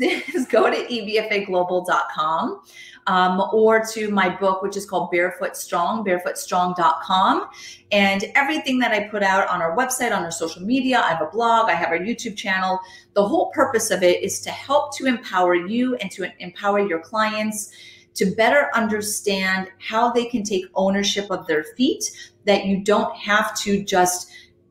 is 0.34 0.46
go 0.46 0.70
to 0.70 0.76
ebfaglobal.com 0.86 2.62
um, 3.06 3.42
or 3.52 3.84
to 3.92 4.10
my 4.10 4.28
book, 4.28 4.62
which 4.62 4.76
is 4.76 4.86
called 4.86 5.10
Barefoot 5.10 5.56
Strong, 5.56 6.04
barefootstrong.com. 6.04 7.48
And 7.92 8.24
everything 8.34 8.78
that 8.78 8.92
I 8.92 9.08
put 9.08 9.22
out 9.22 9.48
on 9.48 9.60
our 9.60 9.76
website, 9.76 10.16
on 10.16 10.24
our 10.24 10.30
social 10.30 10.62
media, 10.62 11.00
I 11.00 11.08
have 11.08 11.22
a 11.22 11.30
blog, 11.30 11.68
I 11.68 11.74
have 11.74 11.90
our 11.90 11.98
YouTube 11.98 12.36
channel. 12.36 12.80
The 13.14 13.26
whole 13.26 13.50
purpose 13.52 13.90
of 13.90 14.02
it 14.02 14.22
is 14.22 14.40
to 14.40 14.50
help 14.50 14.96
to 14.96 15.06
empower 15.06 15.54
you 15.54 15.96
and 15.96 16.10
to 16.12 16.30
empower 16.40 16.80
your 16.80 17.00
clients 17.00 17.70
to 18.14 18.34
better 18.36 18.70
understand 18.74 19.68
how 19.78 20.12
they 20.12 20.26
can 20.26 20.42
take 20.42 20.66
ownership 20.74 21.30
of 21.30 21.46
their 21.46 21.64
feet, 21.76 22.04
that 22.46 22.64
you 22.64 22.82
don't 22.82 23.14
have 23.16 23.58
to 23.58 23.82
just 23.84 24.30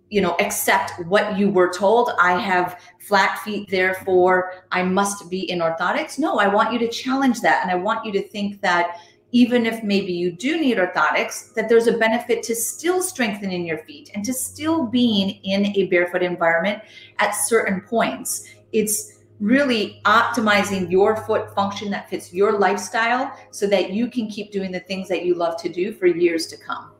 you 0.10 0.22
know 0.22 0.36
accept 0.40 0.92
what 1.08 1.40
you 1.40 1.50
were 1.50 1.74
told 1.74 2.12
i 2.20 2.40
have 2.40 2.80
flat 3.08 3.40
feet 3.40 3.70
therefore 3.70 4.64
i 4.72 4.82
must 4.82 5.30
be 5.30 5.50
in 5.52 5.60
orthotics? 5.60 6.18
No 6.18 6.38
i 6.38 6.48
want 6.48 6.74
you 6.74 6.80
to 6.80 6.88
challenge 6.88 7.42
that 7.42 7.62
and 7.62 7.72
i 7.72 7.76
want 7.76 8.06
you 8.06 8.12
to 8.14 8.28
think 8.30 8.62
that 8.62 8.98
even 9.34 9.66
if 9.66 9.84
maybe 9.84 10.14
you 10.14 10.32
do 10.32 10.60
need 10.60 10.78
orthotics 10.78 11.54
that 11.56 11.68
there's 11.68 11.88
a 11.88 11.98
benefit 11.98 12.44
to 12.44 12.56
still 12.56 13.02
strengthening 13.02 13.66
your 13.66 13.80
feet 13.80 14.12
and 14.14 14.24
to 14.24 14.32
still 14.32 14.86
being 14.86 15.32
in 15.44 15.66
a 15.76 15.88
barefoot 15.88 16.22
environment 16.22 16.82
at 17.18 17.32
certain 17.32 17.82
points. 17.82 18.48
It's 18.72 19.24
really 19.40 20.02
optimizing 20.06 20.90
your 20.90 21.18
foot 21.26 21.54
function 21.56 21.90
that 21.90 22.10
fits 22.10 22.32
your 22.32 22.60
lifestyle 22.60 23.36
so 23.50 23.66
that 23.68 23.92
you 23.92 24.08
can 24.08 24.28
keep 24.30 24.52
doing 24.52 24.72
the 24.72 24.80
things 24.82 25.10
that 25.10 25.26
you 25.26 25.34
love 25.34 25.60
to 25.64 25.68
do 25.68 25.94
for 25.94 26.06
years 26.06 26.46
to 26.48 26.58
come 26.58 26.93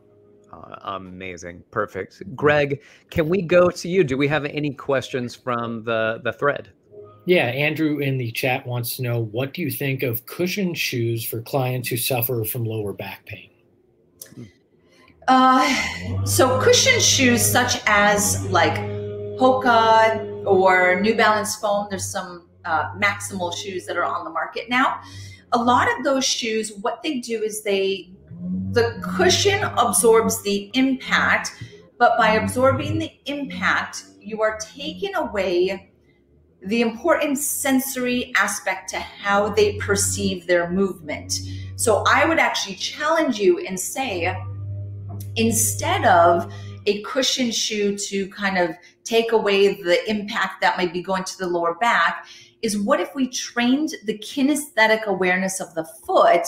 amazing. 0.82 1.62
Perfect. 1.70 2.22
Greg, 2.34 2.82
can 3.10 3.28
we 3.28 3.42
go 3.42 3.70
to 3.70 3.88
you? 3.88 4.04
Do 4.04 4.16
we 4.16 4.28
have 4.28 4.44
any 4.44 4.72
questions 4.72 5.34
from 5.34 5.84
the, 5.84 6.20
the 6.24 6.32
thread? 6.32 6.70
Yeah, 7.26 7.46
Andrew 7.46 7.98
in 7.98 8.18
the 8.18 8.30
chat 8.32 8.66
wants 8.66 8.96
to 8.96 9.02
know 9.02 9.24
what 9.24 9.54
do 9.54 9.62
you 9.62 9.70
think 9.70 10.02
of 10.02 10.26
cushion 10.26 10.74
shoes 10.74 11.24
for 11.24 11.40
clients 11.40 11.88
who 11.88 11.96
suffer 11.96 12.44
from 12.44 12.64
lower 12.64 12.92
back 12.92 13.24
pain? 13.24 13.50
Uh, 15.26 16.24
so 16.26 16.60
cushion 16.60 17.00
shoes 17.00 17.42
such 17.42 17.80
as 17.86 18.44
like 18.50 18.76
Hoka 19.38 20.44
or 20.46 21.00
New 21.00 21.14
Balance 21.14 21.56
foam, 21.56 21.86
there's 21.88 22.04
some 22.04 22.48
uh, 22.66 22.92
maximal 22.94 23.54
shoes 23.54 23.86
that 23.86 23.96
are 23.96 24.04
on 24.04 24.24
the 24.24 24.30
market 24.30 24.68
now. 24.68 25.00
A 25.52 25.58
lot 25.58 25.88
of 25.96 26.04
those 26.04 26.24
shoes, 26.24 26.72
what 26.82 27.02
they 27.02 27.20
do 27.20 27.42
is 27.42 27.62
they 27.62 28.10
the 28.72 29.00
cushion 29.16 29.62
absorbs 29.62 30.42
the 30.42 30.70
impact, 30.74 31.52
but 31.98 32.18
by 32.18 32.34
absorbing 32.34 32.98
the 32.98 33.10
impact, 33.26 34.04
you 34.20 34.42
are 34.42 34.58
taking 34.58 35.14
away 35.14 35.90
the 36.66 36.80
important 36.80 37.38
sensory 37.38 38.32
aspect 38.36 38.88
to 38.88 38.98
how 38.98 39.50
they 39.50 39.76
perceive 39.76 40.46
their 40.46 40.70
movement. 40.70 41.40
So 41.76 42.04
I 42.08 42.24
would 42.24 42.38
actually 42.38 42.76
challenge 42.76 43.38
you 43.38 43.58
and 43.60 43.78
say, 43.78 44.34
instead 45.36 46.04
of 46.04 46.52
a 46.86 47.02
cushion 47.02 47.50
shoe 47.50 47.96
to 47.96 48.28
kind 48.28 48.58
of 48.58 48.70
take 49.04 49.32
away 49.32 49.74
the 49.82 50.08
impact 50.10 50.60
that 50.62 50.76
might 50.76 50.92
be 50.92 51.02
going 51.02 51.24
to 51.24 51.38
the 51.38 51.46
lower 51.46 51.74
back, 51.74 52.26
is 52.62 52.78
what 52.78 52.98
if 52.98 53.14
we 53.14 53.28
trained 53.28 53.90
the 54.06 54.18
kinesthetic 54.18 55.04
awareness 55.04 55.60
of 55.60 55.74
the 55.74 55.84
foot 55.84 56.46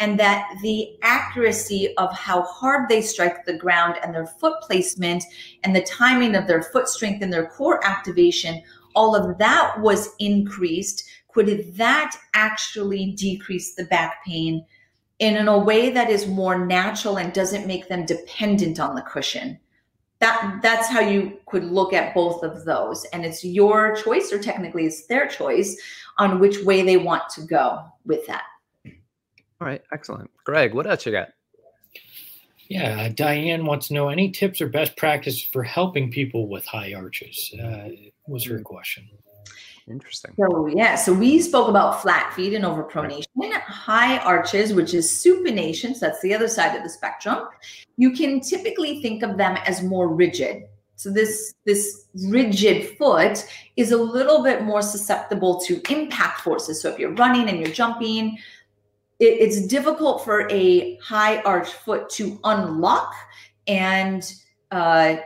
and 0.00 0.18
that 0.18 0.56
the 0.62 0.96
accuracy 1.02 1.94
of 1.96 2.12
how 2.12 2.42
hard 2.42 2.88
they 2.88 3.02
strike 3.02 3.44
the 3.44 3.56
ground 3.56 3.96
and 4.02 4.14
their 4.14 4.26
foot 4.26 4.60
placement 4.62 5.24
and 5.64 5.74
the 5.74 5.82
timing 5.82 6.34
of 6.34 6.46
their 6.46 6.62
foot 6.62 6.88
strength 6.88 7.22
and 7.22 7.32
their 7.32 7.48
core 7.48 7.84
activation, 7.84 8.62
all 8.94 9.16
of 9.16 9.38
that 9.38 9.80
was 9.80 10.14
increased. 10.18 11.08
Could 11.32 11.76
that 11.76 12.16
actually 12.34 13.12
decrease 13.12 13.74
the 13.74 13.84
back 13.84 14.24
pain 14.24 14.64
in, 15.18 15.48
a 15.48 15.58
way 15.58 15.90
that 15.90 16.10
is 16.10 16.26
more 16.26 16.64
natural 16.64 17.18
and 17.18 17.32
doesn't 17.32 17.66
make 17.66 17.88
them 17.88 18.06
dependent 18.06 18.78
on 18.80 18.94
the 18.94 19.02
cushion? 19.02 19.58
That 20.20 20.60
that's 20.62 20.88
how 20.88 21.00
you 21.00 21.38
could 21.46 21.64
look 21.64 21.92
at 21.92 22.12
both 22.12 22.42
of 22.42 22.64
those. 22.64 23.04
And 23.12 23.24
it's 23.24 23.44
your 23.44 23.94
choice, 23.94 24.32
or 24.32 24.40
technically 24.40 24.86
it's 24.86 25.06
their 25.06 25.28
choice 25.28 25.80
on 26.18 26.40
which 26.40 26.64
way 26.64 26.82
they 26.82 26.96
want 26.96 27.28
to 27.30 27.42
go 27.42 27.84
with 28.04 28.26
that. 28.26 28.42
All 29.60 29.66
right, 29.66 29.82
excellent. 29.92 30.30
Greg, 30.44 30.74
what 30.74 30.86
else 30.86 31.04
you 31.04 31.12
got? 31.12 31.30
Yeah, 32.68 33.00
uh, 33.00 33.08
Diane 33.08 33.64
wants 33.64 33.88
to 33.88 33.94
know 33.94 34.08
any 34.08 34.30
tips 34.30 34.60
or 34.60 34.68
best 34.68 34.96
practice 34.96 35.42
for 35.42 35.62
helping 35.62 36.10
people 36.10 36.48
with 36.48 36.66
high 36.66 36.92
arches. 36.92 37.54
Uh, 37.60 37.88
was 38.26 38.44
her 38.44 38.58
mm. 38.58 38.64
question. 38.64 39.08
Interesting. 39.88 40.34
So 40.38 40.66
yeah, 40.66 40.94
so 40.96 41.14
we 41.14 41.40
spoke 41.40 41.68
about 41.68 42.02
flat 42.02 42.34
feet 42.34 42.52
and 42.52 42.64
overpronation, 42.64 43.24
high 43.62 44.18
arches, 44.18 44.74
which 44.74 44.92
is 44.92 45.10
supination. 45.10 45.94
So 45.94 46.06
that's 46.06 46.20
the 46.20 46.34
other 46.34 46.46
side 46.46 46.76
of 46.76 46.82
the 46.82 46.90
spectrum. 46.90 47.48
You 47.96 48.12
can 48.12 48.40
typically 48.40 49.00
think 49.00 49.22
of 49.22 49.38
them 49.38 49.56
as 49.64 49.82
more 49.82 50.08
rigid. 50.08 50.64
So 50.96 51.10
this 51.10 51.54
this 51.64 52.06
rigid 52.26 52.98
foot 52.98 53.46
is 53.76 53.92
a 53.92 53.96
little 53.96 54.42
bit 54.42 54.62
more 54.62 54.82
susceptible 54.82 55.58
to 55.60 55.80
impact 55.90 56.40
forces. 56.40 56.82
So 56.82 56.90
if 56.90 56.98
you're 56.98 57.14
running 57.14 57.48
and 57.48 57.58
you're 57.58 57.74
jumping, 57.74 58.36
it, 59.18 59.40
it's 59.40 59.66
difficult 59.66 60.24
for 60.24 60.50
a 60.50 60.96
high 60.96 61.40
arch 61.42 61.68
foot 61.68 62.08
to 62.10 62.38
unlock 62.44 63.12
and 63.66 64.32
uh, 64.70 65.16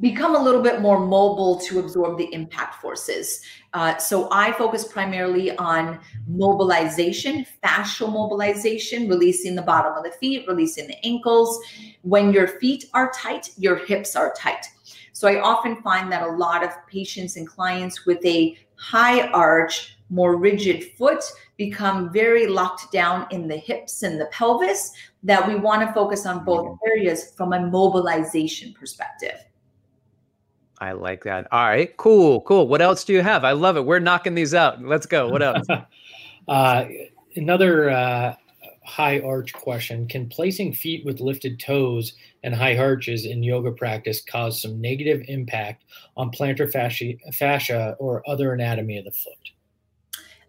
become 0.00 0.34
a 0.34 0.42
little 0.42 0.62
bit 0.62 0.80
more 0.80 0.98
mobile 0.98 1.58
to 1.60 1.78
absorb 1.78 2.16
the 2.16 2.32
impact 2.32 2.76
forces. 2.80 3.42
Uh, 3.74 3.96
so 3.98 4.28
I 4.32 4.52
focus 4.52 4.86
primarily 4.86 5.56
on 5.56 6.00
mobilization, 6.26 7.46
fascial 7.62 8.10
mobilization, 8.10 9.08
releasing 9.08 9.54
the 9.54 9.62
bottom 9.62 9.92
of 9.92 10.04
the 10.04 10.10
feet, 10.12 10.46
releasing 10.48 10.86
the 10.86 10.96
ankles. 11.04 11.60
When 12.02 12.32
your 12.32 12.48
feet 12.48 12.86
are 12.94 13.12
tight, 13.14 13.50
your 13.58 13.76
hips 13.76 14.16
are 14.16 14.34
tight. 14.36 14.66
So 15.12 15.28
I 15.28 15.40
often 15.40 15.76
find 15.82 16.10
that 16.12 16.22
a 16.22 16.32
lot 16.32 16.64
of 16.64 16.70
patients 16.88 17.36
and 17.36 17.46
clients 17.46 18.06
with 18.06 18.24
a 18.24 18.56
high 18.76 19.28
arch, 19.28 19.93
more 20.10 20.36
rigid 20.36 20.84
foot 20.96 21.22
become 21.56 22.12
very 22.12 22.46
locked 22.46 22.92
down 22.92 23.26
in 23.30 23.48
the 23.48 23.56
hips 23.56 24.02
and 24.02 24.20
the 24.20 24.26
pelvis 24.26 24.92
that 25.22 25.46
we 25.46 25.54
want 25.54 25.86
to 25.86 25.92
focus 25.92 26.26
on 26.26 26.44
both 26.44 26.78
areas 26.86 27.32
from 27.36 27.52
a 27.52 27.60
mobilization 27.60 28.72
perspective. 28.74 29.44
I 30.80 30.92
like 30.92 31.24
that. 31.24 31.46
All 31.50 31.64
right, 31.64 31.96
cool, 31.96 32.42
cool. 32.42 32.68
What 32.68 32.82
else 32.82 33.04
do 33.04 33.12
you 33.12 33.22
have? 33.22 33.44
I 33.44 33.52
love 33.52 33.76
it. 33.76 33.86
We're 33.86 34.00
knocking 34.00 34.34
these 34.34 34.54
out. 34.54 34.82
Let's 34.82 35.06
go. 35.06 35.28
What 35.28 35.42
else? 35.42 35.66
uh, 36.48 36.84
another 37.36 37.90
uh, 37.90 38.34
high 38.84 39.20
arch 39.20 39.52
question: 39.52 40.06
Can 40.08 40.28
placing 40.28 40.74
feet 40.74 41.04
with 41.04 41.20
lifted 41.20 41.60
toes 41.60 42.14
and 42.42 42.54
high 42.54 42.76
arches 42.76 43.24
in 43.24 43.42
yoga 43.42 43.70
practice 43.70 44.20
cause 44.22 44.60
some 44.60 44.80
negative 44.80 45.22
impact 45.28 45.84
on 46.16 46.30
plantar 46.30 46.70
fascia, 46.70 47.14
fascia 47.32 47.96
or 47.98 48.28
other 48.28 48.52
anatomy 48.52 48.98
of 48.98 49.04
the 49.04 49.12
foot? 49.12 49.53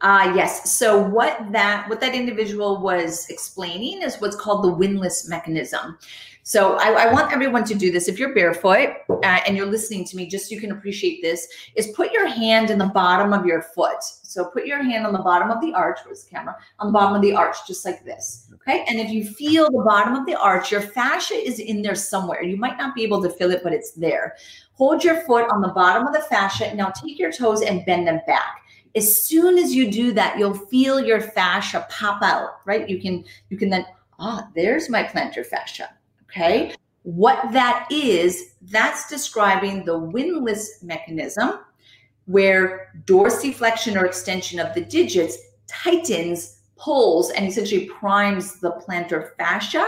Uh, 0.02 0.34
yes. 0.36 0.76
So 0.76 1.02
what 1.02 1.52
that 1.52 1.88
what 1.90 2.02
that 2.02 2.14
individual 2.14 2.82
was 2.82 3.30
explaining 3.30 4.02
is 4.02 4.16
what's 4.20 4.36
called 4.36 4.64
the 4.64 4.72
windlass 4.72 5.28
mechanism. 5.28 5.98
So 6.48 6.76
I, 6.76 7.08
I 7.08 7.14
want 7.14 7.34
everyone 7.34 7.64
to 7.64 7.74
do 7.74 7.92
this. 7.92 8.08
If 8.08 8.20
you're 8.20 8.36
barefoot 8.36 8.90
uh, 9.10 9.40
and 9.48 9.58
you're 9.58 9.66
listening 9.66 10.06
to 10.06 10.16
me, 10.16 10.28
just 10.28 10.48
so 10.48 10.54
you 10.54 10.62
can 10.62 10.72
appreciate 10.72 11.24
this, 11.24 11.48
is 11.74 11.88
put 11.88 12.12
your 12.12 12.28
hand 12.28 12.70
in 12.70 12.78
the 12.78 12.86
bottom 12.86 13.34
of 13.34 13.48
your 13.48 13.64
foot. 13.64 14.04
So 14.04 14.46
put 14.46 14.68
your 14.68 14.84
hand 14.84 15.08
on 15.08 15.14
the 15.14 15.24
bottom 15.24 15.50
of 15.50 15.60
the 15.60 15.74
arch. 15.74 15.98
Where's 16.06 16.24
the 16.24 16.30
camera? 16.30 16.56
On 16.78 16.88
the 16.88 16.94
bottom 16.94 17.16
of 17.16 17.24
the 17.24 17.34
arch, 17.34 17.56
just 17.68 17.84
like 17.84 18.06
this. 18.06 18.48
Okay. 18.54 18.86
And 18.88 19.00
if 19.00 19.10
you 19.10 19.26
feel 19.26 19.72
the 19.72 19.84
bottom 19.84 20.14
of 20.14 20.28
the 20.28 20.36
arch, 20.36 20.72
your 20.72 20.82
fascia 20.82 21.34
is 21.34 21.58
in 21.58 21.82
there 21.82 21.96
somewhere. 21.96 22.44
You 22.44 22.58
might 22.58 22.78
not 22.78 22.94
be 22.94 23.02
able 23.02 23.24
to 23.24 23.30
feel 23.30 23.50
it, 23.50 23.64
but 23.64 23.74
it's 23.74 23.94
there. 23.94 24.36
Hold 24.74 25.04
your 25.04 25.22
foot 25.22 25.50
on 25.50 25.62
the 25.62 25.70
bottom 25.70 26.06
of 26.06 26.14
the 26.14 26.22
fascia. 26.22 26.76
Now 26.76 26.92
take 26.92 27.18
your 27.18 27.32
toes 27.32 27.64
and 27.64 27.84
bend 27.88 28.08
them 28.08 28.20
back 28.28 28.65
as 28.96 29.24
soon 29.24 29.58
as 29.58 29.74
you 29.74 29.92
do 29.92 30.12
that 30.14 30.38
you'll 30.40 30.54
feel 30.54 31.00
your 31.00 31.20
fascia 31.22 31.86
pop 31.90 32.22
out 32.22 32.62
right? 32.66 32.90
You 32.90 33.02
can 33.02 33.24
you 33.50 33.58
can 33.58 33.70
then 33.70 33.86
ah 34.20 34.48
there's 34.56 34.90
my 34.90 35.04
plantar 35.04 35.46
fascia 35.46 35.90
okay? 36.24 36.74
What 37.04 37.52
that 37.54 37.88
is 37.92 38.56
that's 38.64 39.08
describing 39.10 39.86
the 39.86 39.98
windlass 39.98 40.82
mechanism 40.82 41.60
where 42.26 42.92
dorsiflexion 43.06 43.96
or 43.96 44.06
extension 44.06 44.60
of 44.60 44.74
the 44.74 44.82
digits 44.82 45.38
tightens 45.68 46.60
pulls 46.78 47.30
and 47.32 47.48
essentially 47.48 47.86
primes 47.86 48.60
the 48.60 48.72
plantar 48.72 49.36
fascia. 49.38 49.88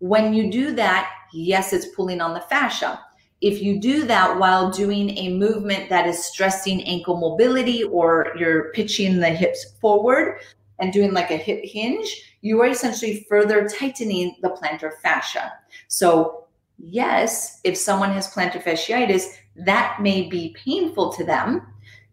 When 0.00 0.34
you 0.34 0.50
do 0.50 0.72
that 0.72 1.10
yes 1.32 1.72
it's 1.72 1.86
pulling 1.86 2.20
on 2.20 2.34
the 2.34 2.40
fascia 2.42 3.00
if 3.44 3.60
you 3.60 3.78
do 3.78 4.06
that 4.06 4.38
while 4.38 4.70
doing 4.70 5.10
a 5.18 5.28
movement 5.28 5.90
that 5.90 6.06
is 6.06 6.24
stressing 6.24 6.82
ankle 6.84 7.18
mobility 7.18 7.84
or 7.84 8.32
you're 8.38 8.72
pitching 8.72 9.20
the 9.20 9.28
hips 9.28 9.74
forward 9.82 10.40
and 10.78 10.94
doing 10.94 11.12
like 11.12 11.30
a 11.30 11.36
hip 11.36 11.62
hinge, 11.62 12.36
you 12.40 12.58
are 12.62 12.68
essentially 12.68 13.26
further 13.28 13.68
tightening 13.68 14.34
the 14.40 14.48
plantar 14.48 14.92
fascia. 15.02 15.52
So, 15.88 16.46
yes, 16.78 17.60
if 17.64 17.76
someone 17.76 18.12
has 18.12 18.32
plantar 18.32 18.62
fasciitis, 18.62 19.26
that 19.56 19.98
may 20.00 20.22
be 20.22 20.56
painful 20.64 21.12
to 21.12 21.22
them. 21.22 21.66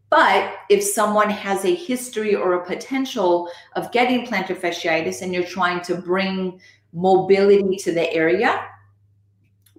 But 0.09 0.55
if 0.69 0.83
someone 0.83 1.29
has 1.29 1.63
a 1.63 1.73
history 1.73 2.35
or 2.35 2.55
a 2.55 2.65
potential 2.65 3.49
of 3.77 3.93
getting 3.93 4.25
plantar 4.25 4.59
fasciitis 4.59 5.21
and 5.21 5.33
you're 5.33 5.45
trying 5.45 5.79
to 5.83 5.95
bring 5.95 6.59
mobility 6.91 7.77
to 7.77 7.93
the 7.93 8.11
area, 8.11 8.67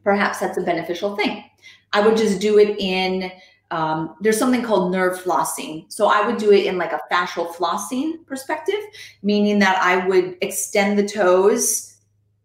perhaps 0.04 0.40
that's 0.40 0.58
a 0.58 0.62
beneficial 0.62 1.16
thing. 1.16 1.44
I 1.92 2.06
would 2.06 2.16
just 2.16 2.40
do 2.40 2.58
it 2.58 2.78
in, 2.78 3.30
um, 3.70 4.16
there's 4.20 4.38
something 4.38 4.62
called 4.62 4.92
nerve 4.92 5.20
flossing. 5.20 5.90
So 5.92 6.06
I 6.06 6.26
would 6.26 6.38
do 6.38 6.52
it 6.52 6.66
in 6.66 6.78
like 6.78 6.92
a 6.92 7.00
fascial 7.10 7.48
flossing 7.54 8.24
perspective, 8.26 8.80
meaning 9.22 9.58
that 9.60 9.78
I 9.82 10.06
would 10.06 10.36
extend 10.40 10.98
the 10.98 11.06
toes, 11.06 11.96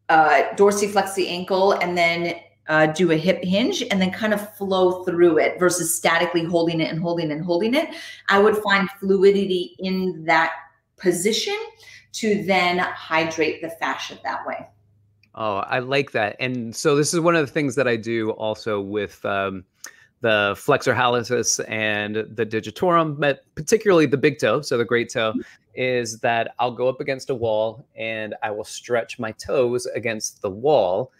uh, 0.10 0.44
dorsiflex 0.56 1.16
the 1.16 1.28
ankle, 1.28 1.74
and 1.74 1.98
then 1.98 2.36
uh, 2.68 2.88
do 2.88 3.12
a 3.12 3.16
hip 3.16 3.44
hinge 3.44 3.82
and 3.92 4.02
then 4.02 4.12
kind 4.12 4.34
of 4.34 4.56
flow 4.56 5.04
through 5.06 5.38
it 5.38 5.60
versus 5.60 5.96
statically 5.96 6.44
holding 6.44 6.82
it 6.82 6.92
and 6.92 7.02
holding 7.02 7.32
and 7.32 7.44
holding 7.44 7.74
it. 7.74 7.90
I 8.28 8.40
would 8.40 8.58
find 8.58 8.90
fluidity 9.00 9.76
in 9.80 10.26
that 10.26 10.52
position 10.98 11.56
to 12.14 12.44
then 12.44 12.80
hydrate 12.80 13.62
the 13.62 13.70
fascia 13.70 14.18
that 14.24 14.46
way. 14.46 14.68
Oh, 15.40 15.58
I 15.58 15.80
like 15.80 16.12
that. 16.14 16.36
And 16.40 16.76
so 16.76 16.96
this 16.96 17.14
is 17.14 17.20
one 17.20 17.36
of 17.36 17.46
the 17.46 17.52
things 17.52 17.76
that 17.76 17.88
I 17.88 17.96
do 17.96 18.32
also 18.32 18.82
with 18.82 19.24
um, 19.24 19.64
the 20.22 20.56
flexor 20.58 20.96
hallucis 20.96 21.64
and 21.70 22.16
the 22.16 22.44
digitorum, 22.44 23.20
but 23.20 23.42
particularly 23.54 24.08
the 24.08 24.18
big 24.18 24.40
toe, 24.40 24.62
so 24.62 24.80
the 24.80 24.86
great 24.86 25.12
toe, 25.12 25.36
is 25.76 26.20
that 26.22 26.56
I'll 26.58 26.72
go 26.72 26.90
up 26.90 27.02
against 27.02 27.30
a 27.30 27.36
wall 27.36 27.86
and 27.96 28.34
I 28.42 28.50
will 28.50 28.64
stretch 28.64 29.20
my 29.20 29.32
toes 29.34 29.86
against 29.86 30.42
the 30.42 30.50
wall, 30.50 31.12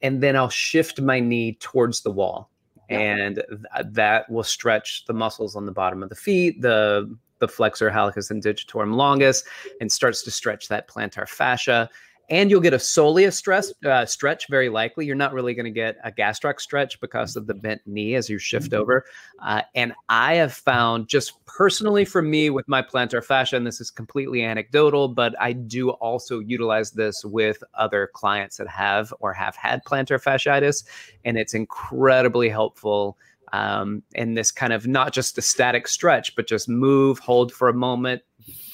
and 0.00 0.22
then 0.22 0.36
I'll 0.36 0.48
shift 0.48 1.00
my 1.00 1.18
knee 1.18 1.54
towards 1.54 2.02
the 2.02 2.12
wall, 2.12 2.48
yeah. 2.88 3.00
and 3.00 3.34
th- 3.48 3.86
that 3.86 4.30
will 4.30 4.44
stretch 4.44 5.06
the 5.06 5.12
muscles 5.12 5.56
on 5.56 5.66
the 5.66 5.72
bottom 5.72 6.04
of 6.04 6.08
the 6.08 6.14
feet, 6.14 6.62
the 6.62 7.12
the 7.38 7.48
flexor 7.48 7.90
hallucis 7.90 8.30
and 8.30 8.42
digitorum 8.42 8.94
longus, 8.94 9.42
and 9.80 9.90
starts 9.90 10.22
to 10.22 10.30
stretch 10.30 10.68
that 10.68 10.88
plantar 10.88 11.28
fascia 11.28 11.90
and 12.28 12.50
you'll 12.50 12.60
get 12.60 12.74
a 12.74 12.78
soleus 12.78 13.34
stress 13.34 13.72
uh, 13.84 14.04
stretch 14.04 14.48
very 14.48 14.68
likely. 14.68 15.06
You're 15.06 15.14
not 15.14 15.32
really 15.32 15.54
going 15.54 15.64
to 15.64 15.70
get 15.70 15.96
a 16.04 16.10
gastroc 16.10 16.60
stretch 16.60 17.00
because 17.00 17.36
of 17.36 17.46
the 17.46 17.54
bent 17.54 17.82
knee 17.86 18.14
as 18.14 18.28
you 18.28 18.38
shift 18.38 18.72
mm-hmm. 18.72 18.80
over. 18.80 19.04
Uh, 19.42 19.62
and 19.74 19.92
I 20.08 20.34
have 20.34 20.52
found 20.52 21.08
just 21.08 21.44
personally 21.46 22.04
for 22.04 22.22
me 22.22 22.50
with 22.50 22.66
my 22.68 22.82
plantar 22.82 23.24
fascia, 23.24 23.56
and 23.56 23.66
this 23.66 23.80
is 23.80 23.90
completely 23.90 24.42
anecdotal, 24.42 25.08
but 25.08 25.34
I 25.40 25.52
do 25.52 25.90
also 25.90 26.40
utilize 26.40 26.92
this 26.92 27.24
with 27.24 27.62
other 27.74 28.10
clients 28.12 28.56
that 28.56 28.68
have 28.68 29.12
or 29.20 29.32
have 29.32 29.56
had 29.56 29.84
plantar 29.84 30.22
fasciitis, 30.22 30.84
and 31.24 31.38
it's 31.38 31.54
incredibly 31.54 32.48
helpful 32.48 33.16
um, 33.52 34.02
in 34.14 34.34
this 34.34 34.50
kind 34.50 34.72
of 34.72 34.86
not 34.86 35.12
just 35.12 35.38
a 35.38 35.42
static 35.42 35.86
stretch, 35.88 36.34
but 36.34 36.46
just 36.46 36.68
move, 36.68 37.18
hold 37.18 37.52
for 37.52 37.68
a 37.68 37.74
moment, 37.74 38.22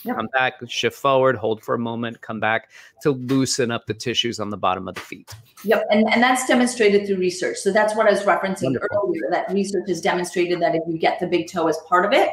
Yep. 0.04 0.16
Come 0.16 0.28
back, 0.32 0.54
shift 0.68 0.96
forward, 0.96 1.36
hold 1.36 1.62
for 1.62 1.74
a 1.74 1.78
moment, 1.78 2.20
come 2.20 2.40
back 2.40 2.70
to 3.02 3.12
loosen 3.12 3.70
up 3.70 3.86
the 3.86 3.94
tissues 3.94 4.40
on 4.40 4.50
the 4.50 4.56
bottom 4.56 4.88
of 4.88 4.94
the 4.94 5.00
feet. 5.00 5.32
Yep, 5.64 5.86
and, 5.90 6.12
and 6.12 6.22
that's 6.22 6.46
demonstrated 6.46 7.06
through 7.06 7.18
research. 7.18 7.58
So 7.58 7.72
that's 7.72 7.94
what 7.94 8.06
I 8.06 8.10
was 8.10 8.22
referencing 8.22 8.64
Wonderful. 8.64 8.88
earlier. 9.04 9.28
That 9.30 9.50
research 9.52 9.88
has 9.88 10.00
demonstrated 10.00 10.60
that 10.60 10.74
if 10.74 10.82
you 10.88 10.98
get 10.98 11.20
the 11.20 11.26
big 11.26 11.48
toe 11.48 11.68
as 11.68 11.78
part 11.88 12.04
of 12.04 12.12
it, 12.12 12.30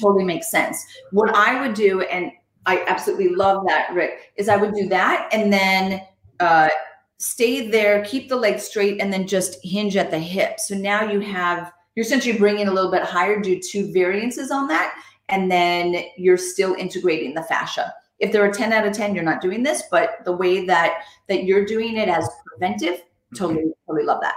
totally 0.00 0.24
makes 0.24 0.50
sense. 0.50 0.82
What 1.10 1.34
I 1.34 1.60
would 1.60 1.74
do, 1.74 2.00
and 2.02 2.32
I 2.64 2.84
absolutely 2.86 3.34
love 3.34 3.66
that, 3.66 3.92
Rick, 3.92 4.32
is 4.36 4.48
I 4.48 4.56
would 4.56 4.74
do 4.74 4.88
that 4.88 5.28
and 5.32 5.52
then 5.52 6.02
uh, 6.40 6.70
stay 7.18 7.68
there, 7.68 8.04
keep 8.04 8.28
the 8.28 8.36
leg 8.36 8.58
straight, 8.58 9.00
and 9.00 9.12
then 9.12 9.26
just 9.26 9.58
hinge 9.62 9.96
at 9.96 10.10
the 10.10 10.18
hip. 10.18 10.58
So 10.60 10.74
now 10.74 11.10
you 11.10 11.20
have 11.20 11.72
you're 11.94 12.06
essentially 12.06 12.38
bringing 12.38 12.68
a 12.68 12.72
little 12.72 12.90
bit 12.90 13.02
higher, 13.02 13.38
do 13.38 13.60
two 13.60 13.92
variances 13.92 14.50
on 14.50 14.66
that 14.68 14.94
and 15.28 15.50
then 15.50 16.04
you're 16.16 16.36
still 16.36 16.74
integrating 16.74 17.34
the 17.34 17.42
fascia. 17.42 17.92
If 18.18 18.32
there 18.32 18.44
are 18.44 18.52
10 18.52 18.72
out 18.72 18.86
of 18.86 18.92
10, 18.92 19.14
you're 19.14 19.24
not 19.24 19.40
doing 19.40 19.62
this, 19.62 19.82
but 19.90 20.18
the 20.24 20.32
way 20.32 20.64
that 20.66 21.02
that 21.28 21.44
you're 21.44 21.64
doing 21.64 21.96
it 21.96 22.08
as 22.08 22.28
preventive, 22.46 23.02
totally, 23.34 23.72
totally 23.86 24.04
love 24.04 24.20
that. 24.20 24.36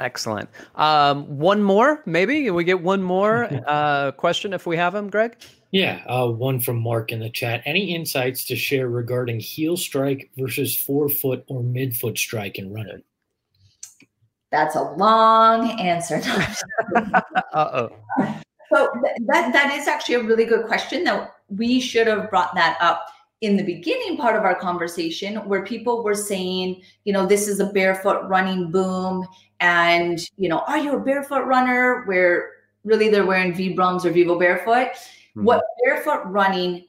Excellent. 0.00 0.48
Um, 0.74 1.38
one 1.38 1.62
more, 1.62 2.02
maybe 2.06 2.50
we 2.50 2.64
get 2.64 2.82
one 2.82 3.02
more 3.02 3.48
uh, 3.66 4.12
question 4.12 4.52
if 4.52 4.66
we 4.66 4.76
have 4.76 4.92
them, 4.92 5.10
Greg. 5.10 5.36
Yeah, 5.70 6.02
uh, 6.06 6.28
one 6.28 6.60
from 6.60 6.80
Mark 6.80 7.10
in 7.12 7.20
the 7.20 7.30
chat. 7.30 7.62
Any 7.64 7.94
insights 7.94 8.44
to 8.46 8.56
share 8.56 8.88
regarding 8.88 9.40
heel 9.40 9.76
strike 9.76 10.30
versus 10.36 10.76
forefoot 10.76 11.44
or 11.48 11.62
midfoot 11.62 12.18
strike 12.18 12.58
in 12.58 12.72
running? 12.72 13.02
That's 14.52 14.76
a 14.76 14.82
long 14.82 15.80
answer. 15.80 16.20
uh 17.52 17.88
oh. 18.22 18.40
So 18.72 18.90
that 19.26 19.52
that 19.52 19.74
is 19.78 19.88
actually 19.88 20.16
a 20.16 20.22
really 20.22 20.44
good 20.44 20.66
question 20.66 21.04
that 21.04 21.34
we 21.48 21.80
should 21.80 22.06
have 22.06 22.30
brought 22.30 22.54
that 22.54 22.78
up 22.80 23.06
in 23.40 23.56
the 23.56 23.62
beginning 23.62 24.16
part 24.16 24.36
of 24.36 24.44
our 24.44 24.54
conversation 24.54 25.36
where 25.48 25.64
people 25.64 26.02
were 26.02 26.14
saying, 26.14 26.80
you 27.04 27.12
know, 27.12 27.26
this 27.26 27.46
is 27.46 27.60
a 27.60 27.66
barefoot 27.66 28.26
running 28.26 28.70
boom 28.70 29.26
and, 29.60 30.18
you 30.38 30.48
know, 30.48 30.60
are 30.60 30.78
you 30.78 30.94
a 30.94 31.00
barefoot 31.00 31.44
runner 31.44 32.04
where 32.06 32.52
really 32.84 33.08
they're 33.08 33.26
wearing 33.26 33.52
Vibrams 33.52 34.04
or 34.04 34.10
Vivo 34.10 34.38
barefoot? 34.38 34.88
Mm-hmm. 34.92 35.44
What 35.44 35.62
barefoot 35.84 36.22
running 36.26 36.86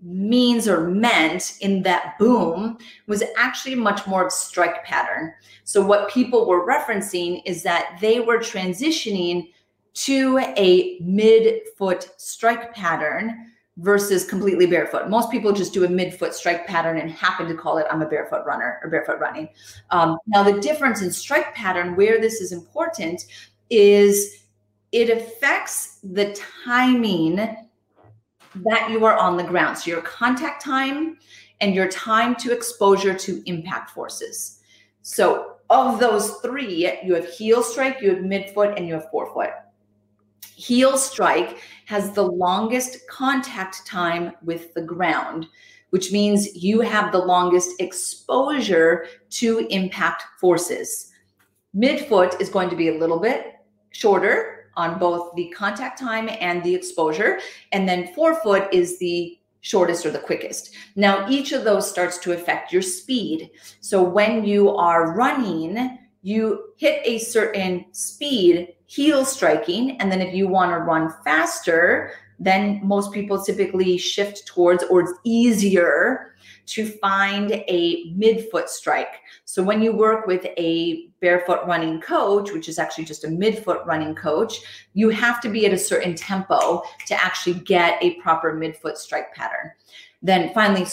means 0.00 0.68
or 0.68 0.88
meant 0.88 1.58
in 1.60 1.82
that 1.82 2.18
boom 2.18 2.78
was 3.06 3.22
actually 3.36 3.74
much 3.74 4.06
more 4.06 4.22
of 4.22 4.28
a 4.28 4.30
strike 4.30 4.84
pattern. 4.84 5.34
So 5.64 5.84
what 5.84 6.08
people 6.08 6.46
were 6.46 6.66
referencing 6.66 7.42
is 7.44 7.62
that 7.64 7.98
they 8.00 8.20
were 8.20 8.38
transitioning 8.38 9.52
to 9.94 10.38
a 10.56 10.98
mid-foot 11.00 12.10
strike 12.16 12.74
pattern 12.74 13.52
versus 13.78 14.24
completely 14.24 14.66
barefoot. 14.66 15.08
Most 15.08 15.30
people 15.30 15.52
just 15.52 15.72
do 15.72 15.84
a 15.84 15.88
mid-foot 15.88 16.34
strike 16.34 16.66
pattern 16.66 16.98
and 16.98 17.10
happen 17.10 17.46
to 17.46 17.54
call 17.54 17.78
it 17.78 17.86
I'm 17.90 18.02
a 18.02 18.08
barefoot 18.08 18.44
runner 18.44 18.80
or 18.82 18.90
barefoot 18.90 19.20
running. 19.20 19.48
Um, 19.90 20.18
now 20.26 20.42
the 20.42 20.60
difference 20.60 21.02
in 21.02 21.12
strike 21.12 21.54
pattern 21.54 21.96
where 21.96 22.20
this 22.20 22.40
is 22.40 22.52
important 22.52 23.26
is 23.70 24.44
it 24.92 25.10
affects 25.10 25.98
the 26.02 26.36
timing 26.64 27.36
that 27.36 28.90
you 28.90 29.04
are 29.04 29.16
on 29.16 29.36
the 29.36 29.44
ground. 29.44 29.78
So 29.78 29.90
your 29.90 30.02
contact 30.02 30.62
time 30.64 31.18
and 31.60 31.74
your 31.74 31.88
time 31.88 32.34
to 32.36 32.52
exposure 32.52 33.14
to 33.14 33.42
impact 33.46 33.90
forces. 33.90 34.60
So 35.02 35.56
of 35.70 36.00
those 36.00 36.36
three, 36.36 36.90
you 37.04 37.14
have 37.14 37.28
heel 37.28 37.62
strike, 37.62 38.00
you 38.00 38.10
have 38.10 38.24
midfoot, 38.24 38.76
and 38.76 38.86
you 38.86 38.94
have 38.94 39.10
forefoot. 39.10 39.50
Heel 40.58 40.98
strike 40.98 41.58
has 41.86 42.10
the 42.10 42.24
longest 42.26 43.06
contact 43.08 43.86
time 43.86 44.32
with 44.42 44.74
the 44.74 44.82
ground, 44.82 45.46
which 45.90 46.10
means 46.10 46.56
you 46.56 46.80
have 46.80 47.12
the 47.12 47.18
longest 47.18 47.80
exposure 47.80 49.06
to 49.30 49.68
impact 49.70 50.24
forces. 50.40 51.12
Midfoot 51.76 52.40
is 52.40 52.48
going 52.48 52.70
to 52.70 52.76
be 52.76 52.88
a 52.88 52.98
little 52.98 53.20
bit 53.20 53.54
shorter, 53.90 54.58
on 54.74 54.98
both 54.98 55.34
the 55.34 55.48
contact 55.56 55.98
time 55.98 56.28
and 56.40 56.62
the 56.62 56.74
exposure. 56.74 57.40
And 57.72 57.88
then 57.88 58.14
forefoot 58.14 58.68
is 58.72 58.98
the 58.98 59.38
shortest 59.60 60.06
or 60.06 60.10
the 60.10 60.18
quickest. 60.18 60.74
Now, 60.96 61.28
each 61.28 61.52
of 61.52 61.64
those 61.64 61.88
starts 61.88 62.18
to 62.18 62.32
affect 62.32 62.72
your 62.72 62.82
speed. 62.82 63.50
So 63.80 64.02
when 64.02 64.44
you 64.44 64.70
are 64.70 65.14
running, 65.14 65.98
you 66.22 66.72
hit 66.76 67.00
a 67.04 67.18
certain 67.18 67.86
speed, 67.92 68.74
heel 68.88 69.24
striking. 69.24 70.00
And 70.00 70.10
then 70.10 70.20
if 70.20 70.34
you 70.34 70.48
want 70.48 70.72
to 70.72 70.78
run 70.78 71.12
faster, 71.22 72.12
then 72.40 72.80
most 72.82 73.12
people 73.12 73.42
typically 73.42 73.98
shift 73.98 74.46
towards, 74.46 74.82
or 74.84 75.02
it's 75.02 75.12
easier 75.24 76.34
to 76.66 76.86
find 76.86 77.52
a 77.52 78.12
midfoot 78.14 78.68
strike. 78.68 79.20
So 79.44 79.62
when 79.62 79.82
you 79.82 79.92
work 79.92 80.26
with 80.26 80.46
a 80.56 81.08
barefoot 81.20 81.66
running 81.66 82.00
coach, 82.00 82.52
which 82.52 82.68
is 82.68 82.78
actually 82.78 83.04
just 83.04 83.24
a 83.24 83.28
midfoot 83.28 83.84
running 83.86 84.14
coach, 84.14 84.60
you 84.94 85.10
have 85.10 85.40
to 85.42 85.48
be 85.48 85.66
at 85.66 85.72
a 85.72 85.78
certain 85.78 86.14
tempo 86.14 86.82
to 87.06 87.14
actually 87.14 87.60
get 87.60 88.02
a 88.02 88.14
proper 88.20 88.54
midfoot 88.54 88.96
strike 88.96 89.34
pattern. 89.34 89.70
Then 90.22 90.52
finally, 90.54 90.86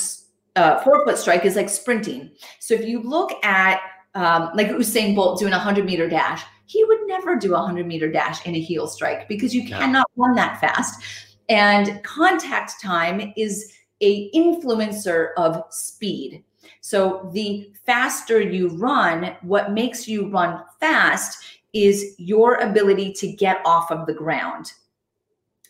uh, 0.56 0.82
forefoot 0.84 1.18
strike 1.18 1.46
is 1.46 1.56
like 1.56 1.70
sprinting. 1.70 2.32
So 2.60 2.74
if 2.74 2.86
you 2.86 3.02
look 3.02 3.32
at 3.44 3.80
um, 4.16 4.52
like 4.56 4.70
Usain 4.70 5.16
Bolt 5.16 5.40
doing 5.40 5.54
a 5.54 5.58
100 5.58 5.86
meter 5.86 6.10
dash, 6.10 6.44
he 6.66 6.84
would 6.84 7.00
never 7.06 7.36
do 7.36 7.50
a 7.54 7.60
100 7.60 7.86
meter 7.86 8.12
dash 8.12 8.46
in 8.46 8.56
a 8.56 8.60
heel 8.60 8.88
strike 8.88 9.28
because 9.28 9.54
you 9.54 9.68
cannot 9.68 10.10
run 10.16 10.36
that 10.36 10.60
fast. 10.60 11.02
And 11.50 12.04
contact 12.04 12.82
time 12.82 13.34
is 13.38 13.74
a 14.02 14.32
influencer 14.32 15.30
of 15.38 15.64
speed. 15.70 16.44
So 16.82 17.30
the 17.34 17.72
faster 17.86 18.42
you 18.42 18.70
run, 18.70 19.36
what 19.42 19.72
makes 19.72 20.08
you 20.08 20.30
run 20.30 20.64
fast 20.80 21.44
is 21.74 22.16
your 22.18 22.56
ability 22.56 23.14
to 23.14 23.32
get 23.32 23.62
off 23.66 23.92
of 23.92 24.06
the 24.06 24.14
ground. 24.14 24.74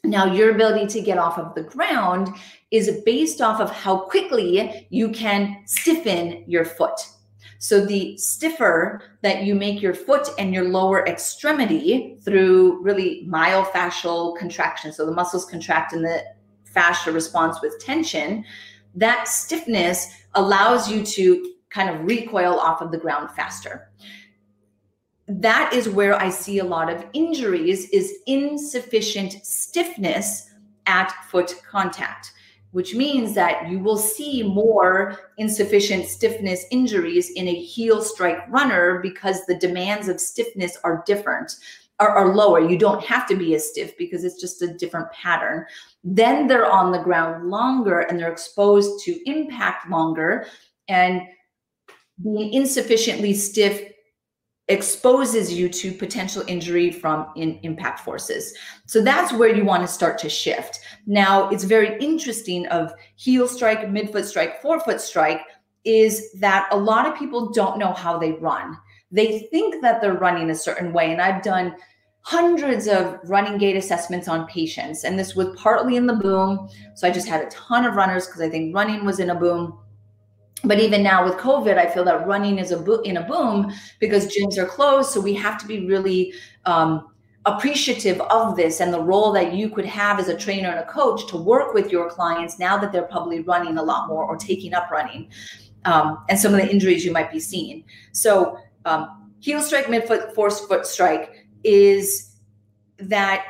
Now, 0.04 0.26
your 0.32 0.52
ability 0.52 0.88
to 0.88 1.02
get 1.02 1.18
off 1.18 1.40
of 1.40 1.56
the 1.56 1.64
ground 1.64 2.30
is 2.70 3.02
based 3.06 3.42
off 3.42 3.60
of 3.60 3.72
how 3.72 3.98
quickly 3.98 4.88
you 4.92 5.10
can 5.10 5.64
stiffen 5.66 6.44
your 6.48 6.64
foot. 6.64 7.00
So, 7.58 7.86
the 7.86 8.18
stiffer 8.18 9.02
that 9.22 9.44
you 9.44 9.56
make 9.56 9.82
your 9.82 9.94
foot 9.94 10.28
and 10.38 10.54
your 10.54 10.66
lower 10.66 11.06
extremity 11.08 12.18
through 12.24 12.82
really 12.82 13.26
myofascial 13.28 14.38
contraction, 14.38 14.92
so 14.92 15.06
the 15.06 15.12
muscles 15.12 15.46
contract 15.46 15.94
and 15.94 16.04
the 16.04 16.24
fascia 16.66 17.12
responds 17.12 17.60
with 17.62 17.80
tension, 17.80 18.44
that 18.94 19.28
stiffness 19.28 20.08
allows 20.36 20.92
you 20.92 21.04
to 21.04 21.54
kind 21.70 21.90
of 21.90 22.06
recoil 22.06 22.60
off 22.60 22.82
of 22.82 22.92
the 22.92 22.98
ground 22.98 23.30
faster. 23.32 23.90
That 25.28 25.74
is 25.74 25.90
where 25.90 26.16
I 26.16 26.30
see 26.30 26.60
a 26.60 26.64
lot 26.64 26.90
of 26.90 27.06
injuries 27.14 27.90
is 27.90 28.14
insufficient 28.28 29.34
stiffness 29.46 30.50
at 30.86 31.12
foot 31.30 31.56
contact, 31.70 32.32
which 32.76 32.94
means 32.94 33.34
that 33.34 33.70
you 33.70 33.80
will 33.80 33.96
see 33.96 34.44
more 34.44 35.18
insufficient 35.38 36.08
stiffness 36.08 36.66
injuries 36.72 37.30
in 37.30 37.48
a 37.48 37.56
heel 37.56 38.02
strike 38.02 38.40
runner 38.50 39.00
because 39.00 39.46
the 39.46 39.56
demands 39.56 40.10
of 40.10 40.20
stiffness 40.20 40.78
are 40.84 41.02
different 41.08 41.56
are, 42.02 42.10
are 42.10 42.36
lower. 42.36 42.60
You 42.60 42.78
don't 42.78 43.02
have 43.06 43.30
to 43.30 43.36
be 43.38 43.56
as 43.56 43.70
stiff 43.70 43.98
because 43.98 44.26
it's 44.26 44.42
just 44.42 44.62
a 44.62 44.74
different 44.74 45.10
pattern. 45.14 45.66
Then 46.04 46.48
they're 46.48 46.70
on 46.70 46.92
the 46.92 47.00
ground 47.00 47.50
longer 47.50 48.02
and 48.02 48.20
they're 48.20 48.30
exposed 48.30 49.06
to 49.06 49.18
impact 49.26 49.90
longer. 49.90 50.46
And 50.90 51.22
being 52.22 52.52
insufficiently 52.52 53.34
stiff 53.34 53.90
exposes 54.68 55.54
you 55.54 55.70
to 55.70 55.92
potential 55.92 56.44
injury 56.48 56.92
from 56.92 57.28
in 57.36 57.60
impact 57.62 58.00
forces. 58.00 58.54
So 58.88 59.02
that's 59.02 59.32
where 59.32 59.56
you 59.56 59.64
want 59.64 59.84
to 59.84 59.88
start 59.88 60.18
to 60.20 60.30
shift. 60.30 60.80
Now, 61.06 61.50
it's 61.50 61.64
very 61.64 62.00
interesting 62.00 62.66
of 62.68 62.92
heel 63.16 63.48
strike, 63.48 63.82
midfoot 63.82 64.26
strike, 64.26 64.62
forefoot 64.62 65.02
strike 65.02 65.42
is 65.84 66.32
that 66.40 66.68
a 66.72 66.78
lot 66.78 67.08
of 67.08 67.16
people 67.16 67.52
don't 67.52 67.78
know 67.78 67.94
how 67.94 68.18
they 68.18 68.32
run. 68.34 68.76
They 69.12 69.48
think 69.52 69.84
that 69.84 70.02
they're 70.02 70.14
running 70.14 70.50
a 70.50 70.56
certain 70.56 70.92
way. 70.92 71.12
And 71.12 71.22
I've 71.22 71.44
done 71.44 71.76
hundreds 72.22 72.88
of 72.88 73.20
running 73.26 73.60
gait 73.60 73.76
assessments 73.76 74.28
on 74.28 74.48
patients. 74.48 75.04
And 75.04 75.18
this 75.18 75.36
was 75.36 75.56
partly 75.56 75.96
in 75.96 76.08
the 76.08 76.16
boom. 76.16 76.68
So 76.96 77.08
I 77.08 77.12
just 77.12 77.28
had 77.28 77.46
a 77.46 77.50
ton 77.50 77.86
of 77.86 77.96
runners 77.96 78.26
because 78.26 78.42
I 78.42 78.50
think 78.50 78.76
running 78.76 79.06
was 79.06 79.20
in 79.20 79.30
a 79.30 79.36
boom. 79.36 79.78
But 80.68 80.80
even 80.80 81.04
now 81.04 81.24
with 81.24 81.36
COVID, 81.36 81.78
I 81.78 81.88
feel 81.88 82.04
that 82.06 82.26
running 82.28 82.60
is 82.60 82.72
a 82.72 82.78
bo- 82.78 83.02
in 83.02 83.18
a 83.18 83.24
boom 83.24 83.72
because 84.00 84.28
gyms 84.28 84.58
are 84.58 84.66
closed. 84.66 85.12
So 85.12 85.22
we 85.22 85.34
have 85.36 85.60
to 85.60 85.68
be 85.68 85.86
really 85.86 86.34
um, 86.66 87.10
appreciative 87.46 88.20
of 88.22 88.56
this 88.56 88.82
and 88.82 88.94
the 88.94 89.00
role 89.00 89.32
that 89.34 89.54
you 89.54 89.70
could 89.70 89.86
have 89.86 90.20
as 90.20 90.28
a 90.28 90.38
trainer 90.38 90.70
and 90.70 90.80
a 90.80 90.86
coach 90.86 91.28
to 91.28 91.38
work 91.38 91.74
with 91.74 91.92
your 91.92 92.10
clients 92.10 92.58
now 92.58 92.78
that 92.78 92.92
they're 92.92 93.04
probably 93.04 93.42
running 93.42 93.78
a 93.78 93.84
lot 93.84 94.08
more 94.08 94.26
or 94.26 94.36
taking 94.36 94.74
up 94.74 94.90
running 94.90 95.30
um, 95.86 96.24
and 96.30 96.40
some 96.40 96.54
of 96.54 96.60
the 96.60 96.70
injuries 96.70 97.06
you 97.06 97.12
might 97.12 97.32
be 97.32 97.40
seeing. 97.40 97.84
So 98.12 98.58
um, 98.86 99.32
heel 99.40 99.62
strike, 99.62 99.86
midfoot, 99.86 100.34
force 100.34 100.66
foot 100.66 100.86
strike 100.86 101.48
is 101.64 102.36
that 102.98 103.46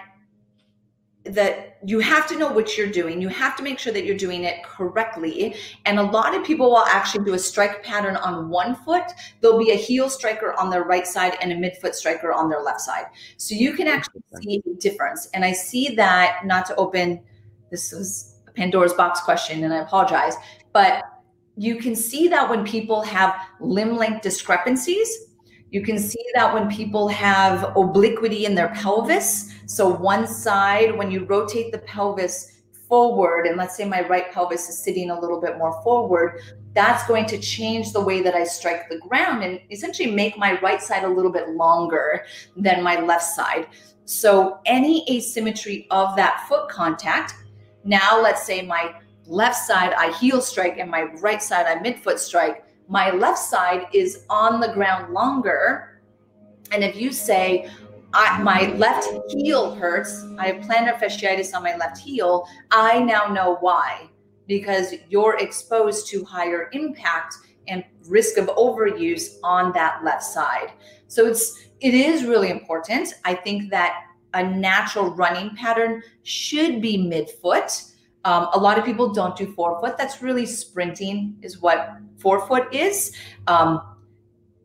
that 1.23 1.74
you 1.85 1.99
have 1.99 2.27
to 2.27 2.37
know 2.37 2.51
what 2.51 2.77
you're 2.77 2.91
doing. 2.91 3.21
You 3.21 3.29
have 3.29 3.55
to 3.57 3.63
make 3.63 3.77
sure 3.79 3.93
that 3.93 4.05
you're 4.05 4.17
doing 4.17 4.43
it 4.43 4.63
correctly. 4.63 5.55
And 5.85 5.99
a 5.99 6.03
lot 6.03 6.33
of 6.33 6.43
people 6.43 6.69
will 6.71 6.85
actually 6.85 7.25
do 7.25 7.33
a 7.33 7.39
strike 7.39 7.83
pattern 7.83 8.15
on 8.15 8.49
one 8.49 8.75
foot. 8.75 9.03
There'll 9.41 9.59
be 9.59 9.71
a 9.71 9.75
heel 9.75 10.09
striker 10.09 10.53
on 10.59 10.69
their 10.69 10.83
right 10.83 11.05
side 11.05 11.37
and 11.41 11.51
a 11.51 11.55
midfoot 11.55 11.93
striker 11.93 12.33
on 12.33 12.49
their 12.49 12.61
left 12.61 12.81
side. 12.81 13.05
So 13.37 13.55
you 13.55 13.73
can 13.73 13.87
actually 13.87 14.23
see 14.41 14.63
a 14.65 14.73
difference. 14.79 15.29
And 15.33 15.45
I 15.45 15.51
see 15.51 15.95
that 15.95 16.45
not 16.45 16.65
to 16.67 16.75
open 16.75 17.21
this 17.71 17.91
was 17.91 18.35
a 18.47 18.51
Pandora's 18.51 18.93
box 18.93 19.19
question, 19.21 19.63
and 19.63 19.73
I 19.73 19.77
apologize, 19.77 20.35
but 20.71 21.03
you 21.57 21.77
can 21.77 21.95
see 21.95 22.27
that 22.27 22.49
when 22.49 22.65
people 22.65 23.01
have 23.01 23.35
limb 23.59 23.95
length 23.97 24.21
discrepancies, 24.21 25.09
you 25.71 25.81
can 25.81 25.97
see 25.99 26.23
that 26.35 26.53
when 26.53 26.69
people 26.69 27.07
have 27.07 27.75
obliquity 27.75 28.45
in 28.45 28.55
their 28.55 28.69
pelvis. 28.69 29.51
So, 29.65 29.89
one 29.89 30.27
side, 30.27 30.95
when 30.95 31.11
you 31.11 31.25
rotate 31.25 31.71
the 31.71 31.79
pelvis 31.79 32.61
forward, 32.87 33.47
and 33.47 33.57
let's 33.57 33.75
say 33.75 33.85
my 33.85 34.07
right 34.07 34.31
pelvis 34.31 34.69
is 34.69 34.77
sitting 34.77 35.09
a 35.09 35.19
little 35.19 35.41
bit 35.41 35.57
more 35.57 35.81
forward, 35.83 36.39
that's 36.73 37.07
going 37.07 37.25
to 37.25 37.37
change 37.39 37.93
the 37.93 38.01
way 38.01 38.21
that 38.21 38.35
I 38.35 38.43
strike 38.43 38.89
the 38.89 38.99
ground 38.99 39.43
and 39.43 39.59
essentially 39.71 40.11
make 40.11 40.37
my 40.37 40.59
right 40.59 40.81
side 40.81 41.03
a 41.03 41.09
little 41.09 41.31
bit 41.31 41.49
longer 41.49 42.25
than 42.55 42.83
my 42.83 42.99
left 42.99 43.23
side. 43.23 43.67
So, 44.05 44.59
any 44.65 45.05
asymmetry 45.09 45.87
of 45.89 46.15
that 46.15 46.45
foot 46.47 46.69
contact, 46.69 47.33
now 47.83 48.21
let's 48.21 48.45
say 48.45 48.61
my 48.61 48.95
left 49.25 49.57
side 49.57 49.93
I 49.93 50.11
heel 50.17 50.41
strike 50.41 50.77
and 50.77 50.89
my 50.89 51.03
right 51.21 51.41
side 51.41 51.65
I 51.65 51.81
midfoot 51.83 52.19
strike 52.19 52.64
my 52.87 53.11
left 53.11 53.39
side 53.39 53.87
is 53.93 54.23
on 54.29 54.59
the 54.59 54.71
ground 54.73 55.13
longer. 55.13 56.01
And 56.71 56.83
if 56.83 56.95
you 56.95 57.11
say, 57.11 57.69
I, 58.15 58.41
my 58.41 58.73
left 58.77 59.09
heel 59.29 59.75
hurts. 59.75 60.25
I 60.39 60.47
have 60.47 60.63
plantar 60.63 60.97
fasciitis 60.97 61.53
on 61.53 61.63
my 61.63 61.75
left 61.75 61.97
heel. 61.97 62.47
I 62.71 62.99
now 62.99 63.25
know 63.27 63.57
why 63.59 64.09
because 64.47 64.93
you're 65.09 65.37
exposed 65.39 66.07
to 66.09 66.23
higher 66.23 66.69
impact 66.71 67.35
and 67.67 67.83
risk 68.07 68.37
of 68.37 68.47
overuse 68.47 69.37
on 69.43 69.73
that 69.73 70.01
left 70.05 70.23
side. 70.23 70.71
So 71.07 71.25
it's 71.25 71.65
it 71.81 71.93
is 71.93 72.23
really 72.23 72.49
important. 72.51 73.15
I 73.25 73.33
think 73.33 73.69
that 73.71 74.01
a 74.33 74.43
natural 74.43 75.13
running 75.13 75.53
pattern 75.55 76.01
should 76.23 76.81
be 76.81 76.97
midfoot. 76.97 77.91
Um, 78.25 78.49
a 78.53 78.59
lot 78.59 78.77
of 78.79 78.83
people 78.83 79.13
don't 79.13 79.37
do 79.37 79.53
forefoot. 79.53 79.97
That's 79.97 80.21
really 80.21 80.47
sprinting, 80.47 81.37
is 81.43 81.61
what 81.61 81.97
forefoot 82.17 82.73
is. 82.73 83.15
Um, 83.45 83.81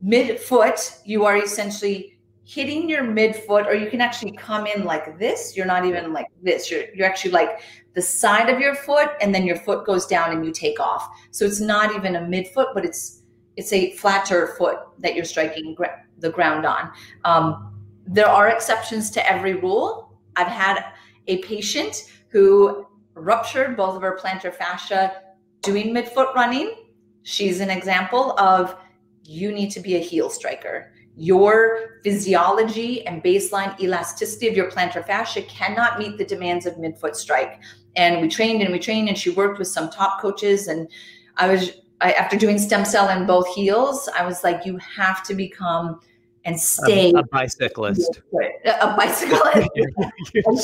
midfoot, 0.05 1.01
you 1.05 1.27
are 1.27 1.37
essentially 1.37 2.19
hitting 2.45 2.89
your 2.89 3.05
midfoot, 3.05 3.67
or 3.67 3.75
you 3.75 3.89
can 3.89 4.01
actually 4.01 4.33
come 4.33 4.67
in 4.67 4.85
like 4.85 5.19
this. 5.19 5.57
You're 5.57 5.67
not 5.67 5.85
even 5.85 6.13
like 6.13 6.27
this. 6.43 6.71
You're 6.71 6.85
you're 6.95 7.07
actually 7.07 7.33
like 7.33 7.61
the 7.95 8.03
side 8.03 8.49
of 8.49 8.59
your 8.59 8.75
foot, 8.75 9.11
and 9.21 9.35
then 9.35 9.45
your 9.45 9.57
foot 9.57 9.85
goes 9.85 10.07
down 10.07 10.33
and 10.33 10.45
you 10.45 10.53
take 10.53 10.81
off. 10.81 11.07
So 11.31 11.45
it's 11.45 11.61
not 11.61 11.95
even 11.95 12.17
a 12.17 12.21
midfoot, 12.21 12.73
but 12.75 12.85
it's 12.85 13.23
it's 13.57 13.73
a 13.75 13.93
flatter 13.93 14.55
foot 14.59 14.79
that 15.01 15.15
you're 15.15 15.27
striking 15.27 15.77
the 16.19 16.31
ground 16.31 16.65
on. 16.65 16.91
Um, 17.25 17.75
there 18.07 18.29
are 18.29 18.49
exceptions 18.49 19.11
to 19.11 19.31
every 19.31 19.55
rule. 19.55 20.19
I've 20.37 20.47
had 20.47 20.83
a 21.27 21.39
patient 21.43 22.11
who 22.29 22.87
ruptured 23.21 23.77
both 23.77 23.97
of 23.97 24.03
her 24.03 24.19
plantar 24.21 24.53
fascia 24.53 25.23
doing 25.63 25.95
midfoot 25.95 26.35
running. 26.35 26.75
She's 27.23 27.61
an 27.61 27.71
example 27.71 28.39
of 28.39 28.77
you 29.25 29.53
need 29.53 29.71
to 29.71 29.81
be 29.81 29.97
a 29.97 30.01
heel 30.01 30.31
striker 30.31 30.93
your 31.21 32.01
physiology 32.03 33.07
and 33.07 33.23
baseline 33.23 33.79
elasticity 33.79 34.49
of 34.49 34.57
your 34.57 34.71
plantar 34.71 35.07
fascia 35.07 35.43
cannot 35.43 35.99
meet 35.99 36.17
the 36.17 36.25
demands 36.25 36.65
of 36.65 36.75
midfoot 36.77 37.15
strike. 37.15 37.61
And 37.97 38.23
we 38.23 38.29
trained 38.29 38.63
and 38.63 38.73
we 38.73 38.79
trained, 38.79 39.09
and 39.09 39.19
she 39.19 39.31
worked 39.31 39.59
with 39.59 39.69
some 39.69 39.91
top 39.91 40.21
coaches. 40.21 40.69
And 40.69 40.89
I 41.37 41.49
was, 41.49 41.73
I, 42.01 42.13
after 42.13 42.39
doing 42.39 42.59
stem 42.59 42.87
cell 42.87 43.09
in 43.11 43.27
both 43.27 43.47
heels, 43.55 44.09
I 44.17 44.25
was 44.25 44.43
like, 44.43 44.65
you 44.65 44.79
have 44.79 45.23
to 45.25 45.35
become 45.35 46.01
and 46.47 46.59
stay 46.59 47.13
a, 47.13 47.19
a 47.19 47.27
bicyclist. 47.27 48.23
A 48.65 48.95
bicyclist. 48.97 49.69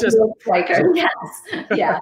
just 0.00 0.16
striker. 0.40 0.90
Yes. 0.94 1.10
Yeah. 1.74 1.98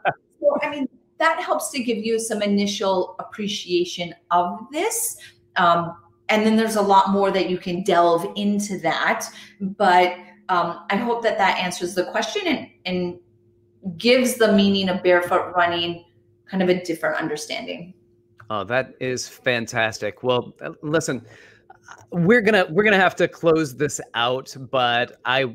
I 0.63 0.71
mean, 0.71 0.89
that 1.19 1.41
helps 1.41 1.71
to 1.71 1.83
give 1.83 1.99
you 1.99 2.19
some 2.19 2.43
initial 2.43 3.17
appreciation 3.19 4.15
of 4.31 4.59
this. 4.73 5.17
Um, 5.57 5.97
and 6.29 6.45
then 6.45 6.57
there's 6.57 6.77
a 6.77 6.83
lot 6.83 7.11
more 7.11 7.31
that 7.31 7.51
you 7.51 7.59
can 7.59 7.83
delve 7.83 8.27
into 8.37 8.79
that 8.79 9.27
but 9.61 10.17
um, 10.49 10.85
i 10.91 10.97
hope 10.97 11.23
that 11.23 11.39
that 11.39 11.59
answers 11.59 11.95
the 11.95 12.05
question 12.05 12.47
and, 12.47 12.69
and 12.87 13.19
gives 13.99 14.35
the 14.37 14.53
meaning 14.53 14.89
of 14.89 15.03
barefoot 15.03 15.53
running 15.55 16.05
kind 16.47 16.63
of 16.63 16.69
a 16.69 16.83
different 16.85 17.17
understanding 17.17 17.93
oh 18.51 18.65
that 18.65 18.95
is 19.01 19.29
fantastic 19.29 20.23
well 20.23 20.55
listen 20.83 21.25
we're 22.11 22.41
gonna 22.41 22.67
we're 22.71 22.85
gonna 22.85 22.97
have 22.97 23.17
to 23.17 23.29
close 23.29 23.77
this 23.77 24.01
out 24.15 24.55
but 24.71 25.21
i 25.25 25.55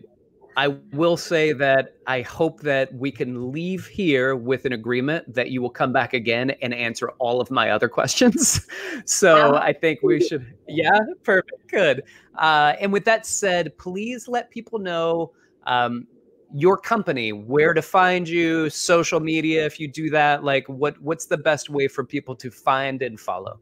I 0.58 0.68
will 0.92 1.18
say 1.18 1.54
that 1.54 1.96
I 2.08 2.22
hope 2.22 2.62
that 2.62 2.94
we 2.94 3.12
can 3.12 3.52
leave 3.52 3.88
here 3.88 4.36
with 4.36 4.66
an 4.66 4.74
agreement 4.74 5.34
that 5.34 5.52
you 5.52 5.62
will 5.62 5.70
come 5.70 5.94
back 5.94 6.14
again 6.14 6.52
and 6.62 6.74
answer 6.74 7.10
all 7.20 7.40
of 7.40 7.50
my 7.50 7.70
other 7.70 7.88
questions. 7.88 8.68
so 9.06 9.56
I 9.56 9.74
think 9.74 10.00
we 10.04 10.20
should, 10.22 10.54
yeah, 10.68 11.00
perfect, 11.24 11.68
good. 11.68 12.04
Uh, 12.38 12.74
and 12.80 12.92
with 12.92 13.06
that 13.06 13.26
said, 13.26 13.78
please 13.78 14.28
let 14.28 14.50
people 14.50 14.80
know 14.80 15.32
um, 15.66 16.08
your 16.54 16.78
company, 16.78 17.32
where 17.32 17.74
to 17.74 17.82
find 17.82 18.28
you, 18.28 18.70
social 18.70 19.20
media. 19.20 19.66
If 19.66 19.80
you 19.80 19.88
do 19.88 20.10
that, 20.10 20.44
like 20.44 20.68
what 20.68 21.00
what's 21.02 21.26
the 21.26 21.38
best 21.38 21.70
way 21.70 21.88
for 21.88 22.04
people 22.04 22.36
to 22.38 22.50
find 22.50 23.02
and 23.02 23.20
follow? 23.20 23.60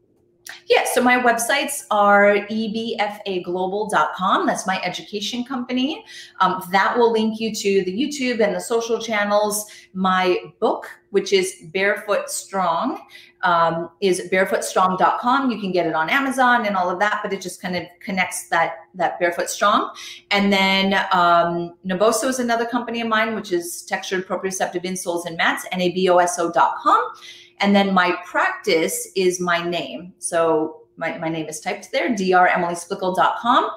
Yeah, 0.66 0.84
so 0.92 1.02
my 1.02 1.18
websites 1.18 1.84
are 1.90 2.46
ebfaglobal.com. 2.50 4.46
That's 4.46 4.66
my 4.66 4.80
education 4.82 5.44
company. 5.44 6.04
Um, 6.40 6.62
that 6.72 6.96
will 6.96 7.12
link 7.12 7.40
you 7.40 7.54
to 7.54 7.84
the 7.84 7.92
YouTube 7.92 8.44
and 8.44 8.54
the 8.54 8.60
social 8.60 9.00
channels. 9.00 9.66
My 9.94 10.38
book, 10.60 10.88
which 11.10 11.32
is 11.32 11.54
Barefoot 11.72 12.30
Strong, 12.30 13.00
um, 13.42 13.90
is 14.00 14.28
barefootstrong.com. 14.32 15.50
You 15.50 15.60
can 15.60 15.72
get 15.72 15.86
it 15.86 15.94
on 15.94 16.10
Amazon 16.10 16.66
and 16.66 16.76
all 16.76 16.90
of 16.90 16.98
that, 16.98 17.20
but 17.22 17.32
it 17.32 17.40
just 17.40 17.62
kind 17.62 17.76
of 17.76 17.84
connects 18.00 18.48
that 18.48 18.74
that 18.94 19.18
Barefoot 19.18 19.48
Strong. 19.48 19.90
And 20.30 20.52
then 20.52 20.94
um, 21.12 21.74
Naboso 21.86 22.28
is 22.28 22.38
another 22.38 22.66
company 22.66 23.00
of 23.00 23.08
mine, 23.08 23.34
which 23.34 23.52
is 23.52 23.82
textured 23.82 24.26
proprioceptive 24.26 24.84
insoles 24.84 25.26
and 25.26 25.36
mats, 25.36 25.66
naboso.com. 25.72 27.12
And 27.60 27.74
then 27.74 27.92
my 27.92 28.16
practice 28.24 29.08
is 29.16 29.40
my 29.40 29.68
name. 29.68 30.12
So 30.18 30.82
my, 30.96 31.16
my 31.18 31.28
name 31.28 31.46
is 31.46 31.60
typed 31.60 31.90
there, 31.92 32.08
dremilysplichal.com. 32.10 33.70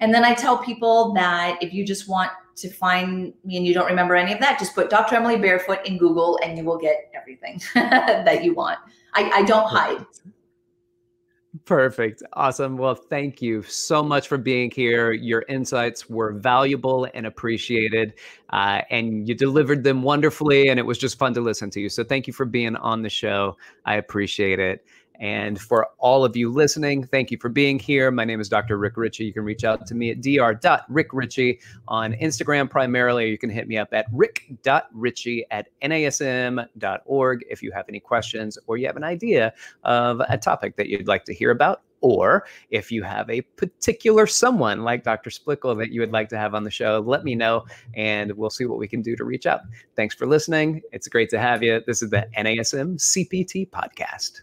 And 0.00 0.12
then 0.12 0.24
I 0.24 0.34
tell 0.34 0.58
people 0.58 1.14
that 1.14 1.58
if 1.62 1.72
you 1.72 1.84
just 1.84 2.08
want 2.08 2.30
to 2.56 2.70
find 2.70 3.32
me 3.44 3.56
and 3.56 3.66
you 3.66 3.74
don't 3.74 3.86
remember 3.86 4.14
any 4.14 4.32
of 4.32 4.40
that, 4.40 4.58
just 4.58 4.74
put 4.74 4.90
Dr. 4.90 5.16
Emily 5.16 5.36
Barefoot 5.36 5.84
in 5.86 5.98
Google 5.98 6.38
and 6.42 6.56
you 6.56 6.64
will 6.64 6.78
get 6.78 7.10
everything 7.14 7.60
that 7.74 8.44
you 8.44 8.54
want. 8.54 8.78
I, 9.14 9.30
I 9.30 9.42
don't 9.42 9.68
hide. 9.68 10.04
Perfect. 11.66 12.22
Awesome. 12.34 12.76
Well, 12.78 12.94
thank 12.94 13.42
you 13.42 13.62
so 13.64 14.00
much 14.00 14.28
for 14.28 14.38
being 14.38 14.70
here. 14.70 15.10
Your 15.10 15.44
insights 15.48 16.08
were 16.08 16.32
valuable 16.32 17.08
and 17.12 17.26
appreciated, 17.26 18.14
uh, 18.50 18.82
and 18.88 19.26
you 19.28 19.34
delivered 19.34 19.82
them 19.82 20.02
wonderfully, 20.04 20.68
and 20.68 20.78
it 20.78 20.84
was 20.84 20.96
just 20.96 21.18
fun 21.18 21.34
to 21.34 21.40
listen 21.40 21.68
to 21.70 21.80
you. 21.80 21.88
So, 21.88 22.04
thank 22.04 22.28
you 22.28 22.32
for 22.32 22.46
being 22.46 22.76
on 22.76 23.02
the 23.02 23.10
show. 23.10 23.56
I 23.84 23.96
appreciate 23.96 24.60
it. 24.60 24.84
And 25.20 25.60
for 25.60 25.88
all 25.98 26.24
of 26.24 26.36
you 26.36 26.50
listening, 26.50 27.04
thank 27.04 27.30
you 27.30 27.38
for 27.38 27.48
being 27.48 27.78
here. 27.78 28.10
My 28.10 28.24
name 28.24 28.40
is 28.40 28.48
Dr. 28.48 28.78
Rick 28.78 28.96
Richey. 28.96 29.24
You 29.24 29.32
can 29.32 29.44
reach 29.44 29.64
out 29.64 29.86
to 29.86 29.94
me 29.94 30.10
at 30.10 30.20
dr.rickrichey 30.20 31.60
on 31.88 32.12
Instagram 32.14 32.68
primarily. 32.68 33.30
You 33.30 33.38
can 33.38 33.50
hit 33.50 33.68
me 33.68 33.78
up 33.78 33.88
at 33.92 34.06
rick.richey 34.12 35.46
at 35.50 35.68
nasm.org 35.82 37.44
if 37.48 37.62
you 37.62 37.72
have 37.72 37.86
any 37.88 38.00
questions 38.00 38.58
or 38.66 38.76
you 38.76 38.86
have 38.86 38.96
an 38.96 39.04
idea 39.04 39.52
of 39.84 40.20
a 40.28 40.36
topic 40.36 40.76
that 40.76 40.88
you'd 40.88 41.08
like 41.08 41.24
to 41.24 41.34
hear 41.34 41.50
about. 41.50 41.82
Or 42.02 42.46
if 42.70 42.92
you 42.92 43.02
have 43.02 43.28
a 43.30 43.40
particular 43.40 44.26
someone 44.26 44.82
like 44.84 45.02
Dr. 45.02 45.30
Splichal 45.30 45.76
that 45.78 45.90
you 45.90 46.00
would 46.00 46.12
like 46.12 46.28
to 46.28 46.38
have 46.38 46.54
on 46.54 46.62
the 46.62 46.70
show, 46.70 47.02
let 47.04 47.24
me 47.24 47.34
know 47.34 47.64
and 47.94 48.32
we'll 48.32 48.50
see 48.50 48.66
what 48.66 48.78
we 48.78 48.86
can 48.86 49.00
do 49.02 49.16
to 49.16 49.24
reach 49.24 49.46
out. 49.46 49.60
Thanks 49.96 50.14
for 50.14 50.26
listening. 50.26 50.82
It's 50.92 51.08
great 51.08 51.30
to 51.30 51.38
have 51.38 51.62
you. 51.62 51.82
This 51.86 52.02
is 52.02 52.10
the 52.10 52.28
NASM 52.36 52.96
CPT 52.98 53.70
podcast. 53.70 54.42